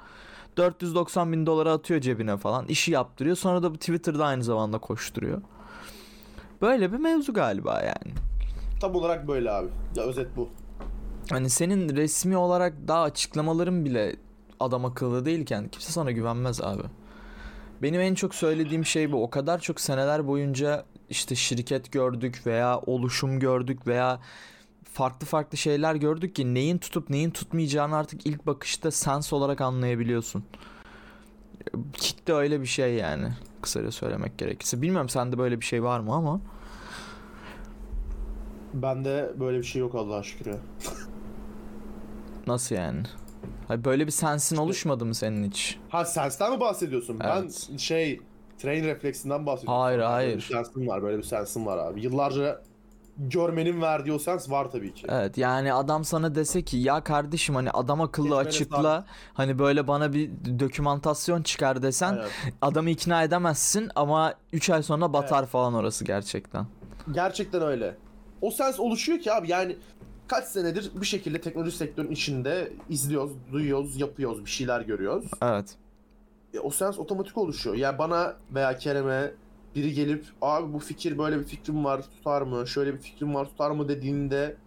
490 0.57 1.31
bin 1.31 1.45
dolara 1.45 1.71
atıyor 1.71 2.01
cebine 2.01 2.37
falan. 2.37 2.65
işi 2.67 2.91
yaptırıyor. 2.91 3.35
Sonra 3.35 3.63
da 3.63 3.71
bu 3.73 3.77
Twitter'da 3.77 4.25
aynı 4.25 4.43
zamanda 4.43 4.77
koşturuyor. 4.77 5.41
Böyle 6.61 6.93
bir 6.93 6.97
mevzu 6.97 7.33
galiba 7.33 7.81
yani. 7.81 8.13
Tam 8.81 8.95
olarak 8.95 9.27
böyle 9.27 9.51
abi. 9.51 9.67
Ya 9.95 10.03
özet 10.03 10.27
bu. 10.35 10.49
Hani 11.29 11.49
senin 11.49 11.95
resmi 11.95 12.37
olarak 12.37 12.73
daha 12.87 13.01
açıklamaların 13.01 13.85
bile 13.85 14.15
adam 14.59 14.85
akıllı 14.85 15.25
değilken 15.25 15.67
kimse 15.67 15.91
sana 15.91 16.11
güvenmez 16.11 16.61
abi. 16.61 16.83
Benim 17.81 18.01
en 18.01 18.15
çok 18.15 18.35
söylediğim 18.35 18.85
şey 18.85 19.11
bu. 19.11 19.23
O 19.23 19.29
kadar 19.29 19.59
çok 19.59 19.81
seneler 19.81 20.27
boyunca 20.27 20.85
işte 21.09 21.35
şirket 21.35 21.91
gördük 21.91 22.41
veya 22.45 22.79
oluşum 22.79 23.39
gördük 23.39 23.87
veya 23.87 24.19
farklı 24.93 25.27
farklı 25.27 25.57
şeyler 25.57 25.95
gördük 25.95 26.35
ki 26.35 26.53
neyin 26.53 26.77
tutup 26.77 27.09
neyin 27.09 27.29
tutmayacağını 27.29 27.95
artık 27.95 28.25
ilk 28.25 28.47
bakışta 28.47 28.91
sens 28.91 29.33
olarak 29.33 29.61
anlayabiliyorsun 29.61 30.43
kitle 31.93 32.33
öyle 32.33 32.61
bir 32.61 32.65
şey 32.65 32.93
yani. 32.93 33.27
Kısaca 33.61 33.91
söylemek 33.91 34.37
gerekirse. 34.37 34.81
Bilmiyorum 34.81 35.09
sende 35.09 35.37
böyle 35.37 35.59
bir 35.59 35.65
şey 35.65 35.83
var 35.83 35.99
mı 35.99 36.13
ama. 36.13 36.41
Bende 38.73 39.31
böyle 39.39 39.57
bir 39.57 39.63
şey 39.63 39.79
yok 39.81 39.95
Allah'a 39.95 40.23
şükür. 40.23 40.55
Nasıl 42.47 42.75
yani? 42.75 43.03
Hayır, 43.67 43.83
böyle 43.83 44.05
bir 44.05 44.11
sensin 44.11 44.57
oluşmadı 44.57 45.05
mı 45.05 45.15
senin 45.15 45.49
hiç? 45.49 45.79
Ha 45.89 46.05
sensten 46.05 46.51
mi 46.53 46.59
bahsediyorsun? 46.59 47.19
Evet. 47.23 47.33
Ben 47.71 47.77
şey 47.77 48.21
train 48.57 48.83
refleksinden 48.83 49.45
bahsediyorum. 49.45 49.81
Hayır 49.81 49.99
hayır. 49.99 50.27
Böyle 50.27 50.37
bir 50.37 50.43
sensin 50.43 50.87
var 50.87 51.03
böyle 51.03 51.17
bir 51.17 51.23
sensin 51.23 51.65
var 51.65 51.77
abi. 51.77 52.01
Yıllarca 52.01 52.61
görmenin 53.17 53.81
verdiği 53.81 54.13
o 54.13 54.19
sens 54.19 54.49
var 54.49 54.71
tabii 54.71 54.93
ki. 54.93 55.07
Evet 55.09 55.37
yani 55.37 55.73
adam 55.73 56.03
sana 56.03 56.35
dese 56.35 56.61
ki 56.61 56.77
ya 56.77 57.03
kardeşim 57.03 57.55
hani 57.55 57.71
adam 57.71 58.01
akıllı 58.01 58.27
Keşmene 58.27 58.47
açıkla 58.47 58.95
sabit. 58.95 59.09
hani 59.33 59.59
böyle 59.59 59.87
bana 59.87 60.13
bir 60.13 60.31
dokümantasyon 60.59 61.43
çıkar 61.43 61.81
desen 61.81 62.17
evet. 62.21 62.31
adamı 62.61 62.89
ikna 62.89 63.23
edemezsin 63.23 63.91
ama 63.95 64.33
3 64.53 64.69
ay 64.69 64.83
sonra 64.83 65.13
batar 65.13 65.39
evet. 65.39 65.49
falan 65.49 65.73
orası 65.73 66.05
gerçekten. 66.05 66.65
Gerçekten 67.11 67.61
öyle. 67.61 67.95
O 68.41 68.51
sens 68.51 68.79
oluşuyor 68.79 69.19
ki 69.19 69.33
abi 69.33 69.49
yani 69.49 69.77
kaç 70.27 70.45
senedir 70.45 70.91
bir 71.01 71.05
şekilde 71.05 71.41
teknoloji 71.41 71.77
sektörünün 71.77 72.11
içinde 72.11 72.73
izliyoruz, 72.89 73.31
duyuyoruz, 73.51 73.99
yapıyoruz, 73.99 74.45
bir 74.45 74.49
şeyler 74.49 74.81
görüyoruz. 74.81 75.31
Evet. 75.41 75.75
E, 76.53 76.59
o 76.59 76.69
sens 76.69 76.99
otomatik 76.99 77.37
oluşuyor. 77.37 77.75
Yani 77.75 77.97
bana 77.97 78.35
veya 78.51 78.77
Kerem'e 78.77 79.31
biri 79.75 79.93
gelip 79.93 80.25
abi 80.41 80.73
bu 80.73 80.79
fikir 80.79 81.17
böyle 81.17 81.39
bir 81.39 81.43
fikrim 81.43 81.85
var 81.85 82.01
tutar 82.01 82.41
mı? 82.41 82.67
Şöyle 82.67 82.93
bir 82.93 82.99
fikrim 82.99 83.35
var 83.35 83.45
tutar 83.45 83.71
mı 83.71 83.89
dediğinde 83.89 84.57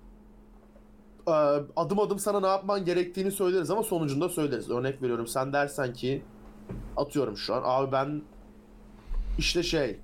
adım 1.77 1.99
adım 1.99 2.19
sana 2.19 2.41
ne 2.41 2.47
yapman 2.47 2.85
gerektiğini 2.85 3.31
söyleriz 3.31 3.71
ama 3.71 3.83
sonucunda 3.83 4.29
söyleriz. 4.29 4.71
Örnek 4.71 5.03
veriyorum 5.03 5.27
sen 5.27 5.53
dersen 5.53 5.93
ki 5.93 6.23
atıyorum 6.97 7.37
şu 7.37 7.55
an 7.55 7.63
abi 7.65 7.93
ben 7.93 8.23
işte 9.39 9.63
şey 9.63 9.99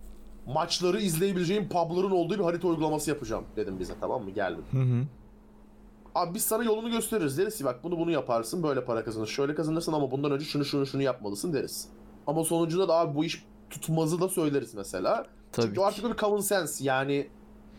maçları 0.46 1.00
izleyebileceğim 1.00 1.68
pubların 1.68 2.10
olduğu 2.10 2.34
bir 2.34 2.44
harita 2.44 2.68
uygulaması 2.68 3.10
yapacağım 3.10 3.44
dedim 3.56 3.78
bize 3.78 3.94
tamam 4.00 4.24
mı 4.24 4.30
geldim. 4.30 4.64
Hı 4.70 4.78
hı. 4.78 5.06
Abi 6.14 6.34
biz 6.34 6.42
sana 6.44 6.64
yolunu 6.64 6.90
gösteririz 6.90 7.38
deriz 7.38 7.58
ki 7.58 7.64
bak 7.64 7.84
bunu 7.84 7.98
bunu 7.98 8.10
yaparsın 8.10 8.62
böyle 8.62 8.84
para 8.84 9.04
kazanırsın 9.04 9.34
şöyle 9.34 9.54
kazanırsın 9.54 9.92
ama 9.92 10.10
bundan 10.10 10.32
önce 10.32 10.44
şunu 10.44 10.64
şunu 10.64 10.86
şunu 10.86 11.02
yapmalısın 11.02 11.52
deriz. 11.52 11.88
Ama 12.26 12.44
sonucunda 12.44 12.88
da 12.88 12.94
abi 12.94 13.14
bu 13.14 13.24
iş 13.24 13.44
tutmazı 13.70 14.20
da 14.20 14.28
söyleriz 14.28 14.74
mesela. 14.74 15.26
Tabii 15.52 15.66
Çünkü 15.66 15.80
ki. 15.80 15.84
artık 15.86 16.10
bir 16.10 16.16
common 16.16 16.40
sense 16.40 16.84
yani 16.84 17.28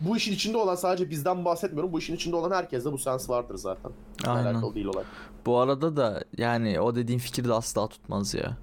bu 0.02 0.18
işin 0.18 0.34
içinde 0.34 0.58
olan 0.58 0.76
sadece 0.76 1.10
bizden 1.10 1.46
bahsetmiyorum. 1.46 1.94
Bu 1.94 2.00
işin 2.00 2.16
içinde 2.16 2.36
olan 2.36 2.52
herkeste 2.52 2.92
bu 2.92 2.98
sens 2.98 3.30
vardır 3.30 3.56
zaten. 3.56 3.92
Aynen. 4.26 4.54
Alakalı 4.54 4.76
değil 4.76 4.86
olay. 4.86 5.04
Bu 5.46 5.58
arada 5.58 5.98
da 5.98 6.24
yani 6.38 6.82
o 6.82 6.96
dediğin 6.96 7.20
fikir 7.20 7.46
de 7.46 7.54
asla 7.54 7.88
tutmaz 7.88 8.34
ya. 8.34 8.58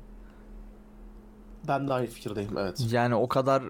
Ben 1.68 1.88
de 1.88 1.92
aynı 1.92 2.06
fikirdeyim 2.06 2.58
evet. 2.58 2.86
Yani 2.90 3.14
o 3.14 3.28
kadar 3.28 3.62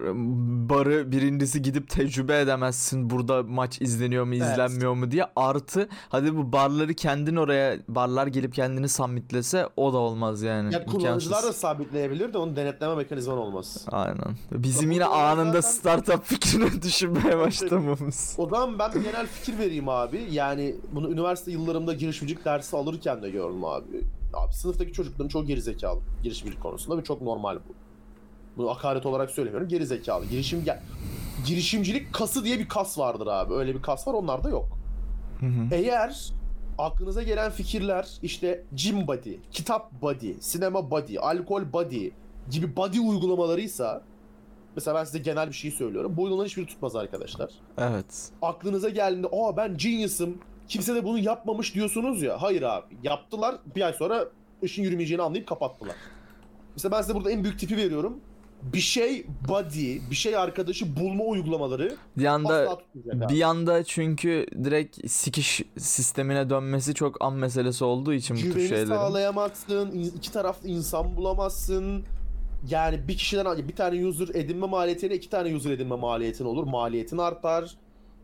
barı 0.69 1.11
birincisi 1.11 1.61
gidip 1.61 1.89
tecrübe 1.89 2.39
edemezsin 2.39 3.09
burada 3.09 3.43
maç 3.43 3.81
izleniyor 3.81 4.23
mu 4.25 4.35
Evet. 4.35 4.45
izlenmiyor 4.51 4.93
mu 4.93 5.11
diye. 5.11 5.25
Artı 5.35 5.87
hadi 6.09 6.35
bu 6.37 6.51
barları 6.51 6.93
kendin 6.93 7.35
oraya 7.35 7.77
barlar 7.87 8.27
gelip 8.27 8.53
kendini 8.53 8.89
submitlese 8.89 9.69
o 9.77 9.93
da 9.93 9.97
olmaz 9.97 10.41
yani. 10.41 10.73
Ya 10.73 10.85
kullanıcılar 10.85 11.43
da 11.43 11.53
sabitleyebilir 11.53 12.33
de 12.33 12.37
onun 12.37 12.55
denetleme 12.55 12.95
mekanizman 12.95 13.37
olmaz. 13.37 13.85
Aynen. 13.91 14.37
Bizim 14.51 14.91
yine 14.91 15.05
anında 15.05 15.61
zaten- 15.61 15.69
startup 16.01 16.25
fikrini 16.25 16.81
düşünmeye 16.81 17.37
başlamamız. 17.37 18.35
O 18.37 18.49
zaman 18.49 18.79
ben 18.79 18.91
genel 18.93 19.27
fikir 19.27 19.59
vereyim 19.59 19.89
abi. 19.89 20.27
Yani 20.31 20.75
bunu 20.91 21.11
üniversite 21.11 21.51
yıllarımda 21.51 21.93
girişimcilik 21.93 22.45
dersi 22.45 22.77
alırken 22.77 23.23
de 23.23 23.29
gördüm 23.29 23.65
abi. 23.65 24.01
Abi 24.33 24.53
sınıftaki 24.53 24.93
çocukların 24.93 25.27
çoğu 25.27 25.45
gerizekalı 25.45 25.99
girişimcilik 26.23 26.61
konusunda 26.61 26.97
ve 26.97 27.03
çok 27.03 27.21
normal 27.21 27.55
bu. 27.55 27.73
Bunu 28.57 28.69
hakaret 28.69 29.05
olarak 29.05 29.31
söylemiyorum. 29.31 29.67
Gerizekalı. 29.67 30.25
Girişim 30.25 30.63
gel 30.65 30.81
girişimcilik 31.45 32.13
kası 32.13 32.45
diye 32.45 32.59
bir 32.59 32.67
kas 32.67 32.97
vardır 32.97 33.27
abi. 33.27 33.53
Öyle 33.53 33.75
bir 33.75 33.81
kas 33.81 34.07
var 34.07 34.13
onlarda 34.13 34.49
yok. 34.49 34.77
Hı 35.39 35.45
hı. 35.45 35.67
Eğer 35.71 36.31
aklınıza 36.77 37.23
gelen 37.23 37.51
fikirler 37.51 38.07
işte 38.23 38.63
gym 38.73 39.07
body, 39.07 39.35
kitap 39.51 40.01
body, 40.01 40.33
sinema 40.39 40.91
body, 40.91 41.19
alkol 41.19 41.73
body 41.73 42.09
gibi 42.49 42.75
body 42.75 42.99
uygulamalarıysa 42.99 44.03
mesela 44.75 44.99
ben 44.99 45.03
size 45.03 45.19
genel 45.19 45.47
bir 45.47 45.53
şey 45.53 45.71
söylüyorum. 45.71 46.13
Bu 46.17 46.21
uygulamaların 46.21 46.49
hiçbiri 46.49 46.65
tutmaz 46.65 46.95
arkadaşlar. 46.95 47.49
Evet. 47.77 48.29
Aklınıza 48.41 48.89
geldiğinde 48.89 49.27
aa 49.31 49.57
ben 49.57 49.77
genius'ım 49.77 50.37
kimse 50.67 50.95
de 50.95 51.03
bunu 51.03 51.19
yapmamış 51.19 51.75
diyorsunuz 51.75 52.21
ya. 52.21 52.41
Hayır 52.41 52.61
abi 52.61 52.97
yaptılar 53.03 53.55
bir 53.75 53.81
ay 53.81 53.93
sonra 53.93 54.25
işin 54.61 54.83
yürümeyeceğini 54.83 55.23
anlayıp 55.23 55.47
kapattılar. 55.47 55.95
Mesela 56.75 56.97
ben 56.97 57.01
size 57.01 57.15
burada 57.15 57.31
en 57.31 57.43
büyük 57.43 57.59
tipi 57.59 57.77
veriyorum. 57.77 58.19
Bir 58.73 58.79
şey 58.79 59.25
body, 59.49 59.97
bir 60.09 60.15
şey 60.15 60.37
arkadaşı 60.37 60.95
bulma 60.95 61.23
uygulamaları 61.23 61.95
Bir 62.17 62.25
anda 62.25 62.53
asla 62.53 62.77
tutmayacak 62.77 63.23
abi. 63.31 63.35
bir 63.35 63.41
anda 63.41 63.83
çünkü 63.83 64.45
direkt 64.63 65.11
sikiş 65.11 65.61
sistemine 65.77 66.49
dönmesi 66.49 66.93
çok 66.93 67.21
an 67.21 67.33
meselesi 67.33 67.83
olduğu 67.83 68.13
için 68.13 68.35
bu 68.37 68.41
tür 68.41 68.53
Güveni 68.53 68.67
şeylerin. 68.67 68.87
sağlayamazsın, 68.87 69.91
iki 70.17 70.31
taraflı 70.31 70.69
insan 70.69 71.17
bulamazsın. 71.17 72.03
Yani 72.69 73.07
bir 73.07 73.17
kişiden 73.17 73.67
bir 73.67 73.75
tane 73.75 74.05
user 74.05 74.27
edinme 74.35 74.67
maliyetine 74.67 75.13
iki 75.15 75.29
tane 75.29 75.55
user 75.55 75.71
edinme 75.71 75.95
maliyetin 75.95 76.45
olur. 76.45 76.63
Maliyetin 76.63 77.17
artar. 77.17 77.75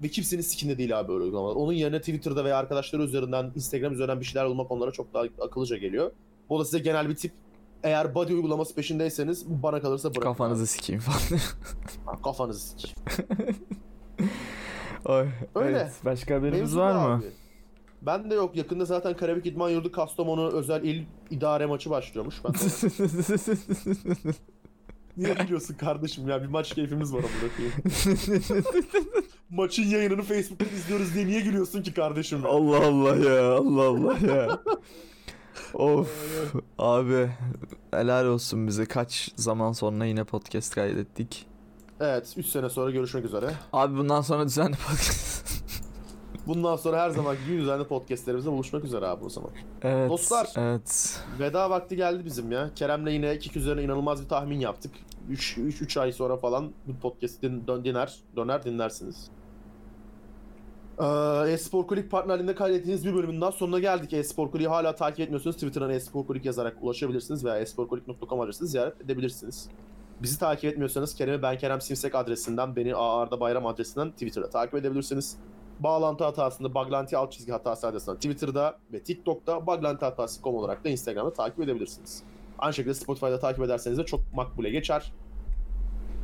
Ve 0.03 0.07
kimsenin 0.07 0.41
sikinde 0.41 0.77
değil 0.77 0.99
abi 0.99 1.07
böyle 1.07 1.23
uygulamalar. 1.23 1.55
Onun 1.55 1.73
yerine 1.73 1.99
Twitter'da 1.99 2.45
veya 2.45 2.57
arkadaşları 2.57 3.03
üzerinden, 3.03 3.51
Instagram 3.55 3.93
üzerinden 3.93 4.19
bir 4.19 4.25
şeyler 4.25 4.49
bulmak 4.49 4.71
onlara 4.71 4.91
çok 4.91 5.13
daha 5.13 5.23
akıllıca 5.41 5.77
geliyor. 5.77 6.11
Bu 6.49 6.59
da 6.59 6.65
size 6.65 6.79
genel 6.79 7.09
bir 7.09 7.15
tip. 7.15 7.31
Eğer 7.83 8.15
body 8.15 8.33
uygulaması 8.33 8.75
peşindeyseniz 8.75 9.45
bana 9.63 9.81
kalırsa 9.81 10.09
bırakın. 10.09 10.21
Kafanızı 10.21 10.67
sikeyim 10.67 11.01
falan. 11.01 11.39
Ha, 12.05 12.21
Kafanızı 12.23 12.59
sikeyim. 12.59 12.97
Oy, 15.05 15.27
Öyle. 15.55 15.77
Evet, 15.77 15.91
başka 16.05 16.35
haberimiz 16.35 16.59
Mevzu 16.59 16.79
var 16.79 16.93
mı? 16.93 16.99
abi. 17.15 17.25
Ben 18.01 18.31
de 18.31 18.35
yok. 18.35 18.55
Yakında 18.55 18.85
zaten 18.85 19.17
Karabük 19.17 19.45
İdman 19.45 19.69
Yurdu 19.69 19.91
Kastamonu 19.91 20.47
özel 20.51 20.83
il 20.83 21.03
idare 21.29 21.65
maçı 21.65 21.89
başlıyormuş. 21.89 22.35
Ben 22.45 22.53
de 22.53 22.57
Niye 25.17 25.33
gülüyorsun 25.33 25.73
kardeşim 25.73 26.29
ya? 26.29 26.41
Bir 26.41 26.47
maç 26.47 26.73
keyfimiz 26.75 27.13
var 27.13 27.19
amına 27.19 27.55
koyayım. 27.57 28.63
Maçın 29.49 29.83
yayınını 29.83 30.21
Facebook'ta 30.21 30.65
izliyoruz 30.75 31.13
diye 31.13 31.27
niye 31.27 31.41
gülüyorsun 31.41 31.81
ki 31.81 31.93
kardeşim? 31.93 32.41
ya? 32.43 32.49
Allah 32.49 32.85
Allah 32.85 33.15
ya 33.15 33.53
Allah 33.53 33.81
Allah 33.87 34.17
ya. 34.35 34.59
Of 35.73 36.09
abi 36.77 37.29
helal 37.91 38.25
olsun 38.25 38.67
bize 38.67 38.85
kaç 38.85 39.31
zaman 39.35 39.71
sonra 39.71 40.05
yine 40.05 40.23
podcast 40.23 40.75
kaydettik. 40.75 41.45
Evet 41.99 42.33
3 42.37 42.45
sene 42.45 42.69
sonra 42.69 42.91
görüşmek 42.91 43.25
üzere. 43.25 43.51
Abi 43.73 43.97
bundan 43.97 44.21
sonra 44.21 44.45
düzenli 44.45 44.75
podcast. 44.87 45.51
Bundan 46.47 46.75
sonra 46.75 47.01
her 47.01 47.09
zaman 47.09 47.37
gibi 47.47 47.57
düzenli 47.61 47.83
podcastlerimizde 47.83 48.51
buluşmak 48.51 48.83
üzere 48.83 49.07
abi 49.07 49.25
o 49.25 49.29
zaman. 49.29 49.49
evet. 49.81 50.09
Dostlar. 50.09 50.47
Evet. 50.55 51.19
Veda 51.39 51.69
vakti 51.69 51.95
geldi 51.95 52.25
bizim 52.25 52.51
ya. 52.51 52.69
Kerem'le 52.75 53.07
yine 53.07 53.39
kick 53.39 53.55
üzerine 53.57 53.83
inanılmaz 53.83 54.23
bir 54.23 54.29
tahmin 54.29 54.59
yaptık. 54.59 54.91
3 55.29 55.57
3 55.57 55.97
ay 55.97 56.11
sonra 56.11 56.37
falan 56.37 56.71
bu 56.87 56.99
podcast 56.99 57.41
din, 57.41 57.67
dön, 57.67 57.83
diner, 57.83 58.15
döner 58.35 58.63
dinlersiniz. 58.63 59.29
Espor 61.47 61.87
Kulik 61.87 62.11
partnerliğinde 62.11 62.55
kaydettiğiniz 62.55 63.05
bir 63.05 63.13
bölümün 63.13 63.41
daha 63.41 63.51
sonuna 63.51 63.79
geldik. 63.79 64.13
Espor 64.13 64.51
Kulik'i 64.51 64.67
hala 64.67 64.95
takip 64.95 65.19
etmiyorsanız 65.19 65.55
Twitter'dan 65.55 65.89
Espor 65.89 66.27
Kulik 66.27 66.45
yazarak 66.45 66.77
ulaşabilirsiniz 66.81 67.45
veya 67.45 67.59
esporkulik.com 67.59 68.39
adresini 68.39 68.67
ziyaret 68.67 69.01
edebilirsiniz. 69.01 69.69
Bizi 70.21 70.39
takip 70.39 70.65
etmiyorsanız 70.65 71.15
Kerem'i 71.15 71.41
ben 71.41 71.57
Kerem 71.57 71.81
Simsek 71.81 72.15
adresinden, 72.15 72.75
beni 72.75 72.95
Arda 72.95 73.39
Bayram 73.39 73.65
adresinden 73.65 74.11
Twitter'da 74.11 74.49
takip 74.49 74.75
edebilirsiniz. 74.75 75.37
Bağlantı 75.79 76.23
hatasında 76.23 76.73
Baglanti 76.73 77.17
alt 77.17 77.31
çizgi 77.31 77.51
hatası 77.51 77.87
adresinden 77.87 78.15
Twitter'da 78.15 78.77
ve 78.93 79.03
TikTok'ta 79.03 79.67
Baglanti 79.67 80.05
hatası.com 80.05 80.55
olarak 80.55 80.83
da 80.83 80.89
Instagram'da 80.89 81.33
takip 81.33 81.59
edebilirsiniz. 81.59 82.23
Aynı 82.59 82.73
şekilde 82.73 82.93
Spotify'da 82.93 83.39
takip 83.39 83.63
ederseniz 83.63 83.97
de 83.97 84.05
çok 84.05 84.33
makbule 84.33 84.69
geçer. 84.69 85.13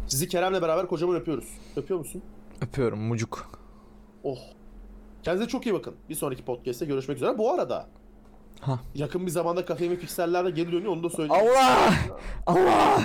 Sizi 0.07 0.27
Kerem'le 0.27 0.61
beraber 0.61 0.87
kocaman 0.87 1.15
öpüyoruz. 1.15 1.47
Öpüyor 1.75 1.99
musun? 1.99 2.21
Öpüyorum 2.61 2.99
mucuk. 2.99 3.49
Oh. 4.23 4.56
Kendinize 5.27 5.49
çok 5.49 5.65
iyi 5.65 5.73
bakın. 5.73 5.95
Bir 6.09 6.15
sonraki 6.15 6.45
podcast'te 6.45 6.85
görüşmek 6.85 7.17
üzere. 7.17 7.37
Bu 7.37 7.53
arada 7.53 7.87
Ha. 8.61 8.79
yakın 8.95 9.25
bir 9.25 9.31
zamanda 9.31 9.65
kafemi 9.65 9.99
piksellerle 9.99 10.49
geri 10.49 10.71
dönüyor 10.71 10.91
onu 10.91 11.03
da 11.03 11.09
söyleyelim. 11.09 11.47
Allah! 11.51 11.93
Allah! 12.45 13.01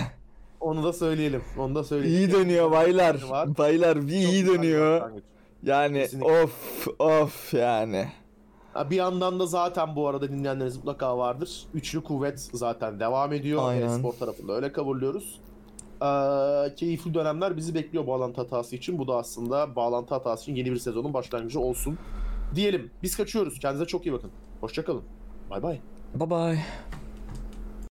Onu 0.60 0.84
da 0.84 0.92
söyleyelim. 0.92 1.42
Onu 1.58 1.74
da 1.74 1.84
söyleyelim. 1.84 2.18
İyi 2.18 2.32
dönüyor 2.32 2.70
baylar. 2.70 3.22
Var. 3.28 3.58
Baylar 3.58 3.96
bir 3.96 4.22
Çok 4.22 4.32
iyi 4.32 4.46
dönüyor. 4.46 5.10
Yani 5.62 5.98
Kesinlikle. 5.98 6.42
of 6.42 6.88
of 6.98 7.54
yani. 7.54 8.08
Bir 8.90 8.96
yandan 8.96 9.40
da 9.40 9.46
zaten 9.46 9.96
bu 9.96 10.08
arada 10.08 10.28
dinleyenleriniz 10.28 10.76
mutlaka 10.76 11.18
vardır. 11.18 11.66
Üçlü 11.74 12.02
kuvvet 12.02 12.40
zaten 12.52 13.00
devam 13.00 13.32
ediyor. 13.32 13.60
Aynen. 13.64 13.88
E-spor 13.88 14.12
tarafında 14.12 14.52
öyle 14.52 14.72
kabullüyoruz. 14.72 15.40
Ee, 16.02 16.74
keyifli 16.74 17.14
dönemler 17.14 17.56
bizi 17.56 17.74
bekliyor 17.74 18.06
bağlantı 18.06 18.40
hatası 18.40 18.76
için. 18.76 18.98
Bu 18.98 19.08
da 19.08 19.16
aslında 19.16 19.76
bağlantı 19.76 20.14
hatası 20.14 20.42
için 20.42 20.54
yeni 20.54 20.70
bir 20.70 20.76
sezonun 20.76 21.14
başlangıcı 21.14 21.60
olsun. 21.60 21.98
Diyelim. 22.54 22.90
Biz 23.02 23.16
kaçıyoruz. 23.16 23.58
Kendinize 23.58 23.86
çok 23.86 24.06
iyi 24.06 24.12
bakın. 24.12 24.30
Hoşçakalın. 24.60 25.02
Bay 25.50 25.62
bay. 25.62 25.80
Bye 26.14 26.30
bye. 26.30 26.58